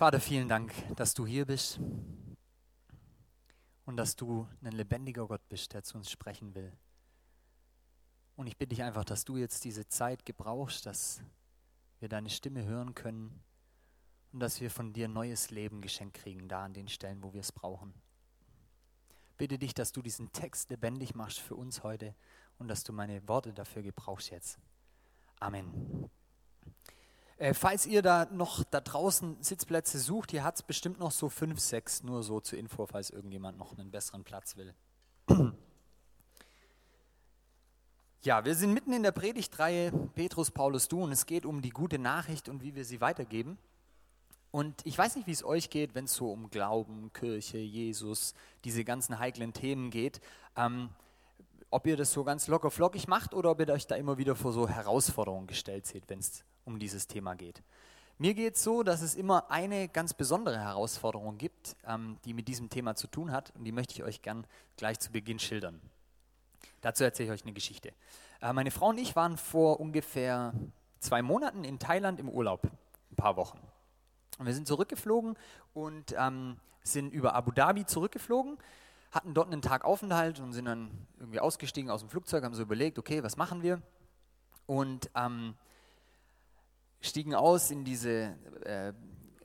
Vater, 0.00 0.18
vielen 0.18 0.48
Dank, 0.48 0.72
dass 0.96 1.12
du 1.12 1.26
hier 1.26 1.44
bist 1.44 1.78
und 3.84 3.98
dass 3.98 4.16
du 4.16 4.48
ein 4.62 4.72
lebendiger 4.72 5.26
Gott 5.26 5.46
bist, 5.50 5.74
der 5.74 5.82
zu 5.82 5.98
uns 5.98 6.10
sprechen 6.10 6.54
will. 6.54 6.72
Und 8.34 8.46
ich 8.46 8.56
bitte 8.56 8.70
dich 8.70 8.82
einfach, 8.82 9.04
dass 9.04 9.26
du 9.26 9.36
jetzt 9.36 9.62
diese 9.62 9.86
Zeit 9.88 10.24
gebrauchst, 10.24 10.86
dass 10.86 11.22
wir 11.98 12.08
deine 12.08 12.30
Stimme 12.30 12.64
hören 12.64 12.94
können 12.94 13.42
und 14.32 14.40
dass 14.40 14.62
wir 14.62 14.70
von 14.70 14.94
dir 14.94 15.06
neues 15.06 15.50
Leben 15.50 15.82
geschenkt 15.82 16.16
kriegen, 16.16 16.48
da 16.48 16.64
an 16.64 16.72
den 16.72 16.88
Stellen, 16.88 17.22
wo 17.22 17.34
wir 17.34 17.42
es 17.42 17.52
brauchen. 17.52 17.92
Bitte 19.36 19.58
dich, 19.58 19.74
dass 19.74 19.92
du 19.92 20.00
diesen 20.00 20.32
Text 20.32 20.70
lebendig 20.70 21.14
machst 21.14 21.40
für 21.40 21.56
uns 21.56 21.82
heute 21.82 22.14
und 22.56 22.68
dass 22.68 22.84
du 22.84 22.94
meine 22.94 23.28
Worte 23.28 23.52
dafür 23.52 23.82
gebrauchst 23.82 24.30
jetzt. 24.30 24.58
Amen. 25.40 26.08
Äh, 27.40 27.54
falls 27.54 27.86
ihr 27.86 28.02
da 28.02 28.26
noch 28.26 28.64
da 28.64 28.82
draußen 28.82 29.42
Sitzplätze 29.42 29.98
sucht, 29.98 30.30
hier 30.30 30.44
hat 30.44 30.56
es 30.56 30.62
bestimmt 30.62 30.98
noch 30.98 31.10
so 31.10 31.30
fünf, 31.30 31.58
sechs, 31.58 32.02
nur 32.02 32.22
so 32.22 32.38
zur 32.40 32.58
Info, 32.58 32.84
falls 32.84 33.08
irgendjemand 33.08 33.56
noch 33.56 33.78
einen 33.78 33.90
besseren 33.90 34.22
Platz 34.22 34.56
will. 34.56 34.74
Ja, 38.22 38.44
wir 38.44 38.54
sind 38.54 38.74
mitten 38.74 38.92
in 38.92 39.02
der 39.02 39.12
Predigtreihe 39.12 39.92
Petrus, 40.14 40.50
Paulus, 40.50 40.88
du 40.88 41.02
und 41.02 41.10
es 41.10 41.24
geht 41.24 41.46
um 41.46 41.62
die 41.62 41.70
gute 41.70 41.98
Nachricht 41.98 42.50
und 42.50 42.62
wie 42.62 42.74
wir 42.74 42.84
sie 42.84 43.00
weitergeben. 43.00 43.56
Und 44.50 44.84
ich 44.84 44.98
weiß 44.98 45.16
nicht, 45.16 45.26
wie 45.26 45.32
es 45.32 45.42
euch 45.42 45.70
geht, 45.70 45.94
wenn 45.94 46.04
es 46.04 46.12
so 46.12 46.30
um 46.30 46.50
Glauben, 46.50 47.10
Kirche, 47.14 47.56
Jesus, 47.56 48.34
diese 48.64 48.84
ganzen 48.84 49.18
heiklen 49.18 49.54
Themen 49.54 49.88
geht. 49.88 50.20
Ähm, 50.54 50.90
ob 51.70 51.86
ihr 51.86 51.96
das 51.96 52.12
so 52.12 52.24
ganz 52.24 52.48
locker 52.48 52.70
flockig 52.70 53.08
macht 53.08 53.32
oder 53.32 53.50
ob 53.50 53.60
ihr 53.60 53.68
euch 53.68 53.86
da 53.86 53.94
immer 53.94 54.18
wieder 54.18 54.34
vor 54.34 54.52
so 54.52 54.68
Herausforderungen 54.68 55.46
gestellt 55.46 55.86
seht, 55.86 56.08
wenn 56.08 56.18
es 56.18 56.44
um 56.64 56.78
dieses 56.78 57.06
Thema 57.06 57.34
geht. 57.34 57.62
Mir 58.18 58.34
geht 58.34 58.56
es 58.56 58.62
so, 58.62 58.82
dass 58.82 59.00
es 59.00 59.14
immer 59.14 59.50
eine 59.50 59.88
ganz 59.88 60.12
besondere 60.12 60.58
Herausforderung 60.58 61.38
gibt, 61.38 61.76
ähm, 61.86 62.18
die 62.24 62.34
mit 62.34 62.48
diesem 62.48 62.68
Thema 62.68 62.94
zu 62.94 63.06
tun 63.06 63.32
hat 63.32 63.50
und 63.56 63.64
die 63.64 63.72
möchte 63.72 63.94
ich 63.94 64.02
euch 64.02 64.20
gern 64.20 64.46
gleich 64.76 64.98
zu 64.98 65.10
Beginn 65.10 65.38
schildern. 65.38 65.80
Dazu 66.82 67.04
erzähle 67.04 67.28
ich 67.28 67.40
euch 67.40 67.44
eine 67.44 67.54
Geschichte. 67.54 67.92
Äh, 68.42 68.52
meine 68.52 68.70
Frau 68.70 68.88
und 68.88 68.98
ich 68.98 69.16
waren 69.16 69.38
vor 69.38 69.80
ungefähr 69.80 70.52
zwei 70.98 71.22
Monaten 71.22 71.64
in 71.64 71.78
Thailand 71.78 72.20
im 72.20 72.28
Urlaub, 72.28 72.64
ein 73.10 73.16
paar 73.16 73.36
Wochen. 73.36 73.58
Und 74.38 74.46
wir 74.46 74.54
sind 74.54 74.66
zurückgeflogen 74.66 75.36
und 75.72 76.14
ähm, 76.18 76.56
sind 76.82 77.12
über 77.12 77.34
Abu 77.34 77.52
Dhabi 77.52 77.86
zurückgeflogen, 77.86 78.58
hatten 79.10 79.34
dort 79.34 79.52
einen 79.52 79.62
Tag 79.62 79.84
Aufenthalt 79.84 80.40
und 80.40 80.52
sind 80.52 80.66
dann 80.66 80.90
irgendwie 81.18 81.40
ausgestiegen 81.40 81.90
aus 81.90 82.00
dem 82.00 82.08
Flugzeug, 82.08 82.44
haben 82.44 82.54
so 82.54 82.62
überlegt, 82.62 82.98
okay, 82.98 83.22
was 83.22 83.36
machen 83.36 83.62
wir? 83.62 83.82
Und 84.66 85.10
ähm, 85.16 85.54
stiegen 87.00 87.34
aus 87.34 87.70
in 87.70 87.84
diese 87.84 88.36
äh, 88.64 88.92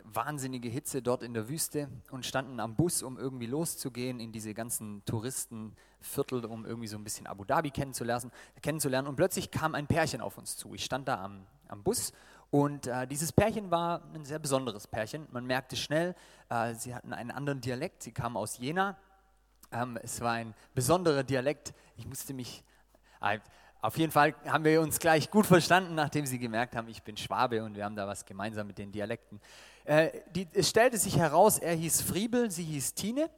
wahnsinnige 0.03 0.69
Hitze 0.69 1.01
dort 1.01 1.23
in 1.23 1.33
der 1.33 1.49
Wüste 1.49 1.89
und 2.11 2.25
standen 2.25 2.59
am 2.59 2.75
Bus, 2.75 3.03
um 3.03 3.17
irgendwie 3.17 3.47
loszugehen 3.47 4.19
in 4.19 4.31
diese 4.31 4.53
ganzen 4.53 5.03
Touristenviertel, 5.05 6.45
um 6.45 6.65
irgendwie 6.65 6.87
so 6.87 6.97
ein 6.97 7.03
bisschen 7.03 7.27
Abu 7.27 7.43
Dhabi 7.43 7.71
kennenzulernen. 7.71 8.31
kennenzulernen. 8.61 9.07
Und 9.07 9.15
plötzlich 9.15 9.51
kam 9.51 9.75
ein 9.75 9.87
Pärchen 9.87 10.21
auf 10.21 10.37
uns 10.37 10.57
zu. 10.57 10.73
Ich 10.73 10.85
stand 10.85 11.07
da 11.07 11.23
am, 11.23 11.45
am 11.67 11.83
Bus 11.83 12.13
und 12.51 12.87
äh, 12.87 13.07
dieses 13.07 13.33
Pärchen 13.33 13.71
war 13.71 14.01
ein 14.13 14.23
sehr 14.23 14.39
besonderes 14.39 14.87
Pärchen. 14.87 15.27
Man 15.31 15.45
merkte 15.45 15.75
schnell, 15.75 16.15
äh, 16.49 16.73
sie 16.75 16.95
hatten 16.95 17.11
einen 17.11 17.31
anderen 17.31 17.61
Dialekt. 17.61 18.03
Sie 18.03 18.11
kamen 18.11 18.37
aus 18.37 18.57
Jena. 18.57 18.97
Ähm, 19.71 19.97
es 20.01 20.21
war 20.21 20.33
ein 20.33 20.53
besonderer 20.73 21.23
Dialekt. 21.23 21.73
Ich 21.97 22.05
musste 22.05 22.33
mich. 22.33 22.63
Äh, 23.21 23.39
auf 23.81 23.97
jeden 23.97 24.11
Fall 24.11 24.33
haben 24.47 24.63
wir 24.63 24.81
uns 24.81 24.97
gleich 24.97 25.29
gut 25.29 25.45
verstanden, 25.45 25.93
nachdem 25.93 26.25
sie 26.25 26.39
gemerkt 26.39 26.75
haben, 26.75 26.87
ich 26.87 27.03
bin 27.03 27.17
Schwabe 27.17 27.63
und 27.63 27.75
wir 27.75 27.85
haben 27.85 27.95
da 27.95 28.07
was 28.07 28.25
gemeinsam 28.25 28.65
mit 28.65 28.79
den 28.79 28.91
Dialekten. 28.91 29.39
Äh, 29.83 30.09
die, 30.31 30.47
es 30.53 30.69
stellte 30.69 30.97
sich 30.97 31.17
heraus, 31.17 31.59
er 31.59 31.75
hieß 31.75 32.01
Friebel, 32.01 32.49
sie 32.49 32.63
hieß 32.63 32.95
Tine. 32.95 33.29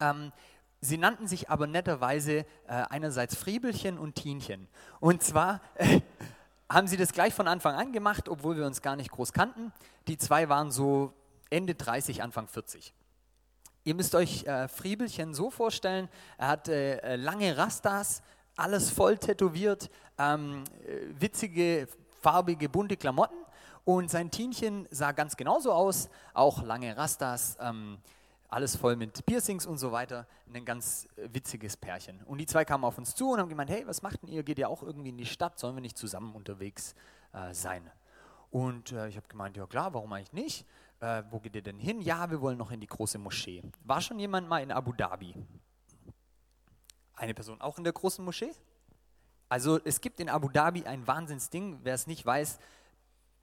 Ähm, 0.00 0.32
sie 0.80 0.98
nannten 0.98 1.28
sich 1.28 1.48
aber 1.48 1.68
netterweise 1.68 2.38
äh, 2.38 2.44
einerseits 2.66 3.36
Friebelchen 3.36 3.98
und 3.98 4.16
Tienchen. 4.16 4.66
Und 4.98 5.22
zwar 5.22 5.60
äh, 5.76 6.00
haben 6.68 6.88
sie 6.88 6.96
das 6.96 7.12
gleich 7.12 7.32
von 7.32 7.46
Anfang 7.46 7.74
an 7.76 7.92
gemacht, 7.92 8.28
obwohl 8.28 8.56
wir 8.56 8.66
uns 8.66 8.82
gar 8.82 8.96
nicht 8.96 9.10
groß 9.10 9.32
kannten. 9.32 9.72
Die 10.08 10.18
zwei 10.18 10.48
waren 10.48 10.70
so 10.70 11.12
Ende 11.50 11.74
30, 11.74 12.22
Anfang 12.22 12.48
40. 12.48 12.92
Ihr 13.88 13.94
müsst 13.94 14.14
euch 14.14 14.44
äh, 14.44 14.68
Friebelchen 14.68 15.32
so 15.32 15.48
vorstellen, 15.48 16.10
er 16.36 16.48
hatte 16.48 17.02
äh, 17.02 17.16
lange 17.16 17.56
Rastas, 17.56 18.20
alles 18.54 18.90
voll 18.90 19.16
tätowiert, 19.16 19.88
ähm, 20.18 20.62
äh, 20.86 21.18
witzige, 21.18 21.88
farbige, 22.20 22.68
bunte 22.68 22.98
Klamotten 22.98 23.38
und 23.86 24.10
sein 24.10 24.30
Tienchen 24.30 24.86
sah 24.90 25.12
ganz 25.12 25.38
genauso 25.38 25.72
aus, 25.72 26.10
auch 26.34 26.62
lange 26.62 26.98
Rastas, 26.98 27.56
ähm, 27.62 27.96
alles 28.50 28.76
voll 28.76 28.94
mit 28.94 29.24
Piercings 29.24 29.64
und 29.64 29.78
so 29.78 29.90
weiter. 29.90 30.26
Ein 30.52 30.66
ganz 30.66 31.08
äh, 31.16 31.26
witziges 31.32 31.74
Pärchen. 31.74 32.20
Und 32.26 32.36
die 32.36 32.46
zwei 32.46 32.66
kamen 32.66 32.84
auf 32.84 32.98
uns 32.98 33.14
zu 33.14 33.30
und 33.30 33.40
haben 33.40 33.48
gemeint, 33.48 33.70
hey, 33.70 33.86
was 33.86 34.02
macht 34.02 34.20
denn 34.20 34.28
ihr? 34.28 34.42
Geht 34.42 34.58
ihr 34.58 34.68
auch 34.68 34.82
irgendwie 34.82 35.08
in 35.08 35.16
die 35.16 35.24
Stadt? 35.24 35.58
Sollen 35.58 35.74
wir 35.74 35.80
nicht 35.80 35.96
zusammen 35.96 36.34
unterwegs 36.34 36.94
äh, 37.32 37.54
sein? 37.54 37.90
Und 38.50 38.92
äh, 38.92 39.08
ich 39.08 39.16
habe 39.16 39.28
gemeint, 39.28 39.56
ja 39.56 39.66
klar, 39.66 39.94
warum 39.94 40.12
eigentlich 40.12 40.34
nicht? 40.34 40.66
Äh, 41.00 41.22
wo 41.30 41.38
geht 41.38 41.54
ihr 41.54 41.62
denn 41.62 41.78
hin? 41.78 42.00
Ja, 42.00 42.30
wir 42.30 42.40
wollen 42.40 42.58
noch 42.58 42.72
in 42.72 42.80
die 42.80 42.86
große 42.86 43.18
Moschee. 43.18 43.62
War 43.84 44.00
schon 44.00 44.18
jemand 44.18 44.48
mal 44.48 44.62
in 44.62 44.72
Abu 44.72 44.92
Dhabi? 44.92 45.34
Eine 47.14 47.34
Person 47.34 47.60
auch 47.60 47.78
in 47.78 47.84
der 47.84 47.92
großen 47.92 48.24
Moschee? 48.24 48.52
Also 49.48 49.80
es 49.84 50.00
gibt 50.00 50.20
in 50.20 50.28
Abu 50.28 50.48
Dhabi 50.48 50.84
ein 50.84 51.06
Wahnsinnsding. 51.06 51.78
Wer 51.82 51.94
es 51.94 52.06
nicht 52.06 52.26
weiß, 52.26 52.58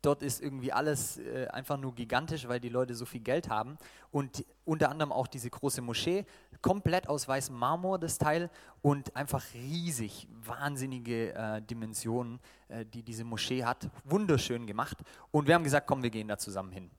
dort 0.01 0.21
ist 0.21 0.41
irgendwie 0.41 0.71
alles 0.71 1.17
äh, 1.17 1.47
einfach 1.47 1.77
nur 1.77 1.95
gigantisch, 1.95 2.47
weil 2.47 2.59
die 2.59 2.69
Leute 2.69 2.93
so 2.93 3.05
viel 3.05 3.21
Geld 3.21 3.49
haben. 3.49 3.77
Und 4.11 4.45
unter 4.66 4.89
anderem 4.89 5.11
auch 5.11 5.27
diese 5.27 5.49
große 5.49 5.81
Moschee, 5.81 6.25
komplett 6.61 7.07
aus 7.07 7.27
weißem 7.27 7.55
Marmor 7.55 7.99
das 7.99 8.17
Teil 8.17 8.49
und 8.81 9.16
einfach 9.16 9.43
riesig, 9.53 10.27
wahnsinnige 10.29 11.33
äh, 11.33 11.61
Dimensionen, 11.61 12.39
äh, 12.67 12.85
die 12.85 13.01
diese 13.01 13.23
Moschee 13.23 13.63
hat. 13.63 13.89
Wunderschön 14.03 14.67
gemacht. 14.67 14.97
Und 15.31 15.47
wir 15.47 15.55
haben 15.55 15.63
gesagt, 15.63 15.87
komm, 15.87 16.03
wir 16.03 16.09
gehen 16.09 16.27
da 16.27 16.37
zusammen 16.37 16.72
hin. 16.72 16.91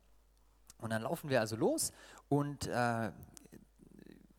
Und 0.79 0.91
dann 0.91 1.03
laufen 1.03 1.31
wir 1.31 1.41
also 1.41 1.57
los 1.57 1.93
und 2.29 2.67
äh, 2.67 3.11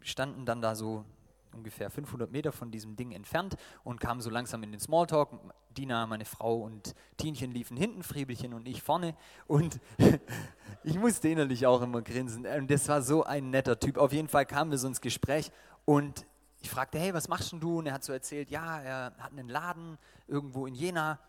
standen 0.01 0.45
dann 0.45 0.61
da 0.61 0.75
so 0.75 1.05
ungefähr 1.53 1.89
500 1.89 2.31
Meter 2.31 2.51
von 2.51 2.71
diesem 2.71 2.95
Ding 2.95 3.11
entfernt 3.11 3.57
und 3.83 3.99
kamen 3.99 4.21
so 4.21 4.29
langsam 4.29 4.63
in 4.63 4.71
den 4.71 4.79
Smalltalk. 4.79 5.29
Dina, 5.75 6.07
meine 6.07 6.25
Frau 6.25 6.61
und 6.61 6.95
Tienchen 7.17 7.51
liefen 7.51 7.77
hinten, 7.77 8.03
Friebelchen 8.03 8.53
und 8.53 8.67
ich 8.67 8.81
vorne. 8.81 9.15
Und 9.47 9.79
ich 10.83 10.97
musste 10.97 11.29
innerlich 11.29 11.67
auch 11.67 11.81
immer 11.81 12.01
grinsen. 12.01 12.45
Und 12.45 12.71
das 12.71 12.87
war 12.87 13.01
so 13.01 13.23
ein 13.23 13.49
netter 13.49 13.79
Typ. 13.79 13.97
Auf 13.97 14.13
jeden 14.13 14.27
Fall 14.27 14.45
kamen 14.45 14.71
wir 14.71 14.77
so 14.77 14.87
ins 14.87 15.01
Gespräch 15.01 15.51
und 15.85 16.25
ich 16.61 16.69
fragte, 16.69 16.97
hey, 16.97 17.13
was 17.13 17.27
machst 17.27 17.51
denn 17.51 17.59
du? 17.59 17.79
Und 17.79 17.85
er 17.85 17.93
hat 17.93 18.03
so 18.03 18.11
erzählt, 18.13 18.49
ja, 18.49 18.79
er 18.81 19.13
hat 19.19 19.31
einen 19.31 19.49
Laden 19.49 19.97
irgendwo 20.27 20.65
in 20.65 20.73
Jena. 20.73 21.19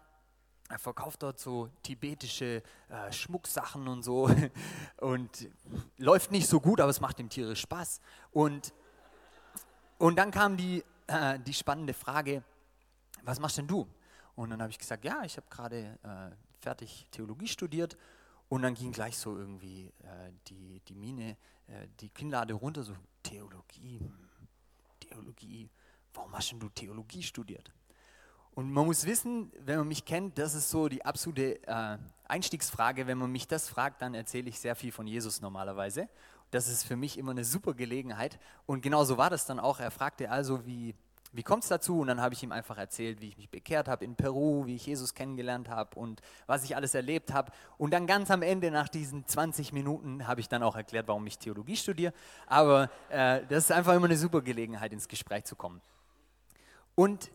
Er 0.69 0.79
verkauft 0.79 1.23
dort 1.23 1.39
so 1.39 1.71
tibetische 1.83 2.62
äh, 2.89 3.12
Schmucksachen 3.12 3.89
und 3.89 4.03
so 4.03 4.31
und 4.99 5.49
läuft 5.97 6.31
nicht 6.31 6.47
so 6.47 6.61
gut, 6.61 6.81
aber 6.81 6.91
es 6.91 7.01
macht 7.01 7.19
ihm 7.21 7.29
tierisch 7.29 7.62
Spaß. 7.62 8.01
Und 8.33 8.73
und 9.99 10.17
dann 10.17 10.31
kam 10.31 10.56
die, 10.56 10.84
äh, 11.09 11.41
die 11.41 11.53
spannende 11.53 11.93
Frage, 11.93 12.45
was 13.25 13.41
machst 13.41 13.59
denn 13.59 13.67
du? 13.67 13.87
Und 14.37 14.51
dann 14.51 14.62
habe 14.62 14.71
ich 14.71 14.79
gesagt, 14.79 15.05
ja, 15.05 15.25
ich 15.25 15.37
habe 15.37 15.47
gerade 15.51 15.99
äh, 16.05 16.37
fertig 16.61 17.06
Theologie 17.11 17.49
studiert. 17.49 17.97
Und 18.49 18.62
dann 18.62 18.75
ging 18.75 18.93
gleich 18.93 19.19
so 19.19 19.37
irgendwie 19.37 19.93
äh, 20.05 20.33
die, 20.47 20.81
die 20.87 20.95
Mine, 20.95 21.37
äh, 21.67 21.89
die 22.00 22.11
Kinnlade 22.11 22.55
runter, 22.55 22.85
so 22.85 22.95
Theologie, 23.25 23.99
hm, 23.99 24.29
Theologie, 25.00 25.69
warum 26.15 26.33
hast 26.33 26.53
denn 26.53 26.61
du 26.61 26.69
Theologie 26.69 27.23
studiert? 27.23 27.71
Und 28.58 28.72
man 28.72 28.86
muss 28.86 29.06
wissen, 29.06 29.52
wenn 29.64 29.78
man 29.78 29.86
mich 29.86 30.04
kennt, 30.04 30.36
das 30.36 30.56
ist 30.56 30.69
so 30.69 30.88
die 30.88 31.04
absolute 31.04 31.64
äh, 31.69 31.96
Einstiegsfrage. 32.26 33.06
Wenn 33.06 33.16
man 33.16 33.30
mich 33.30 33.46
das 33.46 33.69
fragt, 33.69 34.02
dann 34.02 34.14
erzähle 34.14 34.48
ich 34.48 34.58
sehr 34.58 34.74
viel 34.74 34.91
von 34.91 35.06
Jesus 35.06 35.40
normalerweise. 35.40 36.08
Das 36.50 36.66
ist 36.66 36.82
für 36.82 36.96
mich 36.96 37.19
immer 37.19 37.31
eine 37.31 37.44
super 37.44 37.72
Gelegenheit. 37.72 38.40
Und 38.66 38.81
genau 38.81 39.05
so 39.05 39.16
war 39.16 39.31
das 39.31 39.46
dann 39.46 39.60
auch. 39.60 39.78
Er 39.78 39.93
fragte 39.93 40.28
also, 40.28 40.66
wie, 40.66 40.96
wie 41.31 41.44
kommt 41.44 41.62
es 41.62 41.69
dazu? 41.69 42.00
Und 42.00 42.08
dann 42.08 42.20
habe 42.20 42.34
ich 42.34 42.43
ihm 42.43 42.50
einfach 42.50 42.78
erzählt, 42.78 43.20
wie 43.20 43.28
ich 43.28 43.37
mich 43.37 43.49
bekehrt 43.49 43.87
habe 43.87 44.05
in 44.05 44.16
Peru, 44.16 44.66
wie 44.66 44.75
ich 44.75 44.87
Jesus 44.87 45.14
kennengelernt 45.14 45.69
habe 45.69 45.96
und 45.96 46.20
was 46.49 46.64
ich 46.64 46.75
alles 46.75 46.96
erlebt 46.96 47.32
habe. 47.32 47.52
Und 47.76 47.93
dann 47.93 48.08
ganz 48.08 48.28
am 48.28 48.43
Ende, 48.43 48.72
nach 48.72 48.88
diesen 48.88 49.25
20 49.25 49.72
Minuten, 49.72 50.26
habe 50.26 50.40
ich 50.40 50.49
dann 50.49 50.64
auch 50.64 50.75
erklärt, 50.75 51.06
warum 51.06 51.25
ich 51.28 51.38
Theologie 51.38 51.76
studiere. 51.76 52.12
Aber 52.49 52.90
äh, 53.08 53.40
das 53.49 53.66
ist 53.66 53.70
einfach 53.70 53.94
immer 53.94 54.06
eine 54.06 54.16
super 54.16 54.43
Gelegenheit, 54.43 54.93
ins 54.93 55.06
Gespräch 55.06 55.44
zu 55.44 55.54
kommen. 55.54 55.81
Und 56.96 57.31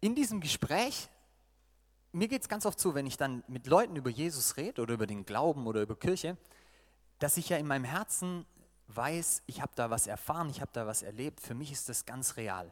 in 0.00 0.14
diesem 0.14 0.40
Gespräch, 0.40 1.08
mir 2.12 2.28
geht 2.28 2.42
es 2.42 2.48
ganz 2.48 2.66
oft 2.66 2.78
so, 2.80 2.94
wenn 2.94 3.06
ich 3.06 3.16
dann 3.16 3.44
mit 3.48 3.66
Leuten 3.66 3.96
über 3.96 4.10
Jesus 4.10 4.56
rede 4.56 4.82
oder 4.82 4.94
über 4.94 5.06
den 5.06 5.24
Glauben 5.24 5.66
oder 5.66 5.82
über 5.82 5.96
Kirche, 5.96 6.36
dass 7.18 7.36
ich 7.36 7.48
ja 7.48 7.56
in 7.56 7.66
meinem 7.66 7.84
Herzen 7.84 8.46
weiß, 8.88 9.42
ich 9.46 9.60
habe 9.60 9.72
da 9.74 9.90
was 9.90 10.06
erfahren, 10.06 10.48
ich 10.50 10.60
habe 10.60 10.70
da 10.72 10.86
was 10.86 11.02
erlebt. 11.02 11.40
Für 11.40 11.54
mich 11.54 11.72
ist 11.72 11.88
das 11.88 12.06
ganz 12.06 12.36
real. 12.36 12.70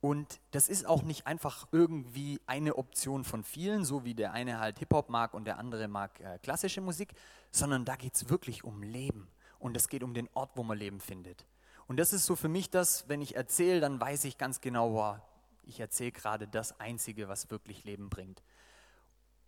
Und 0.00 0.40
das 0.50 0.68
ist 0.68 0.86
auch 0.86 1.02
nicht 1.02 1.26
einfach 1.26 1.66
irgendwie 1.72 2.40
eine 2.46 2.76
Option 2.76 3.24
von 3.24 3.42
vielen, 3.42 3.84
so 3.84 4.04
wie 4.04 4.14
der 4.14 4.32
eine 4.32 4.58
halt 4.58 4.78
Hip-Hop 4.78 5.08
mag 5.08 5.34
und 5.34 5.46
der 5.46 5.58
andere 5.58 5.88
mag 5.88 6.20
äh, 6.20 6.38
klassische 6.38 6.80
Musik, 6.80 7.14
sondern 7.50 7.84
da 7.84 7.96
geht 7.96 8.14
es 8.14 8.28
wirklich 8.28 8.64
um 8.64 8.82
Leben. 8.82 9.28
Und 9.58 9.76
es 9.76 9.88
geht 9.88 10.02
um 10.02 10.12
den 10.12 10.28
Ort, 10.34 10.50
wo 10.56 10.62
man 10.62 10.76
Leben 10.76 11.00
findet. 11.00 11.46
Und 11.86 11.98
das 11.98 12.12
ist 12.12 12.26
so 12.26 12.36
für 12.36 12.48
mich 12.48 12.68
das, 12.68 13.08
wenn 13.08 13.22
ich 13.22 13.34
erzähle, 13.34 13.80
dann 13.80 13.98
weiß 13.98 14.24
ich 14.24 14.36
ganz 14.36 14.60
genau, 14.60 14.92
wow, 14.92 15.20
ich 15.66 15.80
erzähle 15.80 16.12
gerade 16.12 16.48
das 16.48 16.78
Einzige, 16.80 17.28
was 17.28 17.50
wirklich 17.50 17.84
Leben 17.84 18.10
bringt. 18.10 18.42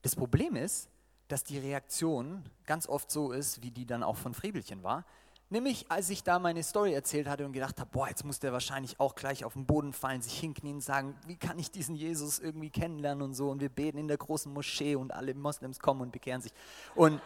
Das 0.03 0.17
Problem 0.17 0.57
ist, 0.57 0.89
dass 1.29 1.45
die 1.45 1.59
Reaktion 1.59 2.45
ganz 2.65 2.89
oft 2.89 3.11
so 3.11 3.33
ist, 3.33 3.63
wie 3.63 3.71
die 3.71 3.87
dann 3.87 4.03
auch 4.03 4.17
von 4.17 4.35
Friebelchen 4.35 4.83
war. 4.83 5.05
Nämlich, 5.49 5.91
als 5.91 6.11
ich 6.11 6.25
da 6.25 6.41
meine 6.41 6.63
Story 6.65 6.93
erzählt 6.93 7.29
hatte 7.29 7.47
und 7.47 7.53
gedacht 7.53 7.79
habe, 7.79 7.91
boah, 7.93 8.09
jetzt 8.09 8.25
muss 8.25 8.41
der 8.41 8.53
wahrscheinlich 8.53 8.99
auch 8.99 9.15
gleich 9.15 9.45
auf 9.45 9.53
den 9.53 9.65
Boden 9.65 9.93
fallen, 9.93 10.21
sich 10.21 10.39
hinknien 10.39 10.77
und 10.77 10.81
sagen, 10.81 11.17
wie 11.27 11.37
kann 11.37 11.57
ich 11.59 11.71
diesen 11.71 11.95
Jesus 11.95 12.41
irgendwie 12.41 12.71
kennenlernen 12.71 13.23
und 13.23 13.35
so. 13.35 13.51
Und 13.51 13.61
wir 13.61 13.69
beten 13.69 13.99
in 13.99 14.09
der 14.09 14.17
großen 14.17 14.53
Moschee 14.53 14.97
und 14.97 15.13
alle 15.13 15.35
Moslems 15.35 15.79
kommen 15.79 16.01
und 16.01 16.11
bekehren 16.11 16.41
sich. 16.41 16.53
Und 16.97 17.21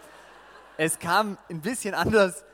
es 0.76 0.98
kam 0.98 1.38
ein 1.48 1.62
bisschen 1.62 1.94
anders, 1.94 2.44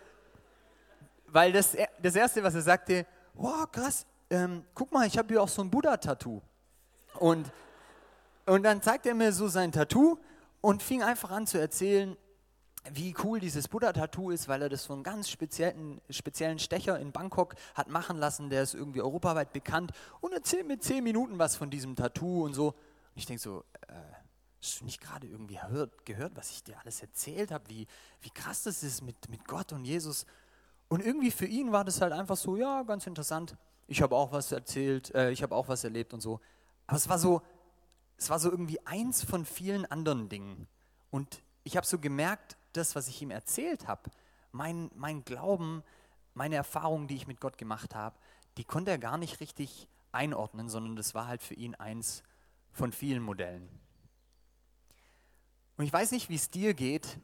weil 1.27 1.53
das, 1.53 1.77
das 2.01 2.15
Erste, 2.15 2.45
was 2.45 2.55
er 2.55 2.63
sagte, 2.63 3.07
wow, 3.35 3.71
krass, 3.71 4.07
ähm, 4.31 4.65
guck 4.75 4.93
mal, 4.93 5.07
ich 5.07 5.19
habe 5.19 5.29
hier 5.29 5.43
auch 5.43 5.49
so 5.49 5.63
ein 5.63 5.71
Buddha-Tattoo. 5.71 6.41
Und, 7.19 7.51
und 8.47 8.63
dann 8.63 8.83
zeigte 8.83 9.11
er 9.11 9.15
mir 9.15 9.33
so 9.33 9.49
sein 9.49 9.73
Tattoo 9.73 10.19
und 10.61 10.83
fing 10.83 11.03
einfach 11.03 11.31
an 11.31 11.47
zu 11.47 11.59
erzählen, 11.59 12.17
wie 12.93 13.15
cool 13.25 13.41
dieses 13.41 13.69
Buddha-Tattoo 13.69 14.31
ist, 14.31 14.49
weil 14.49 14.63
er 14.63 14.69
das 14.69 14.87
von 14.87 14.97
einem 14.97 15.03
ganz 15.03 15.29
speziellen, 15.29 16.01
speziellen 16.11 16.59
Stecher 16.59 16.99
in 16.99 17.13
Bangkok 17.13 17.55
hat 17.75 17.89
machen 17.89 18.17
lassen, 18.19 18.51
der 18.51 18.63
ist 18.63 18.75
irgendwie 18.75 19.01
europaweit 19.01 19.53
bekannt 19.53 19.93
und 20.21 20.33
erzählt 20.33 20.67
mir 20.67 20.79
zehn 20.79 21.03
Minuten 21.03 21.39
was 21.39 21.57
von 21.57 21.71
diesem 21.71 21.97
Tattoo 21.97 22.45
und 22.45 22.55
so. 22.55 22.69
Und 22.69 22.75
ich 23.17 23.27
denke 23.27 23.43
so, 23.43 23.65
äh, 23.89 23.95
hast 24.63 24.81
du 24.81 24.85
nicht 24.85 25.01
gerade 25.01 25.27
irgendwie 25.27 25.61
hört, 25.61 26.05
gehört, 26.05 26.37
was 26.37 26.51
ich 26.51 26.65
dir 26.65 26.79
alles 26.81 27.01
erzählt 27.01 27.51
habe, 27.51 27.69
wie, 27.69 27.87
wie 28.21 28.31
krass 28.31 28.63
das 28.63 28.83
ist 28.83 29.03
mit, 29.03 29.29
mit 29.29 29.47
Gott 29.47 29.73
und 29.73 29.85
Jesus? 29.85 30.27
Und 30.89 31.05
irgendwie 31.05 31.31
für 31.31 31.47
ihn 31.47 31.73
war 31.73 31.85
das 31.85 32.01
halt 32.01 32.13
einfach 32.13 32.37
so, 32.37 32.57
ja, 32.57 32.83
ganz 32.83 33.07
interessant. 33.07 33.57
Ich 33.87 34.03
habe 34.03 34.17
auch 34.17 34.33
was 34.33 34.53
erzählt, 34.53 35.15
äh, 35.15 35.31
ich 35.31 35.43
habe 35.43 35.55
auch 35.55 35.69
was 35.69 35.85
erlebt 35.85 36.13
und 36.13 36.21
so. 36.21 36.41
Aber 36.87 36.97
es 36.97 37.09
war 37.09 37.19
so, 37.19 37.43
es 38.17 38.31
war 38.31 38.39
so 38.39 38.51
irgendwie 38.51 38.85
eins 38.87 39.25
von 39.25 39.45
vielen 39.45 39.87
anderen 39.87 40.29
Dingen. 40.29 40.67
Und 41.11 41.43
ich 41.65 41.77
habe 41.77 41.87
so 41.87 41.99
gemerkt, 41.99 42.57
das, 42.73 42.95
was 42.95 43.09
ich 43.09 43.23
ihm 43.23 43.31
erzählt 43.31 43.89
habe, 43.89 44.11
mein, 44.53 44.91
mein 44.95 45.25
Glauben, 45.25 45.83
meine 46.35 46.57
Erfahrungen, 46.57 47.09
die 47.09 47.17
ich 47.17 47.27
mit 47.27 47.41
Gott 47.41 47.59
gemacht 47.59 47.95
habe, 47.95 48.17
die 48.57 48.65
konnte 48.65 48.91
er 48.91 48.99
gar 48.99 49.19
nicht 49.19 49.41
richtig 49.41 49.89
einordnen, 50.13 50.69
sondern 50.69 50.97
das 50.97 51.15
war 51.15 51.27
halt 51.27 51.43
für 51.43 51.55
ihn 51.55 51.75
eins 51.75 52.23
von 52.73 52.93
vielen 52.93 53.23
Modellen. 53.23 53.69
Und 55.77 55.85
ich 55.85 55.93
weiß 55.93 56.13
nicht, 56.13 56.29
wie 56.29 56.37
es 56.37 56.51
dir 56.51 56.75
geht, 56.75 57.19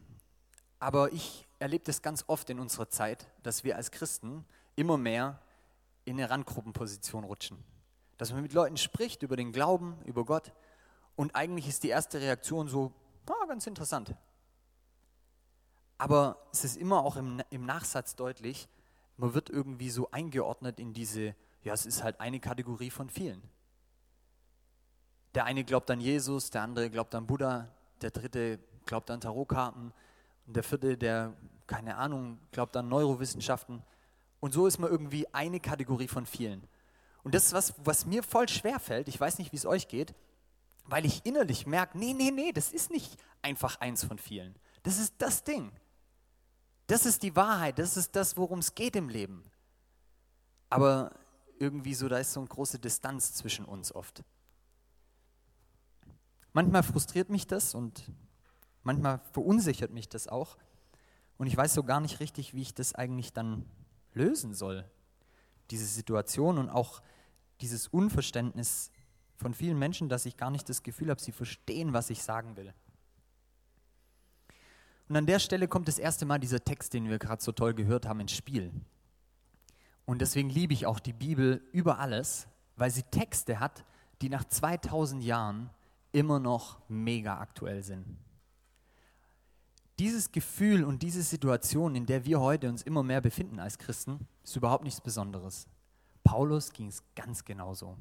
aber 0.79 1.13
ich 1.13 1.47
erlebe 1.59 1.85
das 1.85 2.03
ganz 2.03 2.25
oft 2.27 2.51
in 2.51 2.59
unserer 2.59 2.89
Zeit, 2.89 3.27
dass 3.43 3.65
wir 3.65 3.77
als 3.77 3.91
Christen 3.91 4.45
immer 4.77 4.99
mehr 4.99 5.41
in 6.05 6.19
eine 6.19 6.31
Randgruppenposition 6.31 7.25
rutschen. 7.25 7.59
Dass 8.19 8.33
man 8.33 8.43
mit 8.43 8.53
Leuten 8.53 8.77
spricht 8.77 9.23
über 9.23 9.37
den 9.37 9.53
Glauben, 9.53 9.97
über 10.05 10.25
Gott 10.25 10.53
und 11.17 11.35
eigentlich 11.35 11.69
ist 11.69 11.83
die 11.83 11.89
erste 11.89 12.21
Reaktion 12.21 12.69
so, 12.69 12.93
ah, 13.27 13.47
ganz 13.47 13.67
interessant. 13.67 14.15
Aber 15.99 16.37
es 16.53 16.65
ist 16.65 16.77
immer 16.77 17.05
auch 17.05 17.17
im, 17.17 17.43
im 17.51 17.65
Nachsatz 17.65 18.17
deutlich, 18.17 18.69
man 19.17 19.35
wird 19.35 19.51
irgendwie 19.51 19.91
so 19.91 20.11
eingeordnet 20.11 20.81
in 20.81 20.93
diese, 20.93 21.37
ja, 21.63 21.73
es 21.75 21.87
ist 21.87 22.03
halt 22.03 22.19
eine 22.21 22.41
Kategorie 22.41 22.91
von 22.91 23.09
vielen. 23.09 23.43
Der 25.35 25.45
eine 25.45 25.65
glaubt 25.65 25.91
an 25.91 26.01
Jesus, 26.01 26.51
der 26.51 26.63
andere 26.63 26.91
glaubt 26.91 27.15
an 27.15 27.27
Buddha, 27.27 27.69
der 28.01 28.11
dritte 28.11 28.59
glaubt 28.85 29.11
an 29.11 29.21
Tarotkarten 29.21 29.93
und 30.47 30.57
der 30.57 30.63
vierte, 30.63 30.99
der, 30.99 31.35
keine 31.67 31.97
Ahnung, 31.97 32.39
glaubt 32.51 32.77
an 32.77 32.89
Neurowissenschaften. 32.89 33.83
Und 34.43 34.51
so 34.53 34.67
ist 34.67 34.81
man 34.81 34.91
irgendwie 34.91 35.33
eine 35.33 35.61
Kategorie 35.61 36.09
von 36.09 36.27
vielen. 36.27 36.67
Und 37.23 37.33
das 37.33 37.45
ist 37.45 37.53
was, 37.53 37.75
was 37.85 38.07
mir 38.07 38.25
voll 38.25 38.49
schwer 38.49 38.81
fällt, 38.81 39.07
ich 39.07 39.19
weiß 39.19 39.39
nicht, 39.39 39.53
wie 39.53 39.57
es 39.57 39.65
euch 39.65 39.87
geht, 39.87 40.17
weil 40.85 41.07
ich 41.07 41.25
innerlich 41.25 41.65
merke, 41.65 41.97
nee, 41.97 42.13
nee, 42.13 42.33
nee, 42.33 42.51
das 42.51 42.73
ist 42.73 42.91
nicht 42.91 43.17
einfach 43.41 43.81
eins 43.81 44.03
von 44.03 44.19
vielen. 44.19 44.57
Das 44.83 44.99
ist 44.99 45.15
das 45.19 45.45
Ding. 45.45 45.71
Das 46.89 47.07
ist 47.07 47.23
die 47.23 47.37
Wahrheit, 47.37 47.79
das 47.79 47.97
ist 47.97 48.17
das, 48.17 48.37
worum 48.37 48.59
es 48.59 48.75
geht 48.75 48.97
im 48.97 49.09
Leben. 49.09 49.45
Aber 50.71 51.13
irgendwie 51.61 51.95
so, 51.95 52.09
da 52.09 52.19
ist 52.19 52.33
so 52.33 52.41
eine 52.41 52.49
große 52.49 52.81
Distanz 52.81 53.35
zwischen 53.35 53.65
uns 53.65 53.95
oft. 53.95 54.25
Manchmal 56.53 56.83
frustriert 56.83 57.31
mich 57.31 57.47
das 57.47 57.77
und 57.77 58.11
manchmal 58.83 59.21
verunsichert 59.31 59.93
mich 59.93 60.09
das 60.09 60.27
auch. 60.27 60.59
Und 61.39 61.47
ich 61.47 61.57
weiß 61.57 61.75
so 61.75 61.85
gar 61.85 62.01
nicht 62.01 62.19
richtig, 62.19 62.55
wie 62.55 62.63
ich 62.63 62.75
das 62.75 62.97
eigentlich 62.97 63.33
dann 63.33 63.67
lösen 64.15 64.55
soll. 64.55 64.85
Diese 65.71 65.87
Situation 65.87 66.59
und 66.59 66.69
auch 66.69 67.03
dieses 67.61 67.89
Unverständnis 67.89 68.91
von 69.37 69.55
vielen 69.55 69.79
Menschen, 69.79 70.09
dass 70.09 70.27
ich 70.27 70.37
gar 70.37 70.51
nicht 70.51 70.69
das 70.69 70.83
Gefühl 70.83 71.11
habe, 71.11 71.21
sie 71.21 71.33
verstehen, 71.33 71.93
was 71.93 72.11
ich 72.11 72.23
sagen 72.23 72.57
will. 72.57 72.73
Und 75.09 75.17
an 75.17 75.27
der 75.27 75.39
Stelle 75.39 75.69
kommt 75.69 75.89
das 75.89 75.99
erste 75.99 76.25
Mal 76.25 76.39
dieser 76.39 76.65
Text, 76.65 76.95
den 76.95 77.09
wir 77.09 77.19
gerade 77.19 77.43
so 77.43 77.53
toll 77.53 77.75
gehört 77.75 78.07
haben, 78.07 78.21
ins 78.21 78.33
Spiel. 78.33 78.73
Und 80.05 80.21
deswegen 80.21 80.49
liebe 80.49 80.73
ich 80.73 80.87
auch 80.87 81.01
die 81.01 81.13
Bibel 81.13 81.63
über 81.73 81.99
alles, 81.99 82.49
weil 82.77 82.91
sie 82.91 83.03
Texte 83.03 83.61
hat, 83.61 83.85
die 84.21 84.29
nach 84.29 84.45
2000 84.45 85.23
Jahren 85.23 85.71
immer 86.13 86.39
noch 86.39 86.81
mega 86.89 87.39
aktuell 87.39 87.83
sind. 87.83 88.07
Dieses 90.03 90.33
Gefühl 90.33 90.83
und 90.83 91.01
diese 91.05 91.23
Situation, 91.23 91.95
in 91.95 92.07
der 92.07 92.25
wir 92.25 92.41
heute 92.41 92.69
uns 92.69 92.83
immer 92.83 93.05
mehr 93.05 93.21
befinden 93.21 93.61
als 93.61 93.79
Christen, 93.79 94.27
ist 94.43 94.57
überhaupt 94.57 94.83
nichts 94.83 95.01
Besonderes. 95.01 95.69
Paulus 96.25 96.73
ging 96.73 96.89
es 96.89 97.05
ganz 97.15 97.45
genauso. 97.45 97.91
Und 97.91 98.01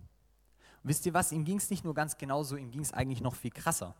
wisst 0.81 1.05
ihr 1.05 1.13
was, 1.13 1.31
ihm 1.31 1.45
ging 1.45 1.57
es 1.57 1.69
nicht 1.69 1.83
nur 1.83 1.93
ganz 1.93 2.17
genauso, 2.17 2.55
ihm 2.55 2.71
ging 2.71 2.81
es 2.81 2.91
eigentlich 2.91 3.21
noch 3.21 3.35
viel 3.35 3.51
krasser. 3.51 3.93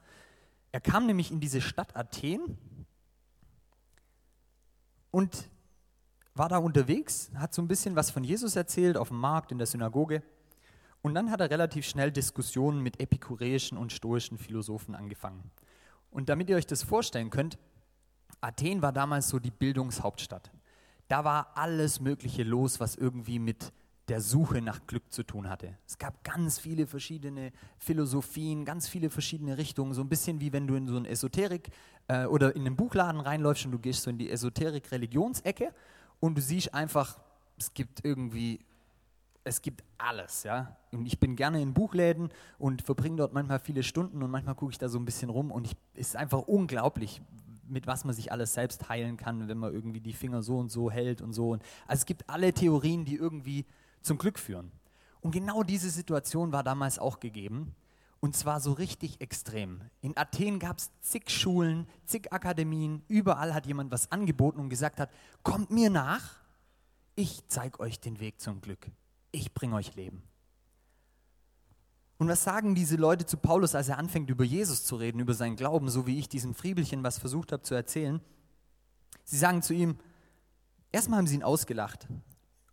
Er 0.71 0.81
kam 0.81 1.06
nämlich 1.06 1.30
in 1.30 1.39
diese 1.39 1.62
Stadt 1.62 1.95
Athen 1.95 2.57
und 5.12 5.48
war 6.33 6.50
da 6.50 6.57
unterwegs, 6.57 7.30
hat 7.36 7.53
so 7.53 7.62
ein 7.62 7.68
bisschen 7.68 7.95
was 7.95 8.09
von 8.09 8.24
Jesus 8.24 8.56
erzählt 8.56 8.98
auf 8.98 9.09
dem 9.09 9.19
Markt, 9.19 9.51
in 9.51 9.59
der 9.59 9.68
Synagoge. 9.68 10.24
Und 11.03 11.13
dann 11.13 11.30
hat 11.30 11.39
er 11.39 11.51
relativ 11.51 11.86
schnell 11.86 12.12
Diskussionen 12.12 12.81
mit 12.81 13.00
epikureischen 13.00 13.77
und 13.77 13.94
stoischen 13.94 14.39
Philosophen 14.39 14.95
angefangen. 14.95 15.51
Und 16.09 16.30
damit 16.30 16.50
ihr 16.50 16.56
euch 16.56 16.65
das 16.65 16.81
vorstellen 16.81 17.30
könnt, 17.30 17.59
Athen 18.41 18.81
war 18.81 18.91
damals 18.91 19.29
so 19.29 19.39
die 19.39 19.51
Bildungshauptstadt. 19.51 20.51
Da 21.07 21.23
war 21.23 21.51
alles 21.55 22.00
Mögliche 22.00 22.43
los, 22.43 22.79
was 22.79 22.95
irgendwie 22.95 23.39
mit 23.39 23.71
der 24.07 24.19
Suche 24.19 24.62
nach 24.62 24.86
Glück 24.88 25.12
zu 25.12 25.24
tun 25.24 25.50
hatte. 25.50 25.77
Es 25.88 25.98
gab 25.98 26.24
ganz 26.24 26.60
viele 26.60 26.88
verschiedene 26.88 27.51
Philosophien, 27.77 28.65
ganz 28.65 28.89
viele 28.89 29.10
verschiedene 29.10 29.57
Richtungen, 29.57 29.93
so 29.93 30.01
ein 30.01 30.10
bisschen 30.10 30.41
wie 30.41 30.51
wenn 30.51 30.67
du 30.67 30.75
in 30.75 30.88
so 30.88 30.98
ein 30.98 31.05
Esoterik 31.05 31.69
äh, 32.07 32.25
oder 32.25 32.55
in 32.55 32.65
einen 32.65 32.75
Buchladen 32.75 33.21
reinläufst 33.21 33.65
und 33.65 33.71
du 33.71 33.79
gehst 33.79 34.03
so 34.03 34.10
in 34.10 34.17
die 34.17 34.29
Esoterik-Religionsecke 34.29 35.74
und 36.19 36.38
du 36.38 36.41
siehst 36.41 36.74
einfach, 36.74 37.19
es 37.57 37.74
gibt 37.74 38.03
irgendwie, 38.03 38.60
es 39.43 39.62
gibt 39.62 39.83
alles, 39.98 40.43
ja. 40.43 40.75
Und 40.91 41.05
ich 41.05 41.19
bin 41.19 41.36
gerne 41.36 41.62
in 41.62 41.74
Buchläden 41.74 42.29
und 42.57 42.81
verbringe 42.81 43.17
dort 43.17 43.33
manchmal 43.33 43.60
viele 43.60 43.83
Stunden 43.83 44.24
und 44.24 44.31
manchmal 44.31 44.55
gucke 44.55 44.71
ich 44.71 44.77
da 44.77 44.89
so 44.89 45.00
ein 45.00 45.05
bisschen 45.05 45.29
rum 45.29 45.51
und 45.51 45.67
es 45.67 45.75
ist 45.93 46.15
einfach 46.15 46.39
unglaublich, 46.39 47.21
mit 47.71 47.87
was 47.87 48.05
man 48.05 48.13
sich 48.13 48.31
alles 48.31 48.53
selbst 48.53 48.89
heilen 48.89 49.17
kann, 49.17 49.47
wenn 49.47 49.57
man 49.57 49.73
irgendwie 49.73 50.01
die 50.01 50.13
Finger 50.13 50.43
so 50.43 50.57
und 50.57 50.69
so 50.69 50.91
hält 50.91 51.21
und 51.21 51.33
so. 51.33 51.53
Also 51.53 52.01
es 52.01 52.05
gibt 52.05 52.29
alle 52.29 52.53
Theorien, 52.53 53.05
die 53.05 53.15
irgendwie 53.15 53.65
zum 54.01 54.17
Glück 54.17 54.37
führen. 54.37 54.71
Und 55.21 55.31
genau 55.31 55.63
diese 55.63 55.89
Situation 55.89 56.51
war 56.51 56.63
damals 56.63 56.99
auch 56.99 57.19
gegeben. 57.19 57.75
Und 58.19 58.35
zwar 58.35 58.59
so 58.59 58.73
richtig 58.73 59.19
extrem. 59.19 59.81
In 60.01 60.15
Athen 60.15 60.59
gab 60.59 60.77
es 60.77 60.91
zig 61.01 61.29
Schulen, 61.31 61.87
zig 62.05 62.31
Akademien, 62.31 63.01
überall 63.07 63.53
hat 63.53 63.65
jemand 63.65 63.91
was 63.91 64.11
angeboten 64.11 64.59
und 64.59 64.69
gesagt 64.69 64.99
hat, 64.99 65.09
kommt 65.41 65.71
mir 65.71 65.89
nach, 65.89 66.35
ich 67.15 67.47
zeige 67.47 67.79
euch 67.79 67.99
den 67.99 68.19
Weg 68.19 68.39
zum 68.39 68.61
Glück. 68.61 68.91
Ich 69.31 69.53
bringe 69.53 69.75
euch 69.75 69.95
Leben. 69.95 70.21
Und 72.21 72.27
was 72.27 72.43
sagen 72.43 72.75
diese 72.75 72.97
Leute 72.97 73.25
zu 73.25 73.35
Paulus, 73.35 73.73
als 73.73 73.89
er 73.89 73.97
anfängt, 73.97 74.29
über 74.29 74.43
Jesus 74.43 74.85
zu 74.85 74.95
reden, 74.95 75.19
über 75.19 75.33
seinen 75.33 75.55
Glauben, 75.55 75.89
so 75.89 76.05
wie 76.05 76.19
ich 76.19 76.29
diesem 76.29 76.53
Friebelchen 76.53 77.01
was 77.01 77.17
versucht 77.17 77.51
habe 77.51 77.63
zu 77.63 77.73
erzählen? 77.73 78.21
Sie 79.23 79.39
sagen 79.39 79.63
zu 79.63 79.73
ihm, 79.73 79.97
erstmal 80.91 81.17
haben 81.17 81.25
sie 81.25 81.33
ihn 81.33 81.41
ausgelacht 81.41 82.07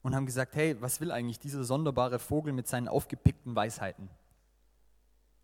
und 0.02 0.14
haben 0.14 0.26
gesagt, 0.26 0.54
hey, 0.54 0.76
was 0.82 1.00
will 1.00 1.10
eigentlich 1.10 1.38
dieser 1.38 1.64
sonderbare 1.64 2.18
Vogel 2.18 2.52
mit 2.52 2.68
seinen 2.68 2.88
aufgepickten 2.88 3.56
Weisheiten? 3.56 4.10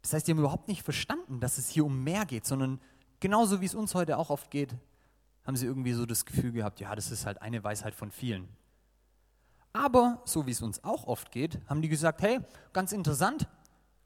Das 0.02 0.12
heißt, 0.12 0.26
die 0.26 0.32
haben 0.32 0.38
überhaupt 0.38 0.68
nicht 0.68 0.82
verstanden, 0.82 1.40
dass 1.40 1.56
es 1.56 1.70
hier 1.70 1.86
um 1.86 2.04
mehr 2.04 2.26
geht, 2.26 2.44
sondern 2.44 2.82
genauso 3.20 3.62
wie 3.62 3.66
es 3.66 3.74
uns 3.74 3.94
heute 3.94 4.18
auch 4.18 4.28
oft 4.28 4.50
geht, 4.50 4.76
haben 5.46 5.56
sie 5.56 5.64
irgendwie 5.64 5.94
so 5.94 6.04
das 6.04 6.26
Gefühl 6.26 6.52
gehabt, 6.52 6.78
ja, 6.78 6.94
das 6.94 7.10
ist 7.10 7.24
halt 7.24 7.40
eine 7.40 7.64
Weisheit 7.64 7.94
von 7.94 8.10
vielen. 8.10 8.50
Aber, 9.72 10.20
so 10.26 10.46
wie 10.46 10.50
es 10.50 10.60
uns 10.60 10.84
auch 10.84 11.06
oft 11.06 11.30
geht, 11.32 11.58
haben 11.68 11.80
die 11.80 11.88
gesagt, 11.88 12.20
hey, 12.20 12.40
ganz 12.74 12.92
interessant, 12.92 13.48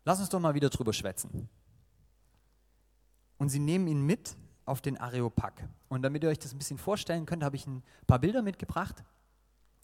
lass 0.08 0.20
uns 0.20 0.30
doch 0.30 0.40
mal 0.40 0.54
wieder 0.54 0.70
drüber 0.70 0.94
schwätzen. 0.94 1.50
Und 3.36 3.50
sie 3.50 3.58
nehmen 3.58 3.86
ihn 3.88 4.00
mit 4.00 4.36
auf 4.64 4.80
den 4.80 4.96
Areopag. 4.96 5.68
Und 5.90 6.00
damit 6.00 6.22
ihr 6.22 6.30
euch 6.30 6.38
das 6.38 6.54
ein 6.54 6.58
bisschen 6.58 6.78
vorstellen 6.78 7.26
könnt, 7.26 7.44
habe 7.44 7.56
ich 7.56 7.66
ein 7.66 7.82
paar 8.06 8.18
Bilder 8.18 8.40
mitgebracht, 8.40 9.04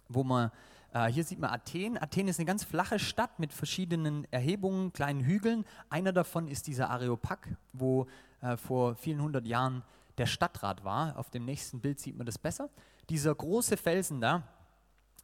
wo 0.09 0.25
man, 0.25 0.51
äh, 0.95 1.09
hier 1.09 1.25
sieht 1.25 1.39
man 1.39 1.51
Athen. 1.51 2.01
Athen 2.01 2.27
ist 2.27 2.39
eine 2.39 2.47
ganz 2.47 2.65
flache 2.65 2.99
Stadt 2.99 3.39
mit 3.39 3.53
verschiedenen 3.53 4.27
Erhebungen, 4.31 4.95
kleinen 4.95 5.21
Hügeln. 5.21 5.67
Einer 5.91 6.15
davon 6.15 6.49
ist 6.49 6.69
dieser 6.69 6.89
Areopag, 6.89 7.41
wo 7.75 8.07
äh, 8.41 8.57
vor 8.57 8.95
vielen 8.95 9.21
hundert 9.21 9.47
Jahren 9.47 9.83
der 10.17 10.25
Stadtrat 10.25 10.85
war. 10.85 11.19
Auf 11.19 11.29
dem 11.29 11.45
nächsten 11.45 11.83
Bild 11.83 12.01
sieht 12.01 12.17
man 12.17 12.25
das 12.25 12.39
besser. 12.39 12.71
Dieser 13.11 13.35
große 13.35 13.77
Felsen 13.77 14.23
da, 14.23 14.49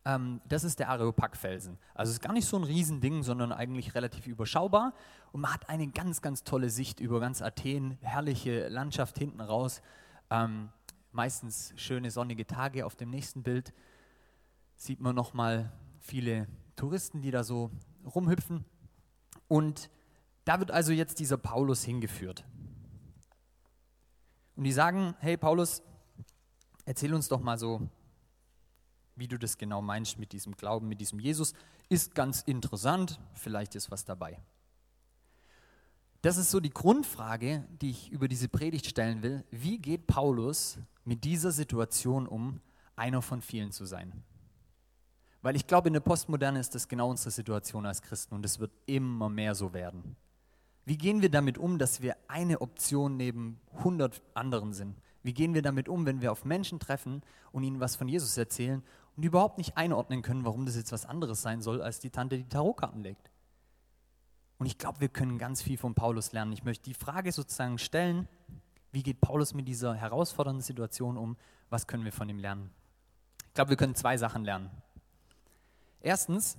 ähm, 0.04 0.40
das 0.48 0.64
ist 0.64 0.78
der 0.78 0.88
Areopag-Felsen. 0.88 1.78
Also 1.94 2.10
es 2.10 2.16
ist 2.16 2.22
gar 2.22 2.32
nicht 2.32 2.46
so 2.46 2.56
ein 2.56 2.64
Riesending, 2.64 3.22
sondern 3.22 3.52
eigentlich 3.52 3.94
relativ 3.94 4.26
überschaubar. 4.26 4.94
Und 5.32 5.42
man 5.42 5.52
hat 5.52 5.68
eine 5.68 5.88
ganz, 5.88 6.22
ganz 6.22 6.42
tolle 6.42 6.70
Sicht 6.70 7.00
über 7.00 7.20
ganz 7.20 7.42
Athen, 7.42 7.98
herrliche 8.00 8.68
Landschaft 8.68 9.18
hinten 9.18 9.40
raus. 9.40 9.82
Ähm, 10.30 10.70
meistens 11.12 11.74
schöne 11.76 12.10
sonnige 12.10 12.46
Tage. 12.46 12.86
Auf 12.86 12.96
dem 12.96 13.10
nächsten 13.10 13.42
Bild 13.42 13.74
sieht 14.76 15.00
man 15.00 15.14
nochmal 15.14 15.72
viele 15.98 16.46
Touristen, 16.76 17.20
die 17.20 17.30
da 17.30 17.44
so 17.44 17.70
rumhüpfen. 18.04 18.64
Und 19.48 19.90
da 20.44 20.58
wird 20.60 20.70
also 20.70 20.92
jetzt 20.92 21.18
dieser 21.18 21.36
Paulus 21.36 21.84
hingeführt. 21.84 22.44
Und 24.56 24.64
die 24.64 24.72
sagen, 24.72 25.14
hey 25.20 25.36
Paulus, 25.36 25.82
erzähl 26.86 27.12
uns 27.12 27.28
doch 27.28 27.40
mal 27.40 27.58
so, 27.58 27.88
wie 29.20 29.28
du 29.28 29.38
das 29.38 29.58
genau 29.58 29.80
meinst 29.80 30.18
mit 30.18 30.32
diesem 30.32 30.56
Glauben, 30.56 30.88
mit 30.88 31.00
diesem 31.00 31.20
Jesus. 31.20 31.52
Ist 31.88 32.14
ganz 32.14 32.42
interessant, 32.42 33.20
vielleicht 33.34 33.76
ist 33.76 33.90
was 33.90 34.04
dabei. 34.04 34.40
Das 36.22 36.36
ist 36.36 36.50
so 36.50 36.58
die 36.58 36.70
Grundfrage, 36.70 37.64
die 37.80 37.90
ich 37.90 38.10
über 38.10 38.28
diese 38.28 38.48
Predigt 38.48 38.86
stellen 38.86 39.22
will. 39.22 39.44
Wie 39.50 39.78
geht 39.78 40.06
Paulus 40.06 40.78
mit 41.04 41.24
dieser 41.24 41.52
Situation 41.52 42.26
um, 42.26 42.60
einer 42.96 43.22
von 43.22 43.40
vielen 43.40 43.72
zu 43.72 43.84
sein? 43.84 44.24
Weil 45.42 45.56
ich 45.56 45.66
glaube, 45.66 45.88
in 45.88 45.94
der 45.94 46.00
Postmoderne 46.00 46.60
ist 46.60 46.74
das 46.74 46.88
genau 46.88 47.08
unsere 47.08 47.30
Situation 47.30 47.86
als 47.86 48.02
Christen 48.02 48.34
und 48.34 48.44
es 48.44 48.58
wird 48.58 48.72
immer 48.86 49.30
mehr 49.30 49.54
so 49.54 49.72
werden. 49.72 50.16
Wie 50.84 50.98
gehen 50.98 51.22
wir 51.22 51.30
damit 51.30 51.56
um, 51.56 51.78
dass 51.78 52.02
wir 52.02 52.16
eine 52.28 52.60
Option 52.60 53.16
neben 53.16 53.60
100 53.78 54.22
anderen 54.34 54.72
sind? 54.72 54.96
Wie 55.22 55.34
gehen 55.34 55.54
wir 55.54 55.62
damit 55.62 55.88
um, 55.88 56.06
wenn 56.06 56.20
wir 56.20 56.32
auf 56.32 56.44
Menschen 56.44 56.78
treffen 56.78 57.22
und 57.52 57.62
ihnen 57.62 57.80
was 57.80 57.96
von 57.96 58.08
Jesus 58.08 58.36
erzählen 58.36 58.82
und 59.20 59.26
überhaupt 59.26 59.58
nicht 59.58 59.76
einordnen 59.76 60.22
können, 60.22 60.46
warum 60.46 60.64
das 60.64 60.76
jetzt 60.76 60.92
was 60.92 61.04
anderes 61.04 61.42
sein 61.42 61.60
soll, 61.60 61.82
als 61.82 62.00
die 62.00 62.08
Tante, 62.08 62.38
die 62.38 62.48
Tarotkarten 62.48 63.02
legt? 63.02 63.30
Und 64.56 64.64
ich 64.64 64.78
glaube, 64.78 65.00
wir 65.00 65.10
können 65.10 65.36
ganz 65.36 65.60
viel 65.60 65.76
von 65.76 65.94
Paulus 65.94 66.32
lernen. 66.32 66.54
Ich 66.54 66.64
möchte 66.64 66.84
die 66.84 66.94
Frage 66.94 67.30
sozusagen 67.30 67.76
stellen, 67.76 68.28
wie 68.92 69.02
geht 69.02 69.20
Paulus 69.20 69.52
mit 69.52 69.68
dieser 69.68 69.94
herausfordernden 69.94 70.62
Situation 70.62 71.18
um? 71.18 71.36
Was 71.68 71.86
können 71.86 72.06
wir 72.06 72.12
von 72.12 72.30
ihm 72.30 72.38
lernen? 72.38 72.70
Ich 73.48 73.52
glaube, 73.52 73.68
wir 73.68 73.76
können 73.76 73.94
zwei 73.94 74.16
Sachen 74.16 74.42
lernen. 74.42 74.70
Erstens, 76.00 76.56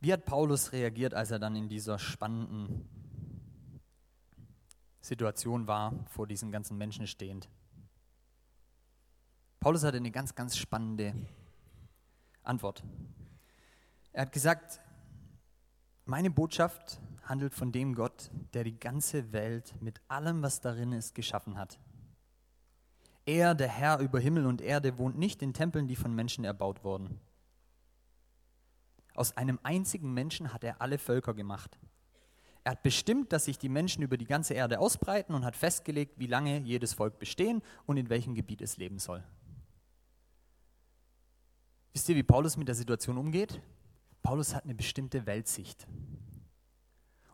Wie 0.00 0.12
hat 0.12 0.24
Paulus 0.24 0.72
reagiert, 0.72 1.12
als 1.12 1.30
er 1.30 1.38
dann 1.38 1.54
in 1.54 1.68
dieser 1.68 1.98
spannenden 1.98 2.88
Situation 5.02 5.66
war, 5.66 5.94
vor 6.08 6.26
diesen 6.26 6.50
ganzen 6.50 6.78
Menschen 6.78 7.06
stehend? 7.06 7.48
Paulus 9.64 9.82
hatte 9.82 9.96
eine 9.96 10.10
ganz, 10.10 10.34
ganz 10.34 10.58
spannende 10.58 11.14
Antwort. 12.42 12.84
Er 14.12 14.20
hat 14.20 14.32
gesagt, 14.32 14.78
meine 16.04 16.30
Botschaft 16.30 17.00
handelt 17.22 17.54
von 17.54 17.72
dem 17.72 17.94
Gott, 17.94 18.30
der 18.52 18.64
die 18.64 18.78
ganze 18.78 19.32
Welt 19.32 19.74
mit 19.80 20.02
allem, 20.06 20.42
was 20.42 20.60
darin 20.60 20.92
ist, 20.92 21.14
geschaffen 21.14 21.56
hat. 21.56 21.78
Er, 23.24 23.54
der 23.54 23.68
Herr 23.68 24.00
über 24.00 24.20
Himmel 24.20 24.44
und 24.44 24.60
Erde, 24.60 24.98
wohnt 24.98 25.16
nicht 25.16 25.40
in 25.40 25.54
Tempeln, 25.54 25.88
die 25.88 25.96
von 25.96 26.14
Menschen 26.14 26.44
erbaut 26.44 26.84
wurden. 26.84 27.18
Aus 29.14 29.34
einem 29.34 29.58
einzigen 29.62 30.12
Menschen 30.12 30.52
hat 30.52 30.62
er 30.62 30.82
alle 30.82 30.98
Völker 30.98 31.32
gemacht. 31.32 31.78
Er 32.64 32.72
hat 32.72 32.82
bestimmt, 32.82 33.32
dass 33.32 33.46
sich 33.46 33.56
die 33.56 33.70
Menschen 33.70 34.02
über 34.02 34.18
die 34.18 34.26
ganze 34.26 34.52
Erde 34.52 34.78
ausbreiten 34.78 35.34
und 35.34 35.46
hat 35.46 35.56
festgelegt, 35.56 36.18
wie 36.18 36.26
lange 36.26 36.58
jedes 36.58 36.92
Volk 36.92 37.18
bestehen 37.18 37.62
und 37.86 37.96
in 37.96 38.10
welchem 38.10 38.34
Gebiet 38.34 38.60
es 38.60 38.76
leben 38.76 38.98
soll. 38.98 39.24
Wisst 41.94 42.08
ihr, 42.08 42.16
wie 42.16 42.24
Paulus 42.24 42.56
mit 42.56 42.68
der 42.68 42.74
Situation 42.74 43.16
umgeht? 43.16 43.62
Paulus 44.22 44.54
hat 44.54 44.64
eine 44.64 44.74
bestimmte 44.74 45.26
Weltsicht. 45.26 45.86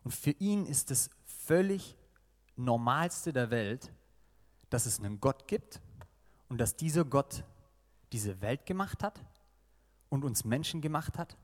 Und 0.05 0.13
für 0.13 0.33
ihn 0.33 0.67
ist 0.67 0.91
das 0.91 1.11
völlig 1.25 1.97
Normalste 2.57 3.33
der 3.33 3.51
Welt, 3.51 3.91
dass 4.69 4.87
es 4.87 5.01
einen 5.01 5.19
Gott 5.19 5.49
gibt 5.49 5.81
und 6.49 6.59
dass 6.59 6.77
dieser 6.77 7.05
Gott 7.05 7.43
diese 8.13 8.41
Welt 8.43 8.67
gemacht 8.67 9.03
hat 9.03 9.25
und 10.11 10.25
uns 10.25 10.45
Menschen 10.45 10.83
gemacht 10.83 11.17
hat 11.17 11.39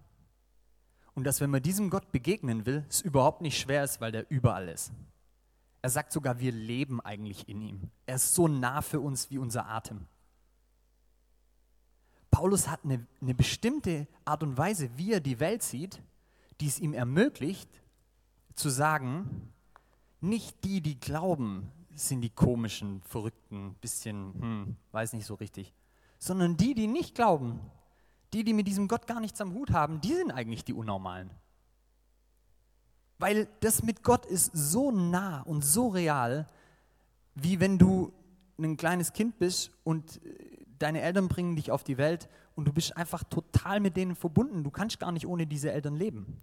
und 1.14 1.24
dass, 1.24 1.40
wenn 1.40 1.50
man 1.50 1.62
diesem 1.62 1.88
Gott 1.88 2.12
begegnen 2.12 2.66
will, 2.66 2.84
es 2.88 3.00
überhaupt 3.00 3.40
nicht 3.40 3.58
schwer 3.58 3.82
ist, 3.82 4.00
weil 4.00 4.12
der 4.12 4.30
überall 4.30 4.68
ist. 4.68 4.92
Er 5.80 5.88
sagt 5.88 6.12
sogar, 6.12 6.38
wir 6.38 6.52
leben 6.52 7.00
eigentlich 7.00 7.48
in 7.48 7.62
ihm. 7.62 7.90
Er 8.04 8.16
ist 8.16 8.34
so 8.34 8.46
nah 8.46 8.82
für 8.82 9.00
uns 9.00 9.30
wie 9.30 9.38
unser 9.38 9.66
Atem. 9.66 10.06
Paulus 12.36 12.68
hat 12.68 12.80
eine, 12.84 13.06
eine 13.22 13.34
bestimmte 13.34 14.06
Art 14.26 14.42
und 14.42 14.58
Weise, 14.58 14.90
wie 14.98 15.14
er 15.14 15.20
die 15.20 15.40
Welt 15.40 15.62
sieht, 15.62 16.02
die 16.60 16.66
es 16.66 16.78
ihm 16.78 16.92
ermöglicht, 16.92 17.70
zu 18.54 18.68
sagen, 18.68 19.54
nicht 20.20 20.62
die, 20.62 20.82
die 20.82 21.00
glauben, 21.00 21.72
sind 21.94 22.20
die 22.20 22.28
komischen, 22.28 23.00
verrückten, 23.08 23.74
bisschen, 23.80 24.34
hm, 24.38 24.76
weiß 24.92 25.14
nicht 25.14 25.24
so 25.24 25.32
richtig, 25.32 25.72
sondern 26.18 26.58
die, 26.58 26.74
die 26.74 26.88
nicht 26.88 27.14
glauben, 27.14 27.58
die, 28.34 28.44
die 28.44 28.52
mit 28.52 28.68
diesem 28.68 28.86
Gott 28.86 29.06
gar 29.06 29.20
nichts 29.20 29.40
am 29.40 29.54
Hut 29.54 29.70
haben, 29.70 30.02
die 30.02 30.12
sind 30.12 30.30
eigentlich 30.30 30.62
die 30.62 30.74
Unnormalen. 30.74 31.30
Weil 33.16 33.48
das 33.60 33.82
mit 33.82 34.02
Gott 34.02 34.26
ist 34.26 34.50
so 34.52 34.90
nah 34.90 35.40
und 35.40 35.64
so 35.64 35.88
real, 35.88 36.46
wie 37.34 37.60
wenn 37.60 37.78
du 37.78 38.12
ein 38.58 38.76
kleines 38.76 39.14
Kind 39.14 39.38
bist 39.38 39.70
und 39.84 40.22
äh, 40.22 40.65
deine 40.78 41.00
Eltern 41.00 41.28
bringen 41.28 41.56
dich 41.56 41.70
auf 41.70 41.84
die 41.84 41.98
Welt 41.98 42.28
und 42.54 42.66
du 42.66 42.72
bist 42.72 42.96
einfach 42.96 43.24
total 43.24 43.80
mit 43.80 43.96
denen 43.96 44.14
verbunden. 44.14 44.64
Du 44.64 44.70
kannst 44.70 44.98
gar 44.98 45.12
nicht 45.12 45.26
ohne 45.26 45.46
diese 45.46 45.72
Eltern 45.72 45.96
leben. 45.96 46.40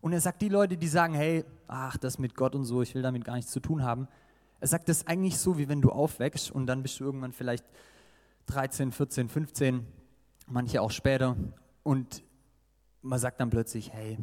Und 0.00 0.12
er 0.12 0.20
sagt, 0.20 0.42
die 0.42 0.48
Leute, 0.48 0.76
die 0.76 0.88
sagen, 0.88 1.14
hey, 1.14 1.44
ach, 1.66 1.96
das 1.96 2.18
mit 2.18 2.34
Gott 2.34 2.54
und 2.54 2.64
so, 2.64 2.82
ich 2.82 2.94
will 2.94 3.02
damit 3.02 3.24
gar 3.24 3.34
nichts 3.34 3.50
zu 3.50 3.60
tun 3.60 3.82
haben. 3.82 4.08
Er 4.60 4.68
sagt 4.68 4.88
das 4.88 5.06
eigentlich 5.06 5.38
so, 5.38 5.58
wie 5.58 5.68
wenn 5.68 5.82
du 5.82 5.90
aufwächst 5.90 6.50
und 6.50 6.66
dann 6.66 6.82
bist 6.82 7.00
du 7.00 7.04
irgendwann 7.04 7.32
vielleicht 7.32 7.64
13, 8.46 8.92
14, 8.92 9.28
15 9.28 9.86
manche 10.46 10.80
auch 10.80 10.90
später. 10.90 11.36
Und 11.82 12.22
man 13.02 13.18
sagt 13.18 13.40
dann 13.40 13.50
plötzlich, 13.50 13.92
hey, 13.92 14.18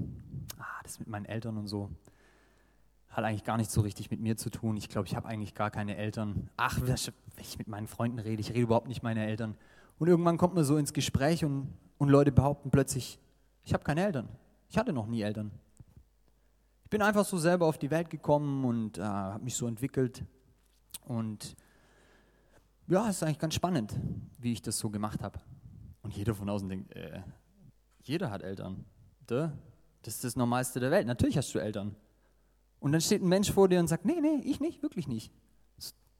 ah, 0.57 0.81
das 0.83 0.99
mit 0.99 1.07
meinen 1.07 1.25
Eltern 1.25 1.57
und 1.57 1.67
so 1.67 1.89
hat 3.13 3.23
eigentlich 3.23 3.43
gar 3.43 3.57
nicht 3.57 3.71
so 3.71 3.81
richtig 3.81 4.09
mit 4.09 4.19
mir 4.19 4.35
zu 4.37 4.49
tun. 4.49 4.75
Ich 4.75 4.89
glaube, 4.89 5.07
ich 5.07 5.15
habe 5.15 5.27
eigentlich 5.27 5.53
gar 5.53 5.69
keine 5.69 5.95
Eltern. 5.95 6.49
Ach, 6.57 6.79
wenn 6.81 6.95
ich 7.39 7.57
mit 7.57 7.67
meinen 7.67 7.87
Freunden 7.87 8.19
rede, 8.19 8.41
ich 8.41 8.49
rede 8.49 8.61
überhaupt 8.61 8.87
nicht 8.87 9.03
meine 9.03 9.25
Eltern. 9.25 9.55
Und 9.99 10.07
irgendwann 10.07 10.37
kommt 10.37 10.55
man 10.55 10.63
so 10.63 10.77
ins 10.77 10.93
Gespräch 10.93 11.45
und, 11.45 11.71
und 11.99 12.09
Leute 12.09 12.31
behaupten 12.31 12.71
plötzlich, 12.71 13.19
ich 13.63 13.73
habe 13.73 13.83
keine 13.83 14.03
Eltern. 14.03 14.27
Ich 14.67 14.77
hatte 14.77 14.91
noch 14.91 15.05
nie 15.05 15.21
Eltern. 15.21 15.51
Ich 16.83 16.89
bin 16.89 17.03
einfach 17.03 17.25
so 17.25 17.37
selber 17.37 17.67
auf 17.67 17.77
die 17.77 17.91
Welt 17.91 18.09
gekommen 18.09 18.65
und 18.65 18.97
äh, 18.97 19.03
habe 19.03 19.43
mich 19.43 19.55
so 19.55 19.67
entwickelt. 19.67 20.23
Und 21.05 21.55
ja, 22.87 23.07
es 23.07 23.17
ist 23.17 23.23
eigentlich 23.23 23.39
ganz 23.39 23.53
spannend, 23.53 23.93
wie 24.39 24.51
ich 24.51 24.61
das 24.61 24.79
so 24.79 24.89
gemacht 24.89 25.21
habe. 25.21 25.39
Und 26.01 26.15
jeder 26.15 26.33
von 26.33 26.49
außen 26.49 26.67
denkt, 26.67 26.95
äh, 26.95 27.21
jeder 28.01 28.31
hat 28.31 28.41
Eltern. 28.41 28.85
Das 29.27 29.51
ist 30.15 30.23
das 30.23 30.35
Normalste 30.35 30.79
der 30.79 30.91
Welt. 30.91 31.07
Natürlich 31.07 31.37
hast 31.37 31.53
du 31.53 31.59
Eltern. 31.59 31.95
Und 32.83 32.91
dann 32.91 32.99
steht 32.99 33.21
ein 33.21 33.29
Mensch 33.29 33.49
vor 33.49 33.69
dir 33.69 33.79
und 33.79 33.87
sagt, 33.87 34.03
nee, 34.03 34.19
nee, 34.19 34.41
ich 34.43 34.59
nicht, 34.59 34.83
wirklich 34.83 35.07
nicht. 35.07 35.31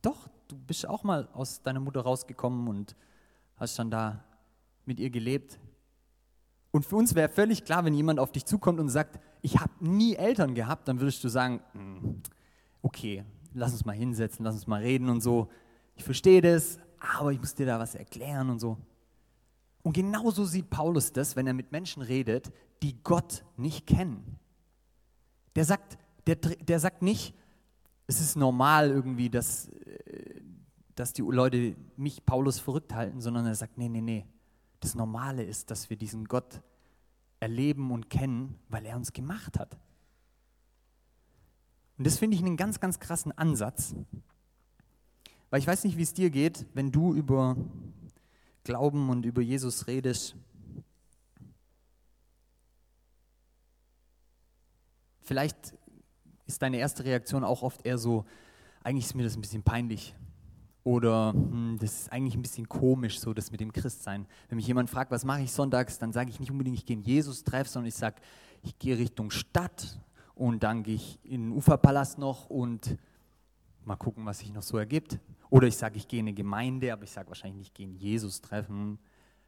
Doch, 0.02 0.30
du 0.48 0.56
bist 0.56 0.88
auch 0.88 1.04
mal 1.04 1.28
aus 1.34 1.62
deiner 1.62 1.82
Mutter 1.82 2.00
rausgekommen 2.00 2.70
und 2.70 2.96
hast 3.58 3.78
dann 3.80 3.92
da 3.92 4.24
mit 4.86 4.98
ihr 4.98 5.10
gelebt. 5.10 5.60
Und 6.72 6.86
für 6.86 6.96
uns 6.96 7.16
wäre 7.16 7.28
völlig 7.28 7.66
klar, 7.66 7.84
wenn 7.84 7.94
jemand 7.94 8.18
auf 8.18 8.32
dich 8.32 8.46
zukommt 8.46 8.80
und 8.80 8.88
sagt, 8.88 9.20
ich 9.42 9.60
habe 9.60 9.74
nie 9.82 10.16
Eltern 10.16 10.56
gehabt, 10.56 10.88
dann 10.88 11.02
würdest 11.02 11.22
du 11.26 11.28
sagen, 11.28 11.60
hm, 11.74 12.22
okay, 12.82 13.26
lass 13.54 13.74
uns 13.74 13.84
mal 13.84 13.92
hinsetzen, 13.92 14.46
lass 14.46 14.56
uns 14.56 14.66
mal 14.66 14.82
reden 14.82 15.10
und 15.10 15.20
so. 15.20 15.50
Ich 15.96 16.06
verstehe 16.06 16.40
das, 16.40 16.80
aber 16.98 17.34
ich 17.34 17.40
muss 17.40 17.56
dir 17.56 17.66
da 17.66 17.78
was 17.78 17.94
erklären 17.94 18.50
und 18.50 18.60
so. 18.60 18.78
Und 19.82 19.92
genauso 19.92 20.46
sieht 20.46 20.70
Paulus 20.70 21.12
das, 21.12 21.36
wenn 21.36 21.46
er 21.46 21.54
mit 21.54 21.74
Menschen 21.74 22.02
redet, 22.02 22.54
die 22.82 23.04
Gott 23.04 23.44
nicht 23.58 23.86
kennen. 23.86 24.40
Der 25.58 25.66
sagt, 25.66 25.98
der, 26.28 26.36
der 26.36 26.80
sagt 26.80 27.02
nicht, 27.02 27.36
es 28.08 28.22
ist 28.22 28.36
normal 28.36 28.90
irgendwie, 28.90 29.30
dass, 29.30 29.70
äh, 29.70 30.42
dass 30.96 31.14
die 31.14 31.22
Leute 31.22 31.76
mich, 31.98 32.26
Paulus, 32.26 32.60
verrückt 32.60 32.94
halten, 32.94 33.22
sondern 33.22 33.46
er 33.46 33.56
sagt, 33.56 33.78
nee, 33.78 33.90
nee, 33.90 34.02
nee. 34.02 34.26
Das 34.80 34.96
Normale 34.96 35.44
ist, 35.44 35.72
dass 35.72 35.90
wir 35.90 35.98
diesen 35.98 36.26
Gott 36.26 36.62
erleben 37.40 37.92
und 37.92 38.10
kennen, 38.10 38.60
weil 38.70 38.86
er 38.86 38.96
uns 38.96 39.14
gemacht 39.14 39.58
hat. 39.60 39.78
Und 41.98 42.08
das 42.08 42.18
finde 42.18 42.36
ich 42.36 42.44
einen 42.44 42.58
ganz, 42.58 42.80
ganz 42.80 43.00
krassen 43.00 43.32
Ansatz. 43.32 43.96
Weil 45.50 45.60
ich 45.60 45.68
weiß 45.68 45.84
nicht, 45.84 45.98
wie 45.98 46.04
es 46.04 46.14
dir 46.14 46.30
geht, 46.30 46.66
wenn 46.74 46.92
du 46.92 47.14
über 47.14 47.56
Glauben 48.64 49.10
und 49.10 49.26
über 49.26 49.42
Jesus 49.42 49.88
redest. 49.88 50.36
Vielleicht 55.22 55.74
ist 56.54 56.62
deine 56.62 56.78
erste 56.78 57.04
Reaktion 57.04 57.44
auch 57.44 57.64
oft 57.64 57.86
eher 57.86 57.98
so, 57.98 58.26
eigentlich 58.84 59.06
ist 59.06 59.16
mir 59.16 59.24
das 59.24 59.36
ein 59.36 59.42
bisschen 59.42 59.64
peinlich. 59.64 60.16
Oder 60.84 61.32
hm, 61.34 61.78
das 61.80 62.02
ist 62.02 62.12
eigentlich 62.12 62.36
ein 62.36 62.42
bisschen 62.42 62.68
komisch, 62.68 63.20
so 63.20 63.34
das 63.34 63.52
mit 63.52 63.60
dem 63.60 63.72
Christsein. 63.72 64.28
Wenn 64.50 64.58
mich 64.58 64.68
jemand 64.68 64.90
fragt, 64.90 65.12
was 65.12 65.26
mache 65.26 65.42
ich 65.42 65.52
sonntags, 65.52 65.98
dann 65.98 66.12
sage 66.12 66.30
ich 66.30 66.40
nicht 66.40 66.52
unbedingt, 66.52 66.78
ich 66.78 66.86
gehe 66.86 66.98
in 66.98 67.04
Jesus 67.04 67.44
treff, 67.44 67.68
sondern 67.68 67.88
ich 67.88 67.96
sage, 67.96 68.18
ich 68.62 68.78
gehe 68.78 68.98
Richtung 68.98 69.32
Stadt 69.32 70.00
und 70.36 70.64
dann 70.64 70.84
gehe 70.84 70.96
ich 70.96 71.20
in 71.24 71.50
den 71.50 71.52
Uferpalast 71.52 72.18
noch 72.18 72.50
und 72.50 72.98
mal 73.86 73.96
gucken, 73.96 74.26
was 74.26 74.40
sich 74.40 74.54
noch 74.54 74.64
so 74.64 74.78
ergibt. 74.78 75.20
Oder 75.50 75.68
ich 75.68 75.78
sage, 75.78 75.98
ich 75.98 76.08
gehe 76.08 76.20
in 76.20 76.28
eine 76.28 76.34
Gemeinde, 76.34 76.92
aber 76.92 77.04
ich 77.04 77.12
sage 77.12 77.30
wahrscheinlich 77.30 77.58
nicht, 77.58 77.68
ich 77.68 77.74
gehe 77.74 77.86
in 77.86 77.96
Jesus 77.96 78.42
treffen. 78.42 79.00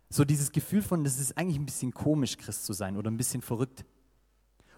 So 0.09 0.23
dieses 0.23 0.51
Gefühl 0.51 0.81
von, 0.81 1.03
das 1.03 1.19
ist 1.19 1.37
eigentlich 1.37 1.57
ein 1.57 1.65
bisschen 1.65 1.93
komisch, 1.93 2.37
Christ 2.37 2.65
zu 2.65 2.73
sein 2.73 2.95
oder 2.95 3.11
ein 3.11 3.17
bisschen 3.17 3.41
verrückt. 3.41 3.85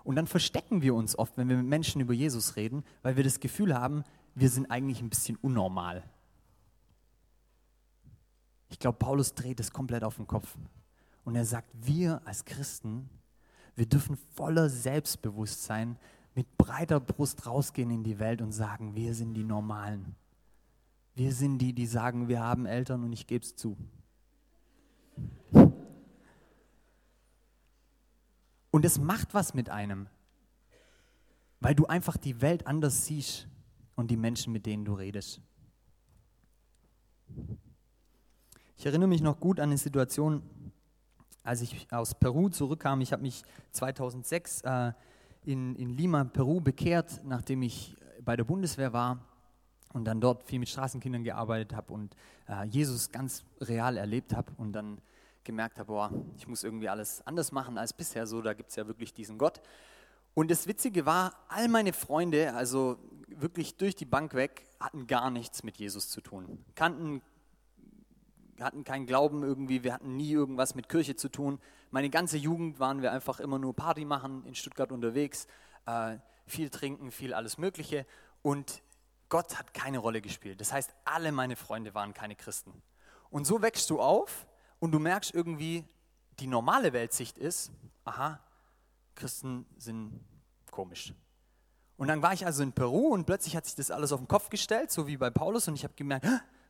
Und 0.07 0.15
dann 0.15 0.25
verstecken 0.25 0.81
wir 0.81 0.95
uns 0.95 1.19
oft, 1.19 1.35
wenn 1.35 1.49
wir 1.49 1.57
mit 1.57 1.65
Menschen 1.65 1.99
über 1.99 2.13
Jesus 2.13 2.55
reden, 2.55 2.85
weil 3.01 3.17
wir 3.17 3.25
das 3.25 3.41
Gefühl 3.41 3.77
haben, 3.77 4.05
wir 4.35 4.49
sind 4.49 4.71
eigentlich 4.71 5.01
ein 5.01 5.09
bisschen 5.09 5.35
unnormal. 5.41 6.01
Ich 8.69 8.79
glaube, 8.79 8.99
Paulus 8.99 9.33
dreht 9.33 9.59
es 9.59 9.73
komplett 9.73 10.05
auf 10.05 10.15
den 10.15 10.25
Kopf. 10.25 10.55
Und 11.25 11.35
er 11.35 11.43
sagt, 11.43 11.69
wir 11.73 12.21
als 12.23 12.45
Christen, 12.45 13.09
wir 13.75 13.85
dürfen 13.85 14.17
voller 14.33 14.69
Selbstbewusstsein 14.69 15.97
mit 16.35 16.57
breiter 16.57 17.01
Brust 17.01 17.45
rausgehen 17.45 17.91
in 17.91 18.05
die 18.05 18.17
Welt 18.17 18.41
und 18.41 18.53
sagen, 18.53 18.95
wir 18.95 19.13
sind 19.13 19.33
die 19.33 19.43
Normalen. 19.43 20.15
Wir 21.15 21.33
sind 21.33 21.57
die, 21.57 21.73
die 21.73 21.85
sagen, 21.85 22.29
wir 22.29 22.39
haben 22.39 22.65
Eltern 22.65 23.03
und 23.03 23.11
ich 23.11 23.27
gebe 23.27 23.43
es 23.43 23.57
zu. 23.57 23.75
Und 28.77 28.85
es 28.85 28.99
macht 28.99 29.33
was 29.33 29.55
mit 29.55 29.71
einem, 29.71 30.05
weil 31.61 31.73
du 31.73 31.87
einfach 31.87 32.15
die 32.15 32.41
Welt 32.41 32.67
anders 32.67 33.07
siehst 33.07 33.47
und 33.95 34.11
die 34.11 34.17
Menschen, 34.17 34.53
mit 34.53 34.67
denen 34.67 34.85
du 34.85 34.93
redest. 34.93 35.41
Ich 38.77 38.85
erinnere 38.85 39.09
mich 39.09 39.23
noch 39.23 39.39
gut 39.39 39.59
an 39.59 39.69
eine 39.69 39.79
Situation, 39.79 40.43
als 41.41 41.61
ich 41.61 41.91
aus 41.91 42.13
Peru 42.13 42.49
zurückkam. 42.49 43.01
Ich 43.01 43.13
habe 43.13 43.23
mich 43.23 43.41
2006 43.71 44.61
äh, 44.61 44.93
in, 45.43 45.75
in 45.75 45.89
Lima, 45.89 46.25
Peru, 46.25 46.61
bekehrt, 46.61 47.21
nachdem 47.25 47.63
ich 47.63 47.97
bei 48.21 48.35
der 48.35 48.43
Bundeswehr 48.43 48.93
war 48.93 49.25
und 49.91 50.05
dann 50.05 50.21
dort 50.21 50.43
viel 50.43 50.59
mit 50.59 50.69
Straßenkindern 50.69 51.23
gearbeitet 51.23 51.75
habe 51.75 51.93
und 51.93 52.15
äh, 52.47 52.63
Jesus 52.67 53.11
ganz 53.11 53.43
real 53.59 53.97
erlebt 53.97 54.35
habe 54.35 54.51
und 54.55 54.73
dann 54.73 55.01
gemerkt 55.47 55.79
habe, 55.79 55.87
boah, 55.87 56.11
ich 56.37 56.47
muss 56.47 56.63
irgendwie 56.63 56.89
alles 56.89 57.25
anders 57.25 57.51
machen 57.51 57.79
als 57.79 57.93
bisher, 57.93 58.27
so, 58.27 58.41
da 58.43 58.53
gibt 58.53 58.69
es 58.69 58.75
ja 58.75 58.85
wirklich 58.85 59.13
diesen 59.13 59.39
Gott. 59.39 59.61
Und 60.35 60.51
das 60.51 60.67
Witzige 60.67 61.07
war, 61.07 61.33
all 61.47 61.67
meine 61.67 61.93
Freunde, 61.93 62.53
also 62.53 62.99
wirklich 63.27 63.77
durch 63.77 63.95
die 63.95 64.05
Bank 64.05 64.35
weg, 64.35 64.67
hatten 64.79 65.07
gar 65.07 65.31
nichts 65.31 65.63
mit 65.63 65.77
Jesus 65.77 66.09
zu 66.09 66.21
tun. 66.21 66.63
Kannten, 66.75 67.21
hatten 68.59 68.83
keinen 68.83 69.07
Glauben 69.07 69.41
irgendwie, 69.41 69.83
wir 69.83 69.93
hatten 69.93 70.15
nie 70.15 70.31
irgendwas 70.31 70.75
mit 70.75 70.89
Kirche 70.89 71.15
zu 71.15 71.29
tun. 71.29 71.59
Meine 71.89 72.09
ganze 72.09 72.37
Jugend 72.37 72.79
waren 72.79 73.01
wir 73.01 73.11
einfach 73.11 73.39
immer 73.39 73.57
nur 73.57 73.75
Party 73.75 74.05
machen, 74.05 74.45
in 74.45 74.53
Stuttgart 74.53 74.91
unterwegs, 74.91 75.47
äh, 75.85 76.17
viel 76.45 76.69
trinken, 76.69 77.11
viel 77.11 77.33
alles 77.33 77.57
Mögliche. 77.57 78.05
Und 78.41 78.83
Gott 79.29 79.57
hat 79.57 79.73
keine 79.73 79.97
Rolle 79.97 80.21
gespielt. 80.21 80.61
Das 80.61 80.71
heißt, 80.71 80.93
alle 81.05 81.31
meine 81.31 81.55
Freunde 81.55 81.95
waren 81.95 82.13
keine 82.13 82.35
Christen. 82.35 82.73
Und 83.29 83.45
so 83.45 83.61
wächst 83.61 83.89
du 83.89 83.99
auf 83.99 84.46
und 84.79 84.91
du 84.91 84.99
merkst 84.99 85.33
irgendwie, 85.33 85.85
die 86.39 86.47
normale 86.47 86.93
Weltsicht 86.93 87.37
ist, 87.37 87.71
aha, 88.05 88.39
Christen 89.15 89.65
sind 89.77 90.19
komisch. 90.71 91.13
Und 91.97 92.07
dann 92.07 92.21
war 92.21 92.33
ich 92.33 92.45
also 92.45 92.61
in 92.61 92.71
Peru 92.71 93.07
und 93.09 93.25
plötzlich 93.25 93.55
hat 93.55 93.65
sich 93.65 93.75
das 93.75 93.89
alles 93.89 94.11
auf 94.11 94.19
den 94.19 94.27
Kopf 94.27 94.49
gestellt, 94.49 94.91
so 94.91 95.07
wie 95.07 95.17
bei 95.17 95.31
Paulus, 95.31 95.67
und 95.67 95.75
ich 95.75 95.83
habe 95.83 95.95
gemerkt, 95.95 96.27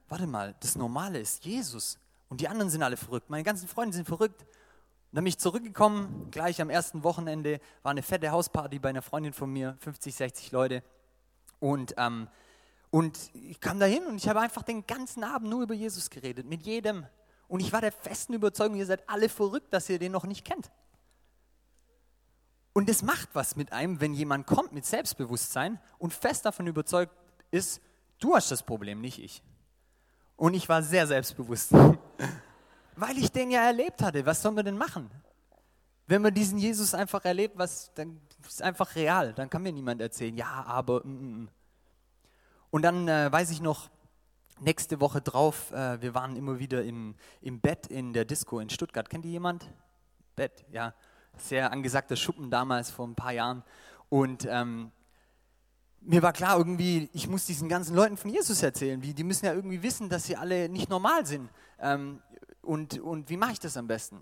warte 0.07 0.25
mal, 0.25 0.55
das 0.61 0.75
Normale 0.75 1.19
ist 1.19 1.43
Jesus 1.43 1.99
und 2.29 2.39
die 2.39 2.47
anderen 2.47 2.69
sind 2.69 2.81
alle 2.81 2.97
verrückt. 2.97 3.29
Meine 3.29 3.43
ganzen 3.43 3.67
Freunde 3.67 3.95
sind 3.95 4.05
verrückt. 4.05 4.41
Und 4.41 5.15
dann 5.15 5.23
bin 5.23 5.29
ich 5.29 5.37
zurückgekommen, 5.37 6.29
gleich 6.31 6.61
am 6.61 6.69
ersten 6.69 7.03
Wochenende 7.03 7.59
war 7.83 7.91
eine 7.91 8.03
fette 8.03 8.31
Hausparty 8.31 8.79
bei 8.79 8.89
einer 8.89 9.01
Freundin 9.01 9.33
von 9.33 9.51
mir, 9.51 9.77
50, 9.79 10.15
60 10.15 10.51
Leute. 10.51 10.83
Und, 11.59 11.95
ähm, 11.97 12.27
und 12.89 13.17
ich 13.33 13.59
kam 13.59 13.79
dahin 13.79 14.05
und 14.05 14.17
ich 14.17 14.27
habe 14.29 14.39
einfach 14.39 14.63
den 14.63 14.85
ganzen 14.85 15.23
Abend 15.23 15.49
nur 15.49 15.63
über 15.63 15.73
Jesus 15.73 16.09
geredet, 16.09 16.45
mit 16.45 16.63
jedem. 16.63 17.05
Und 17.47 17.61
ich 17.61 17.71
war 17.71 17.81
der 17.81 17.91
festen 17.91 18.33
Überzeugung, 18.33 18.77
ihr 18.77 18.85
seid 18.85 19.07
alle 19.07 19.29
verrückt, 19.29 19.73
dass 19.73 19.89
ihr 19.89 19.99
den 19.99 20.11
noch 20.11 20.25
nicht 20.25 20.43
kennt. 20.43 20.69
Und 22.73 22.89
es 22.89 23.01
macht 23.01 23.29
was 23.33 23.55
mit 23.55 23.71
einem, 23.71 24.01
wenn 24.01 24.13
jemand 24.13 24.45
kommt 24.45 24.71
mit 24.71 24.85
Selbstbewusstsein 24.85 25.79
und 25.97 26.13
fest 26.13 26.45
davon 26.45 26.67
überzeugt 26.67 27.11
ist, 27.49 27.81
du 28.19 28.35
hast 28.35 28.51
das 28.51 28.61
Problem, 28.61 29.01
nicht 29.01 29.19
ich. 29.19 29.41
Und 30.35 30.53
ich 30.53 30.69
war 30.69 30.83
sehr 30.83 31.07
selbstbewusst, 31.07 31.71
weil 32.95 33.17
ich 33.17 33.31
den 33.31 33.49
ja 33.49 33.65
erlebt 33.65 34.03
hatte. 34.03 34.25
Was 34.25 34.41
sollen 34.41 34.55
wir 34.55 34.63
denn 34.63 34.77
machen? 34.77 35.09
Wenn 36.05 36.21
man 36.21 36.33
diesen 36.33 36.59
Jesus 36.59 36.93
einfach 36.93 37.25
erlebt, 37.25 37.57
was, 37.57 37.91
dann 37.95 38.21
ist 38.45 38.61
einfach 38.61 38.95
real. 38.95 39.33
Dann 39.33 39.49
kann 39.49 39.63
mir 39.63 39.73
niemand 39.73 40.01
erzählen, 40.01 40.37
ja, 40.37 40.63
aber. 40.67 41.01
Mm, 41.03 41.09
mm. 41.09 41.41
mm. 41.43 41.49
Und 42.69 42.81
dann 42.81 43.07
äh, 43.07 43.31
weiß 43.31 43.49
ich 43.49 43.61
noch, 43.61 43.89
nächste 44.59 44.99
Woche 44.99 45.21
drauf, 45.21 45.71
äh, 45.71 46.01
wir 46.01 46.13
waren 46.13 46.35
immer 46.35 46.59
wieder 46.59 46.83
im, 46.83 47.15
im 47.41 47.59
Bett 47.59 47.87
in 47.87 48.13
der 48.13 48.25
Disco 48.25 48.59
in 48.59 48.69
Stuttgart. 48.69 49.09
Kennt 49.09 49.25
ihr 49.25 49.31
jemand? 49.31 49.71
Bett, 50.35 50.65
ja. 50.71 50.93
Sehr 51.37 51.71
angesagter 51.71 52.15
Schuppen 52.15 52.49
damals 52.49 52.89
vor 52.89 53.07
ein 53.07 53.15
paar 53.15 53.31
Jahren. 53.31 53.63
Und 54.09 54.47
ähm, 54.49 54.91
mir 56.01 56.21
war 56.21 56.33
klar, 56.33 56.57
irgendwie, 56.57 57.09
ich 57.13 57.27
muss 57.27 57.45
diesen 57.45 57.69
ganzen 57.69 57.95
Leuten 57.95 58.17
von 58.17 58.31
Jesus 58.31 58.63
erzählen. 58.63 59.01
Wie, 59.03 59.13
die 59.13 59.23
müssen 59.23 59.45
ja 59.45 59.53
irgendwie 59.53 59.83
wissen, 59.83 60.09
dass 60.09 60.25
sie 60.25 60.35
alle 60.35 60.69
nicht 60.69 60.89
normal 60.89 61.25
sind. 61.25 61.49
Ähm, 61.79 62.21
und, 62.61 62.99
und 62.99 63.29
wie 63.29 63.37
mache 63.37 63.53
ich 63.53 63.59
das 63.59 63.77
am 63.77 63.87
besten? 63.87 64.17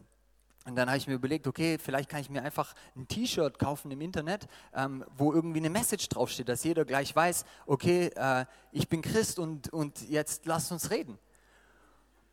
Und 0.66 0.76
dann 0.76 0.88
habe 0.88 0.98
ich 0.98 1.08
mir 1.08 1.14
überlegt, 1.14 1.46
okay, 1.46 1.78
vielleicht 1.78 2.10
kann 2.10 2.22
ich 2.22 2.30
mir 2.30 2.42
einfach 2.42 2.74
ein 2.96 3.08
T-Shirt 3.08 3.60
kaufen 3.60 3.92
im 3.92 4.02
Internet, 4.02 4.48
ähm, 4.74 5.06
wo 5.16 5.32
irgendwie 5.32 5.60
eine 5.60 5.70
Message 5.70 6.10
draufsteht, 6.10 6.50
dass 6.50 6.64
jeder 6.64 6.86
gleich 6.86 7.16
weiß, 7.16 7.46
okay, 7.68 8.08
äh, 8.16 8.46
ich 8.72 8.90
bin 8.90 9.04
Christ 9.04 9.38
und, 9.38 9.72
und 9.72 10.10
jetzt 10.10 10.48
lasst 10.48 10.72
uns 10.72 10.90
reden. 10.90 11.20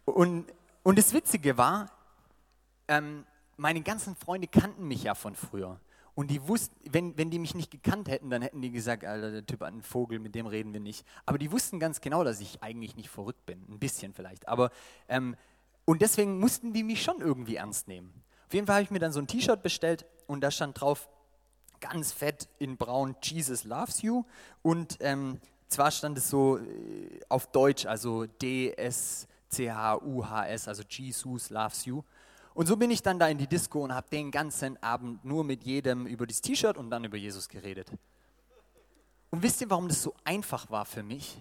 Und, 0.07 0.47
und 0.83 0.99
das 0.99 1.13
Witzige 1.13 1.59
war, 1.59 1.91
ähm, 2.89 3.27
meine 3.59 3.83
ganzen 3.83 4.17
Freunde 4.17 4.49
kannten 4.49 4.89
mich 4.89 5.05
ja 5.05 5.15
von 5.15 5.35
früher. 5.35 5.79
Und 6.15 6.31
die 6.31 6.47
wussten, 6.49 6.75
wenn, 6.91 7.17
wenn 7.19 7.31
die 7.31 7.39
mich 7.39 7.55
nicht 7.55 7.71
gekannt 7.71 8.09
hätten, 8.09 8.31
dann 8.31 8.43
hätten 8.43 8.63
die 8.63 8.71
gesagt, 8.71 9.05
Alter, 9.05 9.31
der 9.31 9.47
Typ 9.47 9.61
hat 9.61 9.69
einen 9.69 9.83
Vogel, 9.83 10.19
mit 10.19 10.35
dem 10.35 10.47
reden 10.47 10.73
wir 10.73 10.81
nicht. 10.81 11.07
Aber 11.27 11.39
die 11.39 11.53
wussten 11.53 11.79
ganz 11.79 12.01
genau, 12.01 12.25
dass 12.25 12.41
ich 12.41 12.63
eigentlich 12.63 12.97
nicht 12.97 13.09
verrückt 13.09 13.45
bin. 13.47 13.63
Ein 13.69 13.79
bisschen 13.79 14.13
vielleicht. 14.13 14.49
Aber 14.49 14.71
ähm, 15.09 15.37
und 15.85 16.03
deswegen 16.03 16.39
mussten 16.39 16.73
die 16.73 16.85
mich 16.85 17.03
schon 17.03 17.21
irgendwie 17.21 17.57
ernst 17.57 17.89
nehmen. 17.89 18.22
Auf 18.53 18.55
jeden 18.55 18.67
Fall 18.67 18.75
habe 18.75 18.85
ich 18.85 18.91
mir 18.91 18.99
dann 18.99 19.15
so 19.15 19.19
ein 19.19 19.27
T-Shirt 19.27 19.63
bestellt 19.63 20.05
und 20.27 20.43
da 20.43 20.51
stand 20.51 20.79
drauf, 20.79 21.09
ganz 21.81 22.13
fett 22.13 22.51
in 22.59 22.77
braun, 22.77 23.17
Jesus 23.23 23.65
loves 23.65 24.03
you. 24.03 24.25
Und 24.61 24.99
ähm, 25.01 25.41
zwar 25.69 25.91
stand 25.91 26.19
es 26.19 26.29
so 26.29 26.59
äh, 26.59 27.21
auf 27.31 27.47
Deutsch, 27.47 27.87
also 27.87 28.27
D-S-C-H-U-H-S, 28.27 29.09
also 30.69 30.83
Jesus 30.87 31.49
loves 31.49 31.87
you. 31.87 32.03
Und 32.53 32.67
so 32.67 32.77
bin 32.77 32.91
ich 32.91 33.01
dann 33.01 33.19
da 33.19 33.27
in 33.29 33.39
die 33.39 33.47
Disco 33.47 33.83
und 33.83 33.95
habe 33.95 34.11
den 34.11 34.31
ganzen 34.31 34.77
Abend 34.83 35.25
nur 35.25 35.45
mit 35.45 35.65
jedem 35.65 36.07
über 36.07 36.27
das 36.27 36.43
T-Shirt 36.43 36.77
und 36.77 36.91
dann 36.91 37.05
über 37.05 37.17
Jesus 37.17 37.49
geredet. 37.49 37.91
Und 39.31 39.43
wisst 39.43 39.63
ihr, 39.63 39.71
warum 39.71 39.89
das 39.89 40.03
so 40.03 40.15
einfach 40.25 40.69
war 40.69 40.85
für 40.85 41.03
mich? 41.03 41.41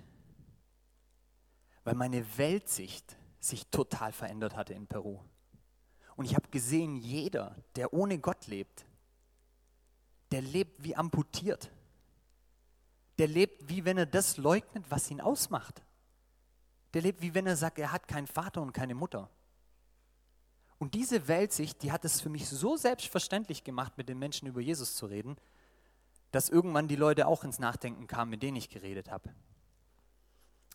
Weil 1.84 1.95
meine 1.95 2.26
Weltsicht 2.38 3.17
sich 3.41 3.67
total 3.67 4.13
verändert 4.13 4.56
hatte 4.56 4.74
in 4.74 4.88
Peru. 4.88 5.19
Und 6.22 6.26
ich 6.26 6.36
habe 6.36 6.50
gesehen, 6.52 6.98
jeder, 6.98 7.56
der 7.76 7.96
ohne 7.96 8.20
Gott 8.20 8.46
lebt, 8.46 8.86
der 10.30 10.44
lebt 10.44 10.84
wie 10.84 10.96
amputiert. 10.96 11.72
Der 13.18 13.28
lebt, 13.28 13.68
wie 13.68 13.86
wenn 13.86 13.98
er 13.98 14.06
das 14.06 14.38
leugnet, 14.38 14.86
was 14.88 15.10
ihn 15.10 15.20
ausmacht. 15.20 15.82
Der 16.94 17.02
lebt, 17.02 17.24
wie 17.24 17.34
wenn 17.34 17.48
er 17.48 17.56
sagt, 17.56 17.80
er 17.80 17.92
hat 17.92 18.08
keinen 18.08 18.28
Vater 18.28 18.62
und 18.62 18.72
keine 18.72 18.94
Mutter. 18.94 19.32
Und 20.78 20.94
diese 20.94 21.28
Weltsicht, 21.28 21.82
die 21.82 21.92
hat 21.92 22.06
es 22.06 22.22
für 22.22 22.30
mich 22.30 22.48
so 22.48 22.78
selbstverständlich 22.78 23.64
gemacht, 23.64 23.98
mit 23.98 24.08
den 24.08 24.20
Menschen 24.20 24.48
über 24.48 24.62
Jesus 24.62 24.94
zu 24.94 25.08
reden, 25.08 25.38
dass 26.30 26.50
irgendwann 26.50 26.88
die 26.88 26.98
Leute 26.98 27.26
auch 27.26 27.44
ins 27.44 27.58
Nachdenken 27.58 28.06
kamen, 28.06 28.30
mit 28.30 28.44
denen 28.44 28.58
ich 28.58 28.70
geredet 28.70 29.10
habe. 29.10 29.34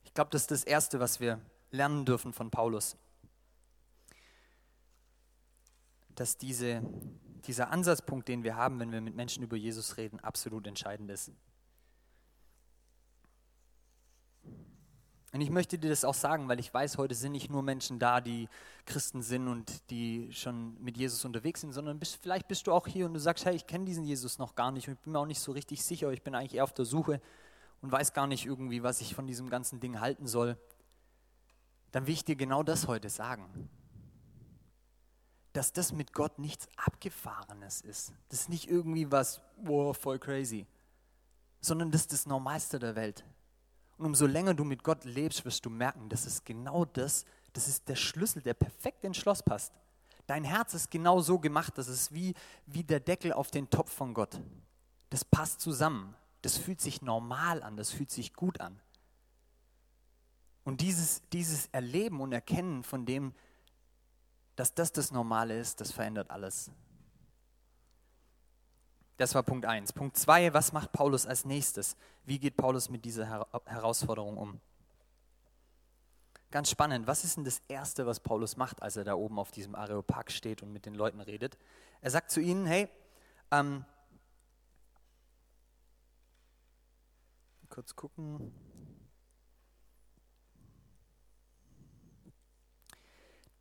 Ich 0.03 0.13
glaube, 0.13 0.31
das 0.33 0.43
ist 0.43 0.51
das 0.51 0.65
Erste, 0.65 0.99
was 0.99 1.21
wir 1.21 1.41
lernen 1.71 2.05
dürfen 2.05 2.33
von 2.33 2.51
Paulus. 2.51 2.97
Dass 6.17 6.37
diese, 6.37 6.83
dieser 7.47 7.71
Ansatzpunkt, 7.71 8.27
den 8.27 8.43
wir 8.43 8.57
haben, 8.57 8.81
wenn 8.81 8.91
wir 8.91 9.01
mit 9.01 9.15
Menschen 9.15 9.45
über 9.45 9.57
Jesus 9.57 9.97
reden, 9.97 10.19
absolut 10.21 10.67
entscheidend 10.67 11.11
ist. 11.11 11.31
Und 15.37 15.43
ich 15.43 15.51
möchte 15.51 15.77
dir 15.77 15.91
das 15.91 16.03
auch 16.03 16.15
sagen, 16.15 16.49
weil 16.49 16.59
ich 16.61 16.73
weiß, 16.73 16.97
heute 16.97 17.15
sind 17.15 17.33
nicht 17.33 17.51
nur 17.51 17.63
Menschen 17.63 17.99
da, 17.99 18.23
die 18.23 18.49
Christen 18.87 19.21
sind 19.21 19.49
und 19.49 19.91
die 19.91 20.33
schon 20.33 20.83
mit 20.83 20.97
Jesus 20.97 21.27
unterwegs 21.27 21.61
sind, 21.61 21.73
sondern 21.73 21.99
bist, 21.99 22.19
vielleicht 22.23 22.49
bist 22.49 22.67
du 22.67 22.73
auch 22.73 22.87
hier 22.87 23.05
und 23.05 23.13
du 23.13 23.21
sagst, 23.21 23.45
hey, 23.45 23.55
ich 23.55 23.67
kenne 23.67 23.85
diesen 23.85 24.05
Jesus 24.05 24.39
noch 24.39 24.55
gar 24.55 24.73
nicht 24.73 24.89
und 24.89 24.95
ich 24.95 25.01
bin 25.01 25.13
mir 25.13 25.19
auch 25.19 25.27
nicht 25.27 25.41
so 25.41 25.53
richtig 25.53 25.85
sicher, 25.85 26.11
ich 26.11 26.23
bin 26.23 26.35
eigentlich 26.35 26.55
eher 26.55 26.65
auf 26.65 26.73
der 26.73 26.87
Suche 26.87 27.21
und 27.83 27.93
weiß 27.93 28.15
gar 28.15 28.27
nicht 28.27 28.47
irgendwie, 28.47 28.83
was 28.83 29.03
ich 29.03 29.15
von 29.15 29.27
diesem 29.27 29.51
ganzen 29.51 29.79
Ding 29.79 30.01
halten 30.01 30.27
soll. 30.27 30.57
Dann 31.93 32.07
will 32.07 32.15
ich 32.15 32.25
dir 32.25 32.37
genau 32.37 32.63
das 32.63 32.87
heute 32.87 33.11
sagen. 33.11 33.69
Dass 35.57 35.73
das 35.73 35.93
mit 35.93 36.13
Gott 36.13 36.39
nichts 36.39 36.69
Abgefahrenes 36.77 37.81
ist. 37.81 38.13
Das 38.29 38.43
ist 38.43 38.49
nicht 38.51 38.69
irgendwie 38.69 39.11
was, 39.11 39.41
wow, 39.57 39.97
voll 39.97 40.19
crazy. 40.19 40.67
Sondern 41.63 41.91
das 41.91 42.03
ist 42.03 42.13
das 42.13 42.27
Normalste 42.27 42.79
der 42.79 42.95
Welt. 42.95 43.25
Und 43.97 44.05
umso 44.05 44.27
länger 44.27 44.53
du 44.53 44.65
mit 44.65 44.83
Gott 44.83 45.07
lebst, 45.07 45.47
wirst 45.47 45.65
du 45.65 45.71
merken, 45.71 46.11
das 46.11 46.27
ist 46.27 46.45
genau 46.45 46.85
das, 46.85 47.25
das 47.55 47.69
ist 47.69 47.89
der 47.89 47.97
Schlüssel, 47.97 48.43
der 48.43 48.53
perfekt 48.53 49.03
ins 49.03 49.17
Schloss 49.17 49.43
passt. 49.43 49.73
Dein 50.27 50.45
Herz 50.45 50.75
ist 50.75 50.91
genau 50.91 51.23
so 51.23 51.39
gemacht, 51.39 51.79
das 51.79 51.89
ist 51.89 52.13
wie, 52.13 52.35
wie 52.67 52.85
der 52.85 53.01
Deckel 53.01 53.33
auf 53.33 53.51
den 53.51 53.71
Topf 53.71 53.91
von 53.91 54.13
Gott. 54.13 54.39
Das 55.09 55.25
passt 55.25 55.63
zusammen. 55.63 56.15
Das 56.43 56.59
fühlt 56.59 56.83
sich 56.83 57.01
normal 57.01 57.63
an, 57.63 57.79
das 57.79 57.93
fühlt 57.93 58.11
sich 58.11 58.35
gut 58.35 58.61
an. 58.61 58.79
Und 60.65 60.83
dieses, 60.83 61.23
dieses 61.33 61.69
Erleben 61.73 62.21
und 62.21 62.33
Erkennen 62.33 62.83
von 62.83 63.07
dem, 63.07 63.33
dass 64.57 64.75
das 64.75 64.91
das 64.93 65.13
Normale 65.13 65.59
ist, 65.59 65.81
das 65.81 65.93
verändert 65.93 66.31
alles. 66.31 66.71
Das 69.19 69.35
war 69.35 69.43
Punkt 69.43 69.65
1. 69.65 69.93
Punkt 69.93 70.17
2, 70.17 70.53
was 70.53 70.73
macht 70.73 70.93
Paulus 70.93 71.27
als 71.27 71.45
nächstes? 71.45 71.97
Wie 72.25 72.39
geht 72.39 72.57
Paulus 72.57 72.91
mit 72.91 73.05
dieser 73.05 73.47
Herausforderung 73.65 74.37
um? 74.37 74.61
Ganz 76.51 76.71
spannend, 76.71 77.07
was 77.07 77.25
ist 77.25 77.37
denn 77.37 77.45
das 77.45 77.61
Erste, 77.69 78.07
was 78.07 78.21
Paulus 78.21 78.57
macht, 78.57 78.83
als 78.83 78.97
er 78.97 79.05
da 79.05 79.15
oben 79.15 79.39
auf 79.39 79.51
diesem 79.51 79.75
Areopag 79.75 80.31
steht 80.31 80.63
und 80.63 80.73
mit 80.73 80.87
den 80.87 80.95
Leuten 80.95 81.21
redet? 81.21 81.59
Er 82.01 82.11
sagt 82.11 82.31
zu 82.31 82.41
ihnen, 82.41 82.67
hey, 82.67 82.89
ähm, 83.51 83.85
kurz 87.69 87.95
gucken. 87.95 88.55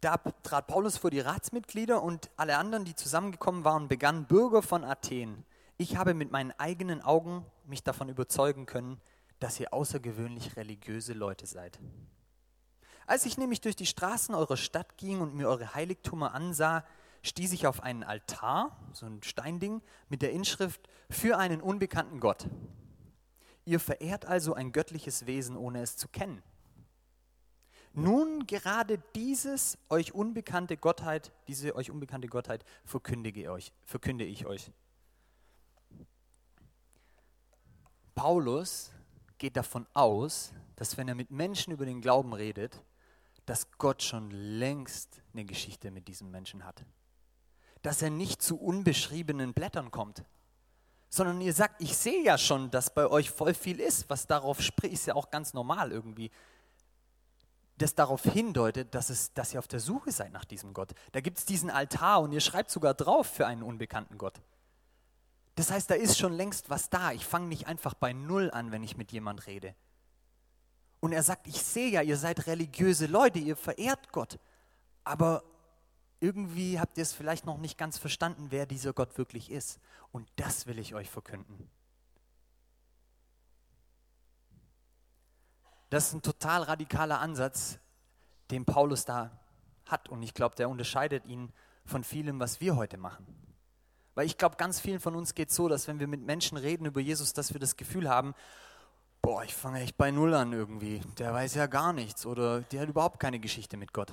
Da 0.06 0.18
trat 0.18 0.68
Paulus 0.68 0.98
vor 0.98 1.10
die 1.10 1.20
Ratsmitglieder 1.20 2.04
und 2.04 2.30
alle 2.38 2.60
anderen, 2.60 2.86
die 2.86 2.94
zusammengekommen 2.94 3.66
waren, 3.66 3.88
begannen 3.88 4.26
Bürger 4.26 4.62
von 4.62 4.84
Athen. 4.84 5.44
Ich 5.78 5.98
habe 5.98 6.14
mit 6.14 6.32
meinen 6.32 6.52
eigenen 6.60 7.02
Augen 7.02 7.44
mich 7.66 7.82
davon 7.82 8.08
überzeugen 8.08 8.68
können, 8.68 9.02
dass 9.40 9.60
ihr 9.60 9.74
außergewöhnlich 9.74 10.58
religiöse 10.58 11.14
Leute 11.14 11.48
seid. 11.48 11.80
Als 13.08 13.26
ich 13.26 13.40
nämlich 13.40 13.62
durch 13.62 13.76
die 13.76 13.88
Straßen 13.88 14.36
eurer 14.36 14.58
Stadt 14.58 14.96
ging 15.00 15.22
und 15.22 15.34
mir 15.34 15.50
eure 15.50 15.74
Heiligtümer 15.74 16.36
ansah, 16.36 16.86
stieß 17.24 17.54
ich 17.54 17.66
auf 17.66 17.82
einen 17.82 18.04
Altar, 18.04 18.78
so 18.94 19.08
ein 19.08 19.24
Steinding, 19.24 19.82
mit 20.08 20.22
der 20.22 20.34
Inschrift 20.34 20.88
für 21.10 21.40
einen 21.40 21.62
unbekannten 21.62 22.20
Gott. 22.20 22.48
Ihr 23.64 23.80
verehrt 23.80 24.28
also 24.28 24.54
ein 24.54 24.72
göttliches 24.72 25.26
Wesen, 25.26 25.58
ohne 25.58 25.82
es 25.82 25.98
zu 25.98 26.08
kennen. 26.10 26.44
Nun 27.98 28.46
gerade 28.46 29.02
dieses 29.16 29.78
euch 29.90 30.14
unbekannte 30.14 30.76
Gottheit, 30.76 31.32
diese 31.48 31.76
euch 31.76 31.92
unbekannte 31.92 32.28
Gottheit 32.28 32.66
verkündige, 32.84 33.50
euch, 33.52 33.72
verkünde 33.86 34.26
ich 34.26 34.46
euch. 34.46 34.72
Paulus 38.14 38.92
geht 39.38 39.56
davon 39.56 39.88
aus, 39.94 40.52
dass 40.76 40.98
wenn 40.98 41.08
er 41.08 41.16
mit 41.16 41.32
Menschen 41.32 41.72
über 41.72 41.86
den 41.86 42.02
Glauben 42.02 42.34
redet, 42.34 42.82
dass 43.46 43.72
Gott 43.78 44.04
schon 44.04 44.30
längst 44.32 45.22
eine 45.34 45.46
Geschichte 45.46 45.90
mit 45.90 46.08
diesem 46.10 46.32
Menschen 46.32 46.66
hat. 46.66 46.84
Dass 47.82 48.02
er 48.02 48.10
nicht 48.10 48.42
zu 48.42 48.60
unbeschriebenen 48.60 49.54
Blättern 49.54 49.92
kommt, 49.92 50.26
sondern 51.10 51.40
ihr 51.40 51.54
sagt, 51.54 51.82
ich 51.82 51.96
sehe 51.96 52.24
ja 52.24 52.38
schon, 52.38 52.72
dass 52.72 52.94
bei 52.94 53.08
euch 53.08 53.30
voll 53.30 53.54
viel 53.54 53.80
ist, 53.80 54.10
was 54.10 54.28
darauf 54.28 54.62
spricht, 54.62 54.94
ist 54.94 55.06
ja 55.06 55.16
auch 55.16 55.30
ganz 55.30 55.54
normal 55.54 55.92
irgendwie 55.92 56.30
das 57.78 57.96
darauf 57.96 58.24
hindeutet, 58.24 58.96
dass, 58.96 59.10
es, 59.10 59.34
dass 59.34 59.54
ihr 59.54 59.60
auf 59.60 59.68
der 59.68 59.80
Suche 59.80 60.12
seid 60.12 60.32
nach 60.32 60.46
diesem 60.46 60.74
Gott. 60.74 60.94
Da 61.12 61.20
gibt 61.22 61.38
es 61.38 61.46
diesen 61.46 61.70
Altar 61.70 62.22
und 62.22 62.32
ihr 62.32 62.40
schreibt 62.40 62.72
sogar 62.72 62.94
drauf 62.94 63.28
für 63.28 63.48
einen 63.48 63.64
unbekannten 63.64 64.18
Gott. 64.18 64.42
Das 65.56 65.72
heißt, 65.72 65.90
da 65.90 65.96
ist 65.96 66.18
schon 66.18 66.34
längst 66.34 66.70
was 66.70 66.90
da. 66.90 67.12
Ich 67.12 67.26
fange 67.26 67.48
nicht 67.48 67.68
einfach 67.68 67.94
bei 67.94 68.14
Null 68.14 68.52
an, 68.52 68.72
wenn 68.72 68.84
ich 68.84 68.98
mit 68.98 69.12
jemand 69.12 69.48
rede. 69.48 69.76
Und 71.00 71.12
er 71.12 71.24
sagt, 71.24 71.48
ich 71.48 71.62
sehe 71.62 71.92
ja, 71.92 72.02
ihr 72.02 72.18
seid 72.18 72.48
religiöse 72.48 73.08
Leute, 73.08 73.40
ihr 73.40 73.56
verehrt 73.56 74.12
Gott. 74.12 74.40
Aber 75.04 75.44
irgendwie 76.20 76.80
habt 76.80 76.98
ihr 76.98 77.04
es 77.04 77.14
vielleicht 77.14 77.46
noch 77.46 77.58
nicht 77.58 77.78
ganz 77.78 77.98
verstanden, 77.98 78.48
wer 78.50 78.66
dieser 78.66 78.94
Gott 78.94 79.18
wirklich 79.18 79.52
ist. 79.52 79.80
Und 80.12 80.28
das 80.38 80.66
will 80.66 80.80
ich 80.80 80.96
euch 80.96 81.10
verkünden. 81.10 81.70
Das 85.96 86.08
ist 86.08 86.14
ein 86.14 86.22
total 86.22 86.64
radikaler 86.64 87.22
Ansatz, 87.22 87.80
den 88.52 88.66
Paulus 88.66 89.06
da 89.06 89.32
hat. 89.86 90.10
Und 90.10 90.24
ich 90.24 90.34
glaube, 90.34 90.54
der 90.54 90.68
unterscheidet 90.68 91.26
ihn 91.26 91.54
von 91.86 92.04
vielem, 92.04 92.38
was 92.38 92.60
wir 92.60 92.76
heute 92.76 92.98
machen. 92.98 93.26
Weil 94.14 94.26
ich 94.26 94.38
glaube, 94.38 94.58
ganz 94.58 94.82
vielen 94.82 95.00
von 95.00 95.16
uns 95.16 95.36
geht 95.36 95.52
es 95.52 95.56
so, 95.56 95.70
dass 95.70 95.88
wenn 95.88 96.02
wir 96.02 96.08
mit 96.08 96.20
Menschen 96.20 96.58
reden 96.58 96.86
über 96.86 97.00
Jesus, 97.00 97.32
dass 97.32 97.54
wir 97.54 97.62
das 97.62 97.78
Gefühl 97.78 98.10
haben, 98.10 98.36
boah, 99.22 99.46
ich 99.46 99.56
fange 99.56 99.80
echt 99.80 99.96
bei 99.96 100.12
Null 100.12 100.34
an 100.34 100.52
irgendwie. 100.52 101.00
Der 101.18 101.34
weiß 101.34 101.56
ja 101.56 101.66
gar 101.66 101.94
nichts 101.94 102.26
oder 102.26 102.60
der 102.60 102.82
hat 102.82 102.90
überhaupt 102.90 103.22
keine 103.22 103.40
Geschichte 103.40 103.78
mit 103.78 103.94
Gott. 103.94 104.12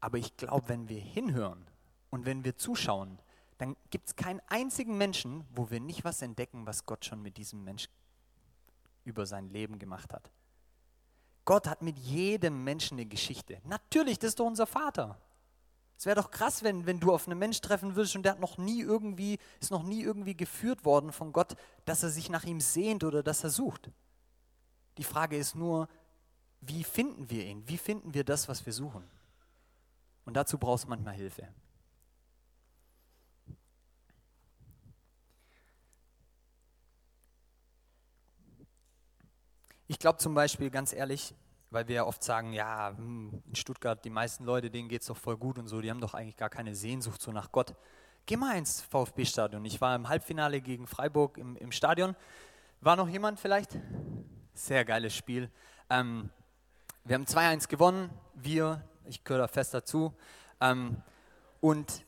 Aber 0.00 0.18
ich 0.18 0.36
glaube, 0.36 0.68
wenn 0.68 0.90
wir 0.90 1.00
hinhören 1.00 1.66
und 2.10 2.26
wenn 2.26 2.44
wir 2.44 2.58
zuschauen, 2.58 3.18
dann 3.56 3.74
gibt 3.88 4.08
es 4.08 4.16
keinen 4.16 4.42
einzigen 4.48 4.98
Menschen, 4.98 5.46
wo 5.54 5.70
wir 5.70 5.80
nicht 5.80 6.04
was 6.04 6.20
entdecken, 6.20 6.66
was 6.66 6.84
Gott 6.84 7.06
schon 7.06 7.22
mit 7.22 7.38
diesem 7.38 7.64
Menschen 7.64 7.90
über 9.04 9.26
sein 9.26 9.48
Leben 9.48 9.78
gemacht 9.78 10.12
hat. 10.12 10.30
Gott 11.44 11.68
hat 11.68 11.82
mit 11.82 11.98
jedem 11.98 12.64
Menschen 12.64 12.94
eine 12.98 13.06
Geschichte. 13.06 13.60
Natürlich, 13.64 14.18
das 14.18 14.30
ist 14.30 14.40
doch 14.40 14.46
unser 14.46 14.66
Vater. 14.66 15.18
Es 15.96 16.06
wäre 16.06 16.20
doch 16.20 16.30
krass, 16.30 16.62
wenn, 16.62 16.86
wenn 16.86 17.00
du 17.00 17.12
auf 17.12 17.28
einen 17.28 17.38
Mensch 17.38 17.60
treffen 17.60 17.94
würdest 17.94 18.16
und 18.16 18.24
der 18.24 18.32
hat 18.32 18.40
noch 18.40 18.58
nie 18.58 18.80
irgendwie, 18.80 19.38
ist 19.60 19.70
noch 19.70 19.82
nie 19.82 20.02
irgendwie 20.02 20.36
geführt 20.36 20.84
worden 20.84 21.12
von 21.12 21.32
Gott, 21.32 21.54
dass 21.84 22.02
er 22.02 22.10
sich 22.10 22.30
nach 22.30 22.44
ihm 22.44 22.60
sehnt 22.60 23.04
oder 23.04 23.22
dass 23.22 23.44
er 23.44 23.50
sucht. 23.50 23.90
Die 24.98 25.04
Frage 25.04 25.36
ist 25.36 25.54
nur, 25.54 25.88
wie 26.60 26.84
finden 26.84 27.30
wir 27.30 27.44
ihn? 27.44 27.68
Wie 27.68 27.78
finden 27.78 28.14
wir 28.14 28.24
das, 28.24 28.48
was 28.48 28.64
wir 28.64 28.72
suchen? 28.72 29.04
Und 30.24 30.34
dazu 30.34 30.58
brauchst 30.58 30.84
du 30.84 30.88
manchmal 30.88 31.14
Hilfe. 31.14 31.48
Ich 39.86 39.98
glaube 39.98 40.18
zum 40.18 40.34
Beispiel, 40.34 40.70
ganz 40.70 40.92
ehrlich, 40.92 41.34
weil 41.70 41.88
wir 41.88 41.96
ja 41.96 42.04
oft 42.04 42.22
sagen, 42.22 42.52
ja, 42.52 42.94
hm, 42.96 43.42
in 43.46 43.54
Stuttgart, 43.54 44.02
die 44.04 44.10
meisten 44.10 44.44
Leute, 44.44 44.70
denen 44.70 44.88
geht 44.88 45.02
es 45.02 45.08
doch 45.08 45.16
voll 45.16 45.36
gut 45.36 45.58
und 45.58 45.68
so, 45.68 45.80
die 45.80 45.90
haben 45.90 46.00
doch 46.00 46.14
eigentlich 46.14 46.36
gar 46.36 46.48
keine 46.48 46.74
Sehnsucht 46.74 47.20
so 47.20 47.32
nach 47.32 47.52
Gott. 47.52 47.74
Geh 48.26 48.36
mal 48.36 48.56
ins 48.56 48.80
VfB-Stadion. 48.80 49.62
Ich 49.66 49.80
war 49.82 49.94
im 49.94 50.08
Halbfinale 50.08 50.62
gegen 50.62 50.86
Freiburg 50.86 51.36
im, 51.36 51.56
im 51.56 51.72
Stadion. 51.72 52.16
War 52.80 52.96
noch 52.96 53.08
jemand 53.08 53.38
vielleicht? 53.38 53.78
Sehr 54.54 54.84
geiles 54.86 55.14
Spiel. 55.14 55.50
Ähm, 55.90 56.30
wir 57.04 57.16
haben 57.16 57.24
2-1 57.24 57.68
gewonnen, 57.68 58.08
wir, 58.34 58.82
ich 59.04 59.24
gehöre 59.24 59.42
da 59.42 59.48
fest 59.48 59.74
dazu. 59.74 60.14
Ähm, 60.60 61.02
und 61.60 62.06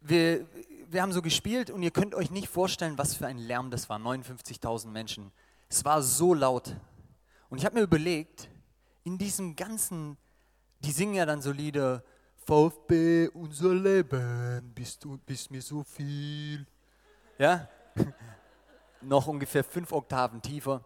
wir, 0.00 0.46
wir 0.88 1.02
haben 1.02 1.12
so 1.12 1.22
gespielt 1.22 1.70
und 1.70 1.82
ihr 1.82 1.92
könnt 1.92 2.16
euch 2.16 2.32
nicht 2.32 2.48
vorstellen, 2.48 2.98
was 2.98 3.14
für 3.14 3.28
ein 3.28 3.38
Lärm 3.38 3.70
das 3.70 3.88
war. 3.88 3.98
59.000 3.98 4.88
Menschen. 4.88 5.30
Es 5.68 5.84
war 5.84 6.02
so 6.02 6.34
laut. 6.34 6.74
Und 7.48 7.58
ich 7.58 7.64
habe 7.64 7.76
mir 7.76 7.82
überlegt, 7.82 8.48
in 9.04 9.18
diesem 9.18 9.54
ganzen, 9.54 10.16
die 10.80 10.92
singen 10.92 11.14
ja 11.14 11.26
dann 11.26 11.42
so 11.42 11.52
Lieder, 11.52 12.02
VfB, 12.46 13.28
unser 13.28 13.74
Leben, 13.74 14.72
bist 14.74 15.04
du 15.04 15.18
bist 15.18 15.50
mir 15.50 15.62
so 15.62 15.82
viel. 15.82 16.66
Ja? 17.38 17.68
Noch 19.00 19.26
ungefähr 19.26 19.64
fünf 19.64 19.92
Oktaven 19.92 20.40
tiefer. 20.42 20.84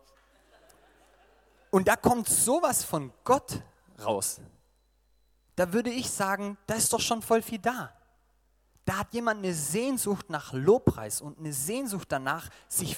Und 1.70 1.86
da 1.86 1.96
kommt 1.96 2.28
sowas 2.28 2.84
von 2.84 3.12
Gott 3.24 3.62
raus. 4.02 4.40
Da 5.56 5.72
würde 5.72 5.90
ich 5.90 6.08
sagen, 6.10 6.56
da 6.66 6.74
ist 6.74 6.92
doch 6.92 7.00
schon 7.00 7.20
voll 7.20 7.42
viel 7.42 7.58
da. 7.58 7.92
Da 8.84 8.98
hat 8.98 9.12
jemand 9.12 9.38
eine 9.38 9.52
Sehnsucht 9.52 10.30
nach 10.30 10.52
Lobpreis 10.52 11.20
und 11.20 11.38
eine 11.38 11.52
Sehnsucht 11.52 12.10
danach, 12.10 12.48
sich 12.68 12.96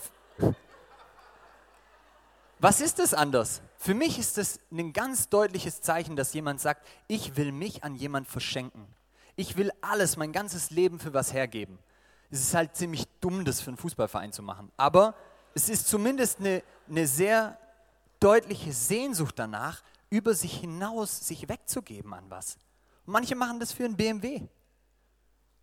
Was 2.60 2.82
ist 2.82 2.98
es 2.98 3.14
anders? 3.14 3.62
Für 3.78 3.94
mich 3.94 4.18
ist 4.18 4.36
es 4.36 4.60
ein 4.70 4.92
ganz 4.92 5.30
deutliches 5.30 5.80
Zeichen, 5.80 6.14
dass 6.14 6.34
jemand 6.34 6.60
sagt, 6.60 6.86
ich 7.08 7.36
will 7.36 7.52
mich 7.52 7.82
an 7.84 7.94
jemand 7.94 8.28
verschenken. 8.28 8.86
Ich 9.34 9.56
will 9.56 9.72
alles, 9.80 10.18
mein 10.18 10.32
ganzes 10.32 10.70
Leben 10.70 11.00
für 11.00 11.14
was 11.14 11.32
hergeben. 11.32 11.78
Es 12.30 12.40
ist 12.40 12.54
halt 12.54 12.76
ziemlich 12.76 13.06
dumm, 13.22 13.46
das 13.46 13.62
für 13.62 13.68
einen 13.68 13.78
Fußballverein 13.78 14.32
zu 14.32 14.42
machen. 14.42 14.70
Aber 14.76 15.14
es 15.54 15.70
ist 15.70 15.88
zumindest 15.88 16.40
eine, 16.40 16.62
eine 16.86 17.06
sehr 17.06 17.58
deutliche 18.20 18.74
Sehnsucht 18.74 19.38
danach, 19.38 19.82
über 20.10 20.34
sich 20.34 20.60
hinaus 20.60 21.26
sich 21.26 21.48
wegzugeben 21.48 22.12
an 22.12 22.24
was. 22.28 22.56
Und 23.06 23.14
manche 23.14 23.36
machen 23.36 23.58
das 23.58 23.72
für 23.72 23.86
einen 23.86 23.96
BMW. 23.96 24.42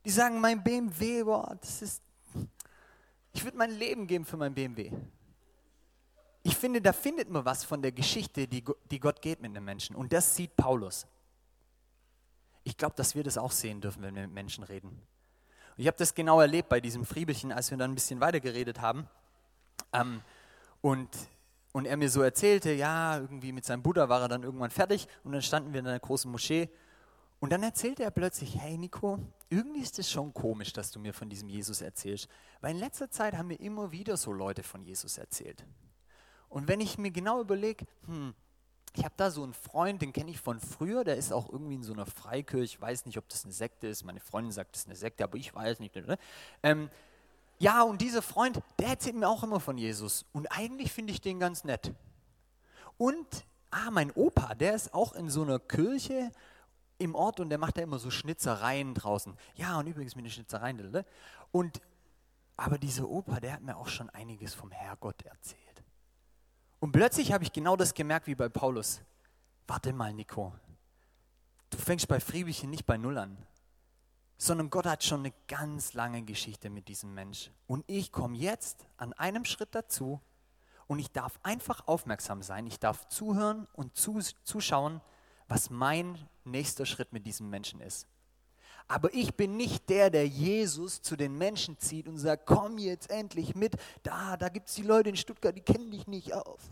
Die 0.03 0.09
sagen, 0.09 0.41
mein 0.41 0.63
BMW, 0.63 1.23
boah, 1.23 1.55
das 1.61 1.83
ist, 1.83 2.01
ich 3.33 3.43
würde 3.43 3.57
mein 3.57 3.71
Leben 3.71 4.07
geben 4.07 4.25
für 4.25 4.37
mein 4.37 4.55
BMW. 4.55 4.91
Ich 6.47 6.55
finde, 6.55 6.81
da 6.81 6.93
findet 6.93 7.29
man 7.29 7.43
was 7.43 7.65
von 7.65 7.81
der 7.81 7.91
Geschichte, 7.91 8.47
die, 8.47 8.63
die 8.89 8.99
Gott 9.01 9.21
geht 9.21 9.41
mit 9.41 9.51
einem 9.51 9.65
Menschen. 9.65 9.97
Und 9.97 10.13
das 10.13 10.33
sieht 10.33 10.55
Paulus. 10.55 11.05
Ich 12.63 12.77
glaube, 12.77 12.95
dass 12.95 13.15
wir 13.15 13.23
das 13.25 13.37
auch 13.37 13.51
sehen 13.51 13.81
dürfen, 13.81 14.01
wenn 14.01 14.15
wir 14.15 14.21
mit 14.21 14.31
Menschen 14.31 14.63
reden. 14.63 14.87
Und 14.87 15.75
ich 15.75 15.87
habe 15.87 15.97
das 15.97 16.15
genau 16.15 16.39
erlebt 16.39 16.69
bei 16.69 16.79
diesem 16.79 17.03
Friebelchen, 17.03 17.51
als 17.51 17.69
wir 17.69 17.77
dann 17.77 17.91
ein 17.91 17.95
bisschen 17.95 18.21
weiter 18.21 18.39
geredet 18.39 18.79
haben. 18.79 19.09
Ähm, 19.91 20.21
und 20.79 21.09
und 21.73 21.85
er 21.85 21.97
mir 21.97 22.09
so 22.09 22.21
erzählte, 22.21 22.71
ja, 22.71 23.17
irgendwie 23.17 23.51
mit 23.51 23.65
seinem 23.65 23.83
Buddha 23.83 24.07
war 24.07 24.21
er 24.21 24.29
dann 24.29 24.43
irgendwann 24.43 24.71
fertig 24.71 25.07
und 25.25 25.33
dann 25.33 25.41
standen 25.41 25.73
wir 25.73 25.81
in 25.81 25.87
einer 25.87 25.99
großen 25.99 26.31
Moschee 26.31 26.69
und 27.39 27.51
dann 27.51 27.61
erzählte 27.61 28.03
er 28.03 28.09
plötzlich, 28.09 28.57
hey 28.59 28.77
Nico, 28.77 29.19
irgendwie 29.49 29.81
ist 29.81 29.99
es 29.99 30.09
schon 30.09 30.33
komisch, 30.33 30.71
dass 30.73 30.91
du 30.91 30.99
mir 30.99 31.13
von 31.13 31.29
diesem 31.29 31.49
Jesus 31.49 31.81
erzählst, 31.81 32.29
weil 32.61 32.71
in 32.71 32.79
letzter 32.79 33.11
Zeit 33.11 33.35
haben 33.35 33.49
mir 33.49 33.59
immer 33.59 33.91
wieder 33.91 34.15
so 34.17 34.31
Leute 34.31 34.63
von 34.63 34.81
Jesus 34.81 35.17
erzählt. 35.17 35.65
Und 36.49 36.67
wenn 36.67 36.79
ich 36.79 36.97
mir 36.97 37.11
genau 37.11 37.41
überlege, 37.41 37.85
hm, 38.05 38.33
ich 38.97 39.03
habe 39.03 39.13
da 39.15 39.29
so 39.29 39.43
einen 39.43 39.53
Freund, 39.53 40.01
den 40.01 40.11
kenne 40.11 40.31
ich 40.31 40.39
von 40.39 40.59
früher, 40.59 41.03
der 41.03 41.17
ist 41.17 41.31
auch 41.31 41.49
irgendwie 41.49 41.75
in 41.75 41.83
so 41.83 41.93
einer 41.93 42.05
Freikirche, 42.05 42.63
ich 42.63 42.81
weiß 42.81 43.05
nicht, 43.05 43.17
ob 43.17 43.29
das 43.29 43.43
eine 43.43 43.53
Sekte 43.53 43.87
ist, 43.87 44.03
meine 44.03 44.19
Freundin 44.19 44.51
sagt, 44.51 44.73
das 44.73 44.81
ist 44.81 44.87
eine 44.87 44.95
Sekte, 44.95 45.23
aber 45.23 45.37
ich 45.37 45.53
weiß 45.53 45.79
nicht. 45.79 45.95
Ne? 45.95 46.17
Ähm, 46.63 46.89
ja, 47.59 47.83
und 47.83 48.01
dieser 48.01 48.21
Freund, 48.21 48.59
der 48.79 48.89
erzählt 48.89 49.15
mir 49.15 49.27
auch 49.27 49.43
immer 49.43 49.59
von 49.59 49.77
Jesus. 49.77 50.25
Und 50.31 50.47
eigentlich 50.47 50.91
finde 50.91 51.13
ich 51.13 51.21
den 51.21 51.39
ganz 51.39 51.63
nett. 51.63 51.93
Und, 52.97 53.45
ah, 53.71 53.91
mein 53.91 54.11
Opa, 54.11 54.55
der 54.55 54.73
ist 54.73 54.93
auch 54.93 55.13
in 55.13 55.29
so 55.29 55.43
einer 55.43 55.59
Kirche 55.59 56.31
im 56.99 57.13
Ort 57.13 57.39
und 57.39 57.49
der 57.49 57.57
macht 57.57 57.77
da 57.77 57.81
immer 57.81 57.99
so 57.99 58.09
Schnitzereien 58.09 58.93
draußen. 58.93 59.35
Ja, 59.55 59.77
und 59.79 59.87
übrigens 59.87 60.15
mit 60.15 60.25
den 60.25 60.31
Schnitzereien. 60.31 60.77
Ne? 60.91 61.05
Und, 61.51 61.81
aber 62.55 62.77
dieser 62.77 63.07
Opa, 63.07 63.39
der 63.39 63.53
hat 63.53 63.61
mir 63.61 63.77
auch 63.77 63.87
schon 63.87 64.09
einiges 64.09 64.53
vom 64.53 64.71
Herrgott 64.71 65.21
erzählt. 65.23 65.66
Und 66.79 66.91
plötzlich 66.91 67.31
habe 67.31 67.43
ich 67.43 67.51
genau 67.51 67.75
das 67.75 67.93
gemerkt 67.93 68.27
wie 68.27 68.35
bei 68.35 68.49
Paulus. 68.49 69.01
Warte 69.65 69.93
mal, 69.93 70.13
Nico. 70.13 70.53
Du 71.69 71.77
fängst 71.77 72.07
bei 72.07 72.19
Friebchen 72.19 72.69
nicht 72.69 72.85
bei 72.85 72.97
Null 72.97 73.17
an 73.17 73.37
sondern 74.37 74.69
Gott 74.69 74.85
hat 74.85 75.03
schon 75.03 75.21
eine 75.21 75.33
ganz 75.47 75.93
lange 75.93 76.21
Geschichte 76.23 76.69
mit 76.69 76.87
diesem 76.87 77.13
Mensch. 77.13 77.51
Und 77.65 77.83
ich 77.87 78.11
komme 78.11 78.37
jetzt 78.37 78.85
an 78.97 79.13
einem 79.13 79.45
Schritt 79.45 79.73
dazu 79.73 80.21
und 80.85 80.99
ich 80.99 81.11
darf 81.11 81.39
einfach 81.43 81.87
aufmerksam 81.87 82.43
sein. 82.43 82.67
Ich 82.67 82.79
darf 82.79 83.07
zuhören 83.07 83.67
und 83.73 83.95
zu, 83.95 84.19
zuschauen, 84.43 85.01
was 85.47 85.69
mein 85.69 86.17
nächster 86.43 86.85
Schritt 86.85 87.13
mit 87.13 87.25
diesem 87.25 87.49
Menschen 87.49 87.81
ist. 87.81 88.07
Aber 88.87 89.13
ich 89.13 89.35
bin 89.35 89.57
nicht 89.57 89.89
der, 89.89 90.09
der 90.09 90.27
Jesus 90.27 91.01
zu 91.01 91.17
den 91.17 91.37
Menschen 91.37 91.77
zieht 91.77 92.07
und 92.07 92.17
sagt, 92.17 92.45
komm 92.45 92.77
jetzt 92.77 93.09
endlich 93.09 93.53
mit. 93.53 93.75
Da, 94.03 94.37
da 94.37 94.47
gibt 94.47 94.69
es 94.69 94.75
die 94.75 94.83
Leute 94.83 95.09
in 95.09 95.17
Stuttgart, 95.17 95.55
die 95.55 95.61
kennen 95.61 95.91
dich 95.91 96.07
nicht. 96.07 96.33
Auf. 96.33 96.69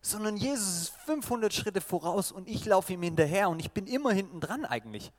Sondern 0.00 0.38
Jesus 0.38 0.82
ist 0.82 0.88
500 1.04 1.52
Schritte 1.52 1.82
voraus 1.82 2.32
und 2.32 2.48
ich 2.48 2.64
laufe 2.64 2.94
ihm 2.94 3.02
hinterher 3.02 3.50
und 3.50 3.60
ich 3.60 3.72
bin 3.72 3.86
immer 3.86 4.12
hinten 4.12 4.40
dran 4.40 4.64
eigentlich. 4.64 5.12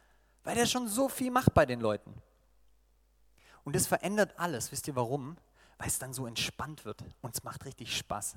Weil 0.43 0.57
er 0.57 0.65
schon 0.65 0.87
so 0.87 1.09
viel 1.09 1.29
macht 1.29 1.53
bei 1.53 1.65
den 1.65 1.79
Leuten. 1.79 2.13
Und 3.63 3.75
das 3.75 3.85
verändert 3.85 4.33
alles. 4.37 4.71
Wisst 4.71 4.87
ihr 4.87 4.95
warum? 4.95 5.37
Weil 5.77 5.89
es 5.89 5.99
dann 5.99 6.11
so 6.11 6.25
entspannt 6.25 6.85
wird 6.85 7.03
und 7.21 7.35
es 7.35 7.43
macht 7.43 7.65
richtig 7.65 7.95
Spaß. 7.95 8.35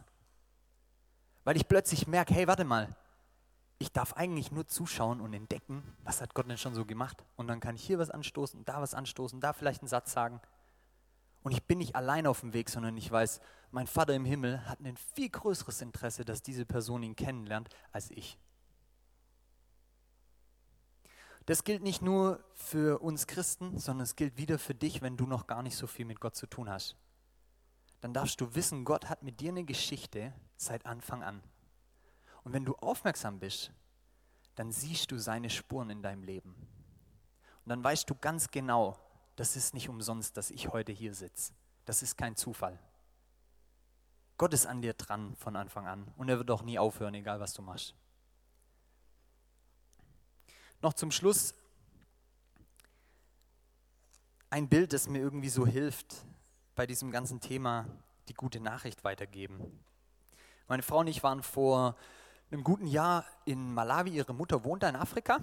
Weil 1.44 1.57
ich 1.57 1.66
plötzlich 1.66 2.07
merke, 2.07 2.35
hey, 2.35 2.46
warte 2.46 2.64
mal, 2.64 2.94
ich 3.83 3.92
darf 3.92 4.14
eigentlich 4.14 4.53
nur 4.53 4.66
zuschauen 4.66 5.21
und 5.21 5.35
entdecken, 5.35 5.83
was 6.05 6.21
hat 6.21 6.35
Gott 6.35 6.49
denn 6.49 6.57
schon 6.57 6.75
so 6.75 6.87
gemacht. 6.87 7.25
Und 7.37 7.49
dann 7.49 7.61
kann 7.61 7.75
ich 7.75 7.85
hier 7.85 7.99
was 7.99 8.11
anstoßen, 8.11 8.64
da 8.64 8.81
was 8.81 8.95
anstoßen, 8.95 9.40
da 9.40 9.53
vielleicht 9.53 9.83
einen 9.83 9.88
Satz 9.88 10.12
sagen. 10.12 10.40
Und 11.42 11.53
ich 11.53 11.64
bin 11.64 11.79
nicht 11.79 11.97
allein 11.97 12.27
auf 12.27 12.40
dem 12.40 12.53
Weg, 12.53 12.71
sondern 12.71 12.97
ich 12.97 13.11
weiß, 13.11 13.40
mein 13.73 13.88
Vater 13.88 14.14
im 14.14 14.25
Himmel 14.25 14.64
hat 14.68 14.79
ein 14.81 14.97
viel 14.97 15.29
größeres 15.29 15.83
Interesse, 15.83 16.25
dass 16.25 16.42
diese 16.42 16.64
Person 16.64 17.03
ihn 17.03 17.16
kennenlernt, 17.16 17.68
als 17.90 18.11
ich. 18.12 18.38
Das 21.47 21.64
gilt 21.64 21.83
nicht 21.83 22.03
nur 22.03 22.38
für 22.55 23.01
uns 23.01 23.27
Christen, 23.27 23.79
sondern 23.79 24.05
es 24.05 24.14
gilt 24.14 24.37
wieder 24.37 24.61
für 24.61 24.77
dich, 24.77 25.03
wenn 25.03 25.16
du 25.16 25.27
noch 25.27 25.49
gar 25.49 25.64
nicht 25.64 25.77
so 25.77 25.88
viel 25.88 26.05
mit 26.05 26.21
Gott 26.21 26.37
zu 26.37 26.47
tun 26.47 26.71
hast. 26.71 26.97
Dann 28.01 28.14
darfst 28.14 28.40
du 28.40 28.55
wissen, 28.55 28.85
Gott 28.85 29.09
hat 29.09 29.25
mit 29.25 29.40
dir 29.40 29.51
eine 29.51 29.64
Geschichte 29.64 30.33
seit 30.57 30.87
Anfang 30.87 31.25
an. 31.25 31.42
Und 32.44 32.52
wenn 32.52 32.64
du 32.64 32.74
aufmerksam 32.76 33.38
bist, 33.38 33.70
dann 34.55 34.72
siehst 34.72 35.11
du 35.11 35.18
seine 35.18 35.50
Spuren 35.50 35.90
in 35.90 36.02
deinem 36.02 36.22
Leben. 36.24 36.55
Und 37.64 37.68
dann 37.68 37.83
weißt 37.83 38.09
du 38.11 38.14
ganz 38.14 38.50
genau, 38.50 38.98
das 39.37 39.57
ist 39.57 39.74
nicht 39.74 39.88
umsonst, 39.88 40.37
dass 40.37 40.50
ich 40.50 40.68
heute 40.72 40.92
hier 40.92 41.14
sitze. 41.14 41.52
Das 41.85 42.02
ist 42.02 42.16
kein 42.16 42.37
Zufall. 42.37 42.78
Gott 44.37 44.52
ist 44.55 44.66
an 44.66 44.83
dir 44.83 44.94
dran 44.94 45.37
von 45.37 45.57
Anfang 45.57 45.87
an 45.87 46.12
und 46.16 46.28
er 46.28 46.38
wird 46.38 46.50
auch 46.50 46.62
nie 46.62 46.78
aufhören, 46.78 47.14
egal 47.14 47.38
was 47.38 47.55
du 47.55 47.62
machst. 47.62 47.94
Noch 50.81 50.94
zum 50.94 51.12
Schluss 51.12 51.55
ein 54.50 54.68
Bild, 54.68 54.92
das 54.92 55.09
mir 55.09 55.20
irgendwie 55.20 55.48
so 55.48 55.66
hilft 55.66 56.26
bei 56.74 56.87
diesem 56.87 57.11
ganzen 57.11 57.40
Thema 57.40 57.87
die 58.28 58.35
gute 58.35 58.61
Nachricht 58.61 59.05
weitergeben. 59.05 59.81
Meine 60.66 60.83
Frau 60.83 60.98
und 60.98 61.07
ich 61.07 61.22
waren 61.22 61.42
vor 61.42 61.96
einem 62.53 62.65
guten 62.65 62.87
Jahr 62.87 63.25
in 63.47 63.73
Malawi. 63.73 64.11
Ihre 64.11 64.35
Mutter 64.35 64.62
wohnt 64.62 64.83
da 64.83 64.88
in 64.91 64.97
Afrika 64.97 65.38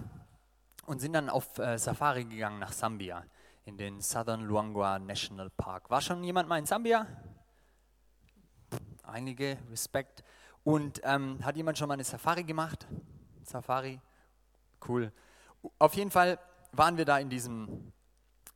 und 0.86 1.00
sind 1.00 1.13
dann 1.13 1.30
auf 1.30 1.58
äh, 1.58 1.78
Safari 1.78 2.26
gegangen 2.26 2.60
nach 2.60 2.72
Sambia 2.72 3.24
in 3.65 3.78
den 3.78 4.00
Southern 4.00 4.41
Luangwa 4.41 5.00
National 5.00 5.50
Park. 5.50 5.89
War 5.89 6.02
schon 6.02 6.24
jemand 6.24 6.48
mal 6.48 6.60
in 6.60 6.67
Sambia? 6.67 7.08
Einige, 9.02 9.58
Respekt. 9.72 10.24
Und 10.63 11.02
ähm, 11.04 11.43
hat 11.43 11.58
jemand 11.58 11.80
schon 11.80 11.88
mal 11.88 11.95
eine 11.95 12.04
Safari 12.04 12.43
gemacht? 12.43 12.88
Safari? 13.43 14.00
Cool. 14.88 15.12
Auf 15.80 15.95
jeden 15.95 16.12
Fall 16.12 16.38
waren 16.74 16.98
wir 16.98 17.06
da 17.06 17.17
in 17.17 17.32
diesem 17.32 17.91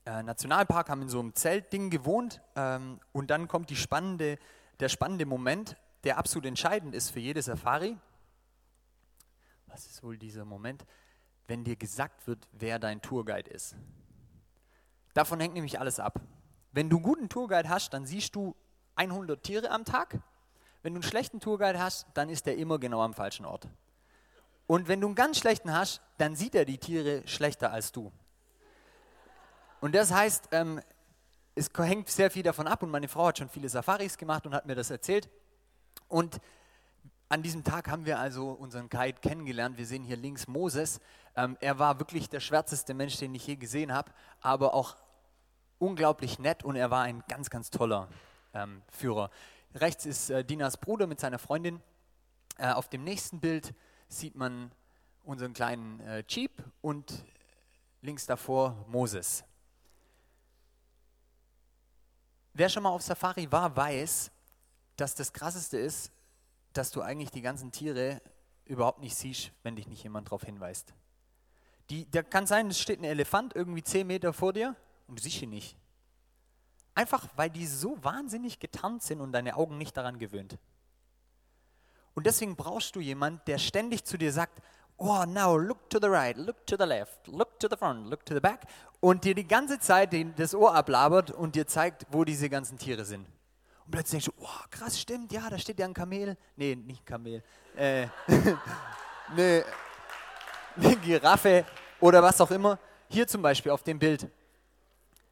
äh, 0.05 0.21
Nationalpark, 0.21 0.89
haben 0.89 1.01
in 1.01 1.09
so 1.09 1.19
einem 1.19 1.33
Zeltding 1.33 1.89
gewohnt 1.89 2.39
ähm, 2.55 2.99
und 3.13 3.31
dann 3.31 3.47
kommt 3.47 3.71
spannende, 3.71 4.37
der 4.79 4.89
spannende 4.89 5.25
Moment, 5.25 5.75
der 6.03 6.19
absolut 6.19 6.45
entscheidend 6.45 6.93
ist 6.93 7.09
für 7.09 7.19
jede 7.19 7.41
Safari. 7.41 7.97
Was 9.73 9.87
ist 9.87 10.03
wohl 10.03 10.19
dieser 10.19 10.45
Moment? 10.45 10.85
Wenn 11.47 11.63
dir 11.63 11.75
gesagt 11.75 12.27
wird, 12.27 12.47
wer 12.51 12.77
dein 12.77 13.01
Tourguide 13.01 13.49
ist. 13.49 13.75
Davon 15.15 15.39
hängt 15.39 15.55
nämlich 15.55 15.79
alles 15.79 15.99
ab. 15.99 16.21
Wenn 16.71 16.91
du 16.91 16.97
einen 16.97 17.03
guten 17.03 17.27
Tourguide 17.27 17.67
hast, 17.69 17.91
dann 17.91 18.05
siehst 18.05 18.35
du 18.35 18.55
100 18.95 19.41
Tiere 19.41 19.71
am 19.71 19.83
Tag. 19.83 20.19
Wenn 20.83 20.93
du 20.93 20.99
einen 20.99 21.09
schlechten 21.09 21.39
Tourguide 21.39 21.79
hast, 21.79 22.05
dann 22.13 22.29
ist 22.29 22.45
der 22.45 22.55
immer 22.57 22.77
genau 22.77 23.01
am 23.01 23.15
falschen 23.15 23.47
Ort. 23.47 23.67
Und 24.67 24.87
wenn 24.87 25.01
du 25.01 25.07
einen 25.07 25.15
ganz 25.15 25.39
schlechten 25.39 25.73
hast, 25.73 26.01
dann 26.19 26.35
sieht 26.35 26.53
er 26.53 26.65
die 26.65 26.77
Tiere 26.77 27.27
schlechter 27.27 27.71
als 27.71 27.91
du. 27.91 28.11
Und 29.81 29.95
das 29.95 30.11
heißt, 30.11 30.49
ähm, 30.51 30.81
es 31.55 31.71
hängt 31.75 32.09
sehr 32.09 32.29
viel 32.29 32.43
davon 32.43 32.67
ab. 32.67 32.83
Und 32.83 32.91
meine 32.91 33.07
Frau 33.07 33.25
hat 33.25 33.39
schon 33.39 33.49
viele 33.49 33.69
Safaris 33.69 34.19
gemacht 34.19 34.45
und 34.45 34.53
hat 34.53 34.67
mir 34.67 34.75
das 34.75 34.91
erzählt. 34.91 35.29
Und 36.09 36.39
an 37.33 37.41
diesem 37.41 37.63
Tag 37.63 37.89
haben 37.89 38.05
wir 38.05 38.19
also 38.19 38.51
unseren 38.51 38.89
Guide 38.89 39.19
kennengelernt. 39.19 39.79
Wir 39.79 39.87
sehen 39.87 40.03
hier 40.03 40.17
links 40.17 40.47
Moses. 40.47 40.99
Ähm, 41.35 41.57
er 41.61 41.79
war 41.79 41.97
wirklich 41.97 42.29
der 42.29 42.39
schwärzeste 42.39 42.93
Mensch, 42.93 43.17
den 43.17 43.33
ich 43.33 43.47
je 43.47 43.55
gesehen 43.55 43.91
habe, 43.91 44.11
aber 44.41 44.75
auch 44.75 44.95
unglaublich 45.79 46.37
nett 46.37 46.63
und 46.63 46.75
er 46.75 46.91
war 46.91 47.01
ein 47.01 47.23
ganz, 47.27 47.49
ganz 47.49 47.71
toller 47.71 48.07
ähm, 48.53 48.83
Führer. 48.91 49.31
Rechts 49.73 50.05
ist 50.05 50.29
äh, 50.29 50.45
Dinas 50.45 50.77
Bruder 50.77 51.07
mit 51.07 51.19
seiner 51.19 51.39
Freundin. 51.39 51.81
Äh, 52.59 52.71
auf 52.71 52.87
dem 52.87 53.03
nächsten 53.03 53.39
Bild 53.39 53.73
sieht 54.07 54.35
man 54.35 54.71
unseren 55.23 55.53
kleinen 55.53 56.01
äh, 56.01 56.23
Jeep 56.27 56.51
und 56.81 57.25
links 58.01 58.27
davor 58.27 58.85
Moses. 58.87 59.43
Wer 62.53 62.69
schon 62.69 62.83
mal 62.83 62.91
auf 62.91 63.01
Safari 63.01 63.51
war, 63.51 63.75
weiß, 63.75 64.29
dass 64.97 65.15
das 65.15 65.33
Krasseste 65.33 65.79
ist, 65.79 66.11
dass 66.73 66.91
du 66.91 67.01
eigentlich 67.01 67.31
die 67.31 67.41
ganzen 67.41 67.71
Tiere 67.71 68.21
überhaupt 68.65 68.99
nicht 68.99 69.15
siehst, 69.15 69.51
wenn 69.63 69.75
dich 69.75 69.87
nicht 69.87 70.03
jemand 70.03 70.27
darauf 70.27 70.43
hinweist. 70.43 70.93
Die, 71.89 72.09
da 72.09 72.23
kann 72.23 72.47
sein, 72.47 72.67
es 72.69 72.79
steht 72.79 72.99
ein 72.99 73.05
Elefant 73.05 73.55
irgendwie 73.55 73.83
zehn 73.83 74.07
Meter 74.07 74.33
vor 74.33 74.53
dir 74.53 74.75
und 75.07 75.19
du 75.19 75.23
siehst 75.23 75.41
ihn 75.41 75.49
nicht. 75.49 75.77
Einfach 76.95 77.27
weil 77.35 77.49
die 77.49 77.65
so 77.65 78.01
wahnsinnig 78.03 78.59
getarnt 78.59 79.03
sind 79.03 79.19
und 79.19 79.31
deine 79.31 79.55
Augen 79.55 79.77
nicht 79.77 79.97
daran 79.97 80.19
gewöhnt. 80.19 80.57
Und 82.13 82.25
deswegen 82.25 82.55
brauchst 82.55 82.95
du 82.95 82.99
jemanden, 82.99 83.41
der 83.47 83.57
ständig 83.57 84.05
zu 84.05 84.17
dir 84.17 84.31
sagt, 84.31 84.61
oh, 84.97 85.25
now 85.25 85.57
look 85.57 85.89
to 85.89 85.99
the 85.99 86.07
right, 86.07 86.37
look 86.37 86.65
to 86.67 86.75
the 86.77 86.85
left, 86.85 87.27
look 87.27 87.59
to 87.59 87.67
the 87.69 87.75
front, 87.75 88.07
look 88.07 88.25
to 88.25 88.35
the 88.35 88.39
back 88.39 88.61
und 88.99 89.23
dir 89.25 89.35
die 89.35 89.47
ganze 89.47 89.79
Zeit 89.79 90.13
das 90.37 90.53
Ohr 90.53 90.75
ablabert 90.75 91.31
und 91.31 91.55
dir 91.55 91.67
zeigt, 91.67 92.05
wo 92.11 92.23
diese 92.23 92.49
ganzen 92.49 92.77
Tiere 92.77 93.03
sind. 93.03 93.27
Und 93.85 93.91
plötzlich 93.91 94.23
denkst 94.23 94.37
du, 94.37 94.45
oh, 94.45 94.65
krass, 94.69 94.99
stimmt, 94.99 95.31
ja, 95.31 95.49
da 95.49 95.57
steht 95.57 95.79
ja 95.79 95.85
ein 95.85 95.93
Kamel. 95.93 96.37
Nee, 96.55 96.75
nicht 96.75 97.01
ein 97.01 97.05
Kamel. 97.05 97.43
Äh, 97.75 98.07
eine, 99.29 99.65
eine 100.77 100.95
Giraffe 100.97 101.65
oder 101.99 102.23
was 102.23 102.39
auch 102.41 102.51
immer. 102.51 102.79
Hier 103.09 103.27
zum 103.27 103.41
Beispiel 103.41 103.71
auf 103.71 103.83
dem 103.83 103.99
Bild 103.99 104.29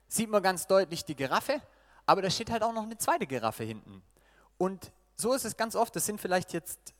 sieht 0.07 0.29
man 0.29 0.43
ganz 0.43 0.67
deutlich 0.67 1.05
die 1.05 1.15
Giraffe, 1.15 1.61
aber 2.05 2.21
da 2.21 2.29
steht 2.29 2.51
halt 2.51 2.63
auch 2.63 2.73
noch 2.73 2.83
eine 2.83 2.97
zweite 2.97 3.25
Giraffe 3.25 3.63
hinten. 3.63 4.03
Und 4.57 4.91
so 5.15 5.33
ist 5.33 5.45
es 5.45 5.55
ganz 5.55 5.75
oft, 5.75 5.95
das 5.95 6.05
sind 6.05 6.19
vielleicht 6.19 6.51
jetzt 6.51 6.93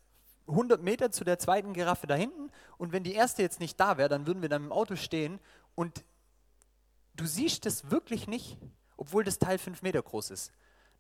100 0.47 0.81
Meter 0.81 1.11
zu 1.11 1.23
der 1.23 1.37
zweiten 1.39 1.73
Giraffe 1.73 2.07
da 2.07 2.15
hinten 2.15 2.51
und 2.77 2.91
wenn 2.93 3.03
die 3.03 3.13
erste 3.13 3.41
jetzt 3.41 3.59
nicht 3.59 3.79
da 3.79 3.97
wäre, 3.97 4.09
dann 4.09 4.25
würden 4.27 4.41
wir 4.41 4.49
dann 4.49 4.65
im 4.65 4.71
Auto 4.71 4.95
stehen 4.95 5.39
und 5.75 6.03
du 7.15 7.25
siehst 7.25 7.65
das 7.65 7.91
wirklich 7.91 8.27
nicht, 8.27 8.57
obwohl 8.97 9.23
das 9.23 9.39
Teil 9.39 9.57
5 9.57 9.81
Meter 9.81 10.01
groß 10.01 10.31
ist. 10.31 10.51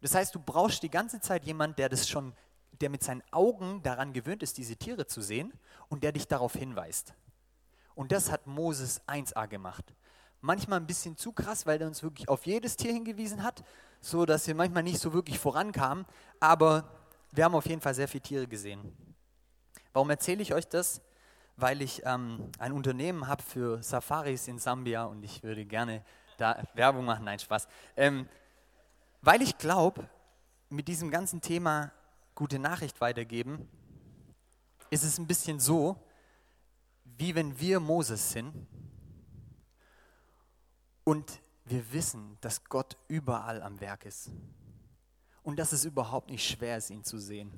Das 0.01 0.15
heißt, 0.15 0.33
du 0.35 0.39
brauchst 0.39 0.83
die 0.83 0.89
ganze 0.89 1.19
Zeit 1.21 1.45
jemanden, 1.45 1.75
der 1.75 1.89
das 1.89 2.09
schon, 2.09 2.33
der 2.81 2.89
mit 2.89 3.03
seinen 3.03 3.23
Augen 3.31 3.81
daran 3.83 4.13
gewöhnt 4.13 4.43
ist, 4.43 4.57
diese 4.57 4.75
Tiere 4.75 5.05
zu 5.05 5.21
sehen 5.21 5.53
und 5.89 6.03
der 6.03 6.11
dich 6.11 6.27
darauf 6.27 6.53
hinweist. 6.53 7.13
Und 7.95 8.11
das 8.11 8.31
hat 8.31 8.47
Moses 8.47 9.01
1a 9.07 9.47
gemacht. 9.47 9.93
Manchmal 10.41 10.79
ein 10.79 10.87
bisschen 10.87 11.17
zu 11.17 11.31
krass, 11.33 11.67
weil 11.67 11.79
er 11.79 11.87
uns 11.87 12.01
wirklich 12.01 12.27
auf 12.27 12.45
jedes 12.47 12.75
Tier 12.75 12.91
hingewiesen 12.91 13.43
hat, 13.43 13.63
so 13.99 14.25
dass 14.25 14.47
wir 14.47 14.55
manchmal 14.55 14.81
nicht 14.81 14.99
so 14.99 15.13
wirklich 15.13 15.37
vorankamen, 15.37 16.05
aber 16.39 16.89
wir 17.31 17.45
haben 17.45 17.53
auf 17.53 17.67
jeden 17.67 17.81
Fall 17.81 17.93
sehr 17.93 18.07
viele 18.07 18.23
Tiere 18.23 18.47
gesehen. 18.47 19.15
Warum 19.93 20.09
erzähle 20.09 20.41
ich 20.41 20.53
euch 20.53 20.67
das? 20.67 21.01
Weil 21.57 21.81
ich 21.81 22.01
ähm, 22.05 22.49
ein 22.57 22.71
Unternehmen 22.71 23.27
habe 23.27 23.43
für 23.43 23.83
Safaris 23.83 24.47
in 24.47 24.57
Sambia 24.57 25.03
und 25.03 25.21
ich 25.23 25.43
würde 25.43 25.65
gerne 25.65 26.03
da 26.37 26.63
Werbung 26.73 27.05
machen. 27.05 27.25
Nein, 27.25 27.37
Spaß. 27.37 27.67
Ähm, 27.95 28.27
weil 29.21 29.41
ich 29.41 29.57
glaube, 29.57 30.09
mit 30.69 30.87
diesem 30.87 31.11
ganzen 31.11 31.41
Thema 31.41 31.91
gute 32.35 32.59
Nachricht 32.59 33.01
weitergeben, 33.01 33.67
ist 34.89 35.03
es 35.03 35.17
ein 35.17 35.27
bisschen 35.27 35.59
so, 35.59 35.95
wie 37.03 37.35
wenn 37.35 37.59
wir 37.59 37.79
Moses 37.79 38.31
sind 38.31 38.67
und 41.03 41.41
wir 41.65 41.91
wissen, 41.93 42.37
dass 42.41 42.63
Gott 42.65 42.97
überall 43.07 43.61
am 43.61 43.79
Werk 43.79 44.05
ist. 44.05 44.31
Und 45.43 45.57
dass 45.57 45.71
es 45.71 45.85
überhaupt 45.85 46.29
nicht 46.29 46.47
schwer 46.47 46.77
ist, 46.77 46.89
ihn 46.89 47.03
zu 47.03 47.17
sehen. 47.17 47.51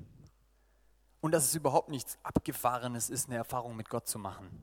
Und 1.20 1.32
dass 1.32 1.44
es 1.44 1.54
überhaupt 1.54 1.88
nichts 1.88 2.18
Abgefahrenes 2.22 3.10
ist, 3.10 3.28
eine 3.28 3.36
Erfahrung 3.36 3.76
mit 3.76 3.88
Gott 3.88 4.06
zu 4.06 4.18
machen, 4.18 4.62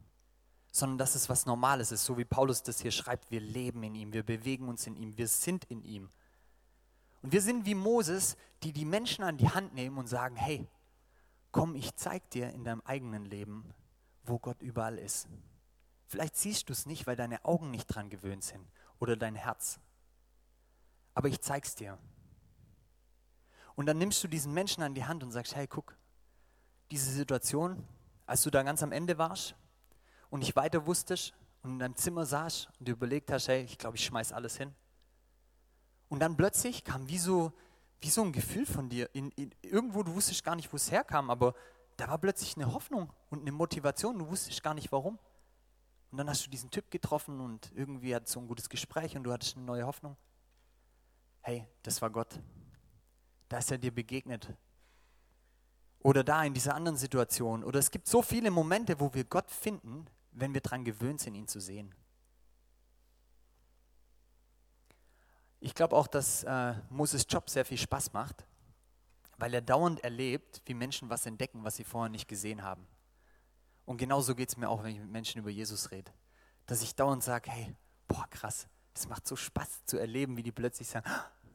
sondern 0.72 1.00
dass 1.00 1.16
es 1.16 1.28
was 1.28 1.46
Normales 1.46 1.92
ist, 1.92 2.06
so 2.06 2.18
wie 2.18 2.26
Paulus 2.26 2.64
das 2.64 2.80
hier 2.80 2.92
schreibt, 2.92 3.32
wir 3.32 3.42
leben 3.42 3.84
in 3.84 3.96
ihm, 3.96 4.14
wir 4.14 4.24
bewegen 4.24 4.68
uns 4.68 4.88
in 4.88 4.96
ihm, 4.96 5.18
wir 5.18 5.28
sind 5.28 5.66
in 5.66 5.84
ihm. 5.84 6.10
Und 7.22 7.32
wir 7.32 7.42
sind 7.42 7.66
wie 7.66 7.76
Moses, 7.76 8.36
die 8.64 8.74
die 8.74 8.86
Menschen 8.86 9.24
an 9.24 9.38
die 9.38 9.50
Hand 9.50 9.74
nehmen 9.74 9.98
und 9.98 10.08
sagen, 10.08 10.36
hey, 10.36 10.68
komm, 11.52 11.76
ich 11.76 11.96
zeig 11.96 12.30
dir 12.32 12.50
in 12.52 12.64
deinem 12.64 12.82
eigenen 12.82 13.26
Leben, 13.26 13.74
wo 14.24 14.40
Gott 14.40 14.62
überall 14.62 14.98
ist. 14.98 15.28
Vielleicht 16.08 16.36
siehst 16.36 16.70
du 16.70 16.74
es 16.74 16.86
nicht, 16.86 17.08
weil 17.08 17.16
deine 17.16 17.46
Augen 17.46 17.72
nicht 17.72 17.88
dran 17.88 18.10
gewöhnt 18.10 18.44
sind 18.44 18.68
oder 19.00 19.16
dein 19.16 19.36
Herz. 19.36 19.80
Aber 21.14 21.28
ich 21.28 21.42
zeig's 21.42 21.76
dir. 21.76 21.98
Und 23.76 23.86
dann 23.86 23.98
nimmst 23.98 24.24
du 24.24 24.28
diesen 24.28 24.54
Menschen 24.54 24.84
an 24.84 24.94
die 24.94 25.06
Hand 25.06 25.24
und 25.24 25.32
sagst, 25.32 25.56
hey, 25.56 25.68
guck, 25.68 25.98
diese 26.92 27.12
Situation, 27.12 27.88
als 28.26 28.44
du 28.44 28.50
da 28.50 28.64
ganz 28.64 28.84
am 28.84 28.92
Ende 28.92 29.18
warst 29.18 29.56
und 30.30 30.40
nicht 30.40 30.56
weiter 30.56 30.86
wusstest 30.86 31.34
und 31.64 31.72
in 31.72 31.80
deinem 31.80 31.96
Zimmer 31.96 32.26
saßt 32.26 32.68
und 32.80 32.88
dir 32.88 32.94
überlegt 32.94 33.32
hast, 33.32 33.48
hey, 33.48 33.64
ich 33.64 33.78
glaube, 33.78 33.98
ich 33.98 34.06
schmeiß 34.06 34.34
alles 34.34 34.58
hin. 34.58 34.74
Und 36.12 36.20
dann 36.20 36.36
plötzlich 36.36 36.84
kam 36.84 37.08
wie 37.08 37.18
so, 37.18 37.54
wie 38.02 38.10
so 38.10 38.22
ein 38.22 38.34
Gefühl 38.34 38.66
von 38.66 38.90
dir. 38.90 39.10
In, 39.16 39.32
in, 39.32 39.56
irgendwo, 39.62 40.04
du 40.04 40.14
wusstest 40.14 40.44
gar 40.44 40.58
nicht, 40.58 40.70
wo 40.74 40.76
es 40.76 40.92
herkam, 40.92 41.30
aber 41.30 41.56
da 41.96 42.10
war 42.10 42.18
plötzlich 42.18 42.58
eine 42.58 42.74
Hoffnung 42.74 43.14
und 43.30 43.40
eine 43.40 43.54
Motivation. 43.54 44.20
Du 44.20 44.28
wusstest 44.28 44.62
gar 44.62 44.74
nicht 44.74 44.92
warum. 44.92 45.18
Und 46.12 46.18
dann 46.18 46.30
hast 46.30 46.46
du 46.46 46.50
diesen 46.50 46.70
Typ 46.70 46.92
getroffen 46.92 47.40
und 47.40 47.72
irgendwie 47.74 48.14
hat 48.14 48.28
so 48.28 48.42
ein 48.42 48.48
gutes 48.50 48.68
Gespräch 48.68 49.16
und 49.16 49.24
du 49.24 49.32
hattest 49.32 49.56
eine 49.56 49.66
neue 49.66 49.86
Hoffnung. 49.86 50.18
Hey, 51.40 51.66
das 51.82 52.02
war 52.02 52.10
Gott. 52.10 52.42
Da 53.48 53.60
ist 53.60 53.72
er 53.72 53.78
dir 53.78 53.96
begegnet. 53.96 54.54
Oder 56.00 56.26
da 56.26 56.44
in 56.44 56.54
dieser 56.54 56.76
anderen 56.76 56.98
Situation. 56.98 57.64
Oder 57.64 57.80
es 57.80 57.90
gibt 57.90 58.10
so 58.10 58.22
viele 58.22 58.52
Momente, 58.52 59.00
wo 59.00 59.14
wir 59.14 59.24
Gott 59.24 59.50
finden, 59.50 60.08
wenn 60.34 60.54
wir 60.54 60.60
daran 60.60 60.84
gewöhnt 60.84 61.22
sind, 61.22 61.36
ihn 61.36 61.48
zu 61.48 61.62
sehen. 61.62 61.96
Ich 65.64 65.76
glaube 65.76 65.96
auch, 65.96 66.08
dass 66.08 66.44
äh, 66.44 66.74
Moses 66.90 67.26
Job 67.30 67.48
sehr 67.48 67.64
viel 67.64 67.78
Spaß 67.78 68.14
macht, 68.14 68.46
weil 69.38 69.54
er 69.54 69.62
dauernd 69.62 70.04
erlebt, 70.04 70.62
wie 70.66 70.74
Menschen 70.74 71.10
was 71.10 71.28
entdecken, 71.28 71.64
was 71.64 71.76
sie 71.76 71.84
vorher 71.84 72.10
nicht 72.10 72.28
gesehen 72.28 72.64
haben. 72.64 72.88
Und 73.86 73.98
genauso 73.98 74.34
geht 74.34 74.50
es 74.50 74.58
mir 74.58 74.68
auch, 74.68 74.84
wenn 74.84 74.96
ich 74.96 75.00
mit 75.00 75.12
Menschen 75.12 75.40
über 75.40 75.52
Jesus 75.52 75.92
rede. 75.92 76.12
Dass 76.66 76.82
ich 76.82 76.96
dauernd 76.96 77.24
sage, 77.24 77.52
hey, 77.52 77.76
boah, 78.08 78.26
krass, 78.32 78.68
es 78.96 79.08
macht 79.08 79.28
so 79.28 79.36
Spaß 79.36 79.86
zu 79.86 80.00
erleben, 80.00 80.36
wie 80.36 80.44
die 80.44 80.52
plötzlich 80.52 80.88
sagen, 80.88 81.10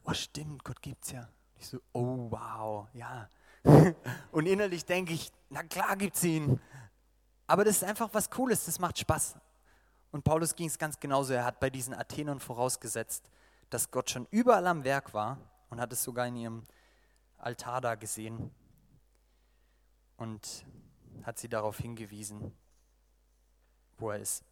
oh 0.05 0.15
stimmt, 0.15 0.63
Gott 0.63 0.81
gibt's 0.81 1.11
ja. 1.11 1.29
Ich 1.59 1.67
so, 1.67 1.81
oh 1.93 2.31
wow, 2.31 2.87
ja. 2.93 3.29
Und 4.31 4.47
innerlich 4.47 4.85
denke 4.85 5.15
ich, 5.15 5.33
na 5.51 5.65
klar 5.65 5.97
gibt's 5.97 6.23
ihn. 6.23 6.61
Aber 7.49 7.65
das 7.65 7.79
ist 7.79 7.85
einfach 7.85 8.09
was 8.13 8.31
Cooles, 8.31 8.67
das 8.67 8.79
macht 8.79 8.99
Spaß. 8.99 9.35
Und 10.13 10.23
Paulus 10.23 10.55
ging 10.55 10.69
es 10.69 10.79
ganz 10.79 10.99
genauso. 10.99 11.33
Er 11.33 11.45
hat 11.45 11.59
bei 11.59 11.71
diesen 11.71 11.93
Athenern 11.93 12.39
vorausgesetzt, 12.39 13.29
dass 13.71 13.91
Gott 13.91 14.11
schon 14.11 14.27
überall 14.31 14.67
am 14.67 14.85
Werk 14.85 15.15
war 15.15 15.39
und 15.71 15.81
hat 15.81 15.93
es 15.93 16.03
sogar 16.03 16.27
in 16.27 16.37
ihrem 16.37 16.63
Altar 17.39 17.81
da 17.81 17.95
gesehen 17.95 18.51
und 20.17 20.65
hat 21.25 21.39
sie 21.39 21.49
darauf 21.49 21.79
hingewiesen, 21.79 22.53
wo 23.99 24.11
er 24.11 24.21
ist. 24.21 24.45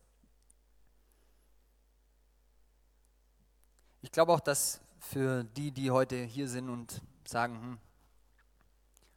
Ich 4.02 4.12
glaube 4.12 4.32
auch, 4.32 4.40
dass 4.40 4.80
für 4.98 5.44
die, 5.44 5.70
die 5.70 5.90
heute 5.90 6.16
hier 6.16 6.48
sind 6.48 6.68
und 6.68 7.00
sagen, 7.24 7.54
hm, 7.54 7.78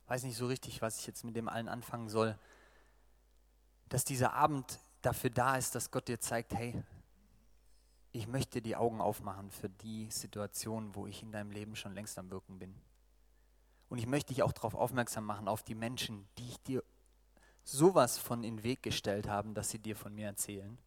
weiß 0.08 0.24
nicht 0.24 0.38
so 0.38 0.48
richtig, 0.48 0.82
was 0.82 1.00
ich 1.00 1.08
jetzt 1.08 1.24
mit 1.24 1.36
dem 1.36 1.50
allen 1.50 1.68
anfangen 1.68 2.10
soll, 2.10 2.38
dass 3.90 4.06
dieser 4.06 4.34
Abend 4.34 4.80
dafür 5.02 5.30
da 5.30 5.58
ist, 5.58 5.76
dass 5.76 5.92
Gott 5.92 6.08
dir 6.08 6.20
zeigt, 6.20 6.54
hey, 6.54 6.82
ich 8.12 8.28
möchte 8.28 8.62
die 8.62 8.76
Augen 8.76 9.02
aufmachen 9.02 9.52
für 9.52 9.70
die 9.70 10.10
Situation, 10.10 10.96
wo 10.96 11.08
ich 11.08 11.22
in 11.22 11.32
deinem 11.32 11.52
Leben 11.52 11.76
schon 11.76 11.94
längst 11.94 12.18
am 12.18 12.32
Wirken 12.32 12.60
bin. 12.60 12.76
Und 13.90 14.00
ich 14.00 14.08
möchte 14.08 14.34
dich 14.34 14.44
auch 14.44 14.52
darauf 14.52 14.76
aufmerksam 14.76 15.26
machen, 15.26 15.48
auf 15.48 15.64
die 15.64 15.76
Menschen, 15.76 16.28
die 16.38 16.50
ich 16.50 16.62
dir 16.64 16.84
sowas 17.64 18.18
von 18.18 18.44
in 18.44 18.58
den 18.58 18.64
Weg 18.64 18.84
gestellt 18.84 19.28
haben, 19.28 19.54
dass 19.54 19.70
sie 19.70 19.80
dir 19.80 19.96
von 19.96 20.14
mir 20.14 20.28
erzählen. 20.28 20.78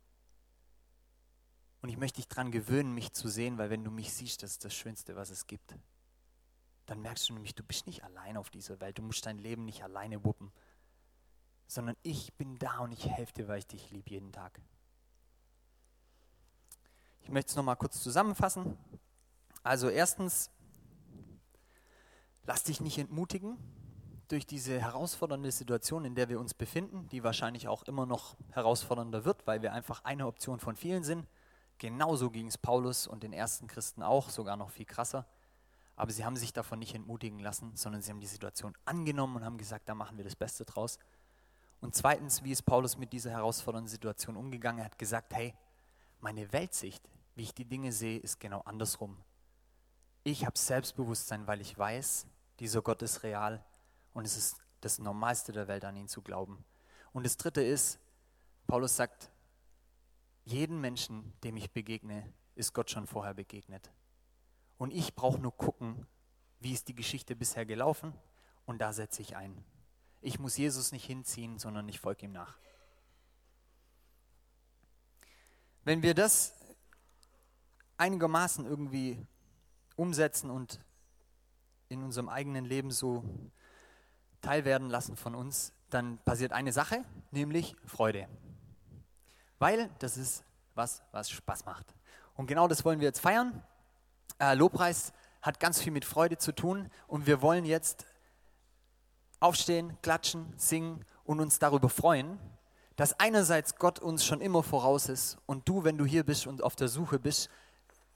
Und 1.83 1.89
ich 1.89 1.97
möchte 1.97 2.17
dich 2.17 2.29
daran 2.29 2.51
gewöhnen, 2.51 2.95
mich 2.95 3.13
zu 3.13 3.29
sehen, 3.29 3.59
weil 3.59 3.71
wenn 3.71 3.85
du 3.85 3.91
mich 3.91 4.13
siehst, 4.13 4.43
das 4.43 4.53
ist 4.53 4.65
das 4.65 4.75
Schönste, 4.75 5.17
was 5.17 5.31
es 5.31 5.47
gibt. 5.47 5.75
Dann 6.87 7.01
merkst 7.01 7.29
du 7.29 7.35
nämlich, 7.35 7.55
du 7.55 7.63
bist 7.63 7.87
nicht 7.87 8.05
allein 8.05 8.37
auf 8.37 8.51
dieser 8.51 8.81
Welt. 8.81 8.99
Du 8.99 9.03
musst 9.03 9.25
dein 9.25 9.39
Leben 9.39 9.65
nicht 9.65 9.83
alleine 9.83 10.25
wuppen, 10.25 10.53
sondern 11.67 11.97
ich 12.03 12.35
bin 12.35 12.59
da 12.59 12.81
und 12.81 12.93
ich 12.93 13.09
helfe 13.09 13.33
dir, 13.33 13.49
weil 13.49 13.61
ich 13.61 13.67
dich 13.67 13.91
liebe 13.91 14.11
jeden 14.11 14.33
Tag. 14.33 14.61
Ich 17.31 17.33
möchte 17.33 17.51
es 17.51 17.55
nochmal 17.55 17.77
kurz 17.77 18.03
zusammenfassen. 18.03 18.77
Also 19.63 19.89
erstens, 19.89 20.51
lass 22.43 22.65
dich 22.65 22.81
nicht 22.81 22.99
entmutigen 22.99 23.57
durch 24.27 24.49
diese 24.49 24.81
herausfordernde 24.81 25.53
Situation, 25.53 26.05
in 26.05 26.17
der 26.17 26.29
wir 26.29 26.41
uns 26.41 26.55
befinden, 26.55 27.09
die 27.11 27.23
wahrscheinlich 27.23 27.69
auch 27.69 27.85
immer 27.85 28.05
noch 28.05 28.35
herausfordernder 28.51 29.25
wird, 29.25 29.47
weil 29.47 29.63
wir 29.63 29.73
einfach 29.73 30.03
eine 30.03 30.27
Option 30.27 30.59
von 30.59 30.75
vielen 30.75 31.05
sind. 31.05 31.25
Genauso 31.79 32.31
ging 32.31 32.49
es 32.49 32.59
Paulus 32.59 33.07
und 33.07 33.23
den 33.23 33.33
ersten 33.33 33.69
Christen 33.69 34.03
auch, 34.03 34.29
sogar 34.29 34.57
noch 34.57 34.71
viel 34.71 34.87
krasser. 34.87 35.25
Aber 35.95 36.11
sie 36.11 36.25
haben 36.25 36.35
sich 36.35 36.53
davon 36.53 36.81
nicht 36.81 36.97
entmutigen 36.97 37.39
lassen, 37.39 37.77
sondern 37.77 38.03
sie 38.03 38.11
haben 38.11 38.19
die 38.19 38.27
Situation 38.27 38.77
angenommen 38.87 39.37
und 39.37 39.45
haben 39.45 39.57
gesagt, 39.57 39.89
da 39.89 39.95
machen 39.95 40.17
wir 40.17 40.25
das 40.25 40.35
Beste 40.35 40.65
draus. 40.65 40.99
Und 41.81 41.95
zweitens, 41.95 42.43
wie 42.43 42.51
ist 42.51 42.63
Paulus 42.63 42.99
mit 42.99 43.13
dieser 43.13 43.31
herausfordernden 43.31 43.89
Situation 43.89 44.37
umgegangen? 44.37 44.81
Er 44.81 44.87
hat 44.87 44.99
gesagt, 44.99 45.33
hey, 45.33 45.55
meine 46.19 46.53
Weltsicht, 46.53 47.09
wie 47.35 47.43
ich 47.43 47.55
die 47.55 47.65
Dinge 47.65 47.93
sehe, 47.93 48.19
ist 48.19 48.41
genau 48.41 48.61
andersrum. 48.63 49.17
Ich 50.23 50.45
habe 50.45 50.59
Selbstbewusstsein, 50.59 51.47
weil 51.47 51.61
ich 51.61 51.77
weiß, 51.77 52.27
dieser 52.59 52.83
Gott 52.83 53.03
ist 53.03 53.23
real 53.23 53.65
und 54.13 54.27
es 54.27 54.37
ist 54.37 54.57
das 54.81 54.99
Normalste 54.99 55.53
der 55.53 55.69
Welt, 55.69 55.85
an 55.85 55.97
ihn 55.97 56.09
zu 56.09 56.23
glauben. 56.23 56.65
Und 57.13 57.25
das 57.25 57.37
Dritte 57.37 57.63
ist, 57.63 57.99
Paulus 58.67 58.97
sagt, 58.97 59.31
jeden 60.45 60.81
Menschen, 60.81 61.33
dem 61.43 61.57
ich 61.57 61.71
begegne, 61.71 62.33
ist 62.55 62.73
Gott 62.73 62.91
schon 62.91 63.07
vorher 63.07 63.35
begegnet. 63.35 63.91
Und 64.79 64.93
ich 64.93 65.15
brauche 65.15 65.39
nur 65.39 65.57
gucken, 65.57 66.07
wie 66.61 66.73
ist 66.73 66.89
die 66.89 66.95
Geschichte 66.95 67.35
bisher 67.35 67.65
gelaufen 67.67 68.13
und 68.67 68.79
da 68.79 68.93
setze 68.93 69.23
ich 69.23 69.37
ein. 69.37 69.65
Ich 70.21 70.39
muss 70.39 70.57
Jesus 70.57 70.93
nicht 70.93 71.07
hinziehen, 71.07 71.59
sondern 71.59 71.89
ich 71.89 71.99
folge 72.01 72.27
ihm 72.27 72.33
nach. 72.33 72.59
Wenn 75.85 76.03
wir 76.03 76.15
das 76.15 76.60
einigermaßen 78.01 78.67
irgendwie 78.67 79.25
umsetzen 79.95 80.51
und 80.51 80.81
in 81.89 82.03
unserem 82.03 82.29
eigenen 82.29 82.65
Leben 82.65 82.91
so 82.91 83.25
teilwerden 84.41 84.89
lassen 84.89 85.17
von 85.17 85.35
uns, 85.35 85.73
dann 85.91 86.19
passiert 86.25 86.53
eine 86.53 86.73
Sache, 86.73 87.05
nämlich 87.31 87.77
Freude. 87.85 88.29
Weil 89.59 89.91
das 89.99 90.17
ist 90.17 90.45
was, 90.75 91.03
was 91.13 91.31
Spaß 91.31 91.67
macht. 91.67 91.95
Und 92.35 92.47
genau 92.47 92.69
das 92.69 92.85
wollen 92.85 93.01
wir 93.01 93.07
jetzt 93.07 93.21
feiern. 93.21 93.63
Äh, 94.39 94.55
Lobpreis 94.55 95.13
hat 95.43 95.61
ganz 95.61 95.81
viel 95.81 95.93
mit 95.93 96.05
Freude 96.05 96.39
zu 96.39 96.53
tun 96.53 96.91
und 97.07 97.27
wir 97.27 97.43
wollen 97.43 97.67
jetzt 97.67 98.07
aufstehen, 99.41 99.99
klatschen, 100.01 100.55
singen 100.57 101.05
und 101.25 101.41
uns 101.41 101.59
darüber 101.59 101.89
freuen, 101.89 102.39
dass 102.97 103.19
einerseits 103.19 103.77
Gott 103.77 103.99
uns 103.99 104.25
schon 104.25 104.41
immer 104.41 104.63
voraus 104.63 105.09
ist 105.09 105.39
und 105.47 105.69
du, 105.69 105.85
wenn 105.85 105.99
du 105.99 106.05
hier 106.05 106.25
bist 106.25 106.47
und 106.47 106.63
auf 106.63 106.77
der 106.77 106.89
Suche 106.89 107.19
bist, 107.19 107.51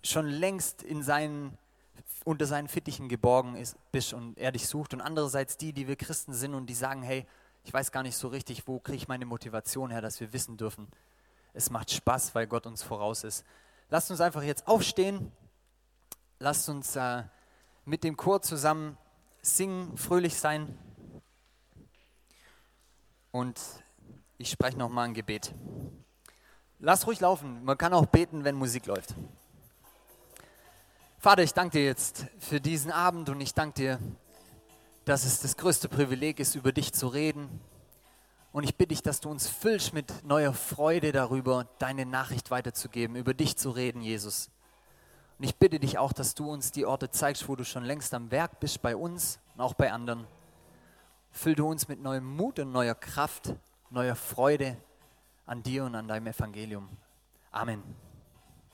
schon 0.05 0.27
längst 0.27 0.83
in 0.83 1.03
seinen, 1.03 1.57
unter 2.25 2.47
seinen 2.47 2.69
Fittichen 2.69 3.09
geborgen 3.09 3.57
ist, 3.57 3.77
bist 3.91 4.13
und 4.13 4.39
er 4.39 4.53
dich 4.53 4.69
sucht 4.69 4.95
und 4.95 5.01
andererseits 5.01 5.57
die, 5.57 5.73
die 5.73 5.89
wir 5.89 5.97
Christen 5.97 6.35
sind 6.35 6.55
und 6.55 6.67
die 6.67 6.75
sagen, 6.75 7.03
hey, 7.03 7.27
ich 7.65 7.73
weiß 7.73 7.93
gar 7.93 8.03
nicht 8.03 8.17
so 8.17 8.29
richtig, 8.29 8.69
wo 8.69 8.79
kriege 8.79 8.97
ich 8.97 9.09
meine 9.09 9.27
Motivation 9.27 9.91
her, 9.91 10.03
dass 10.03 10.21
wir 10.21 10.33
wissen 10.33 10.57
dürfen, 10.57 10.89
es 11.55 11.71
macht 11.71 11.91
Spaß, 11.91 12.35
weil 12.35 12.47
Gott 12.47 12.67
uns 12.67 12.83
voraus 12.83 13.25
ist. 13.25 13.45
Lasst 13.89 14.11
uns 14.11 14.21
einfach 14.21 14.43
jetzt 14.43 14.67
aufstehen, 14.67 15.33
lasst 16.39 16.69
uns 16.69 16.97
äh, 16.97 17.23
mit 17.85 18.05
dem 18.05 18.17
Chor 18.17 18.43
zusammen 18.43 18.99
singen, 19.41 19.97
fröhlich 19.97 20.37
sein 20.37 20.79
und 23.31 23.61
ich 24.37 24.51
spreche 24.51 24.79
nochmal 24.79 25.07
ein 25.07 25.15
Gebet. 25.15 25.55
Lass 26.81 27.07
ruhig 27.07 27.21
laufen, 27.21 27.65
man 27.65 27.79
kann 27.79 27.95
auch 27.95 28.07
beten, 28.07 28.45
wenn 28.45 28.57
Musik 28.57 28.87
läuft. 28.87 29.15
Vater, 31.25 31.43
ich 31.43 31.55
danke 31.55 31.79
dir 31.79 31.87
jetzt 31.87 32.27
für 32.39 32.61
diesen 32.61 32.93
Abend 32.93 33.31
und 33.31 33.41
ich 33.41 33.55
danke 33.55 33.75
dir, 33.81 33.99
dass 35.07 35.25
es 35.25 35.41
das 35.41 35.57
größte 35.57 35.89
Privileg 35.89 36.39
ist, 36.39 36.55
über 36.55 36.71
dich 36.71 36.93
zu 36.93 37.09
reden. 37.09 37.49
Und 38.53 38.65
ich 38.65 38.77
bitte 38.77 38.89
dich, 38.89 39.03
dass 39.03 39.21
du 39.21 39.31
uns 39.31 39.49
füllst 39.49 39.95
mit 39.95 40.23
neuer 40.27 40.53
Freude 40.53 41.13
darüber, 41.13 41.67
deine 41.79 42.05
Nachricht 42.05 42.51
weiterzugeben, 42.51 43.17
über 43.17 43.33
dich 43.33 43.57
zu 43.57 43.71
reden, 43.71 44.03
Jesus. 44.03 44.51
Und 45.39 45.45
ich 45.47 45.57
bitte 45.57 45.81
dich 45.81 45.97
auch, 45.97 46.13
dass 46.13 46.35
du 46.35 46.51
uns 46.51 46.73
die 46.73 46.85
Orte 46.85 47.11
zeigst, 47.11 47.49
wo 47.49 47.57
du 47.57 47.65
schon 47.65 47.85
längst 47.85 48.13
am 48.13 48.31
Werk 48.31 48.61
bist, 48.61 48.83
bei 48.83 48.95
uns 48.95 49.39
und 49.55 49.63
auch 49.63 49.73
bei 49.73 49.93
anderen. 49.93 50.27
Füll 51.31 51.55
du 51.55 51.67
uns 51.67 51.89
mit 51.89 52.03
neuem 52.03 52.27
Mut 52.37 52.59
und 52.59 52.71
neuer 52.71 52.95
Kraft, 52.95 53.55
neuer 53.89 54.15
Freude 54.15 54.77
an 55.47 55.63
dir 55.63 55.85
und 55.85 55.95
an 55.95 56.07
deinem 56.07 56.27
Evangelium. 56.27 56.87
Amen. 57.51 57.83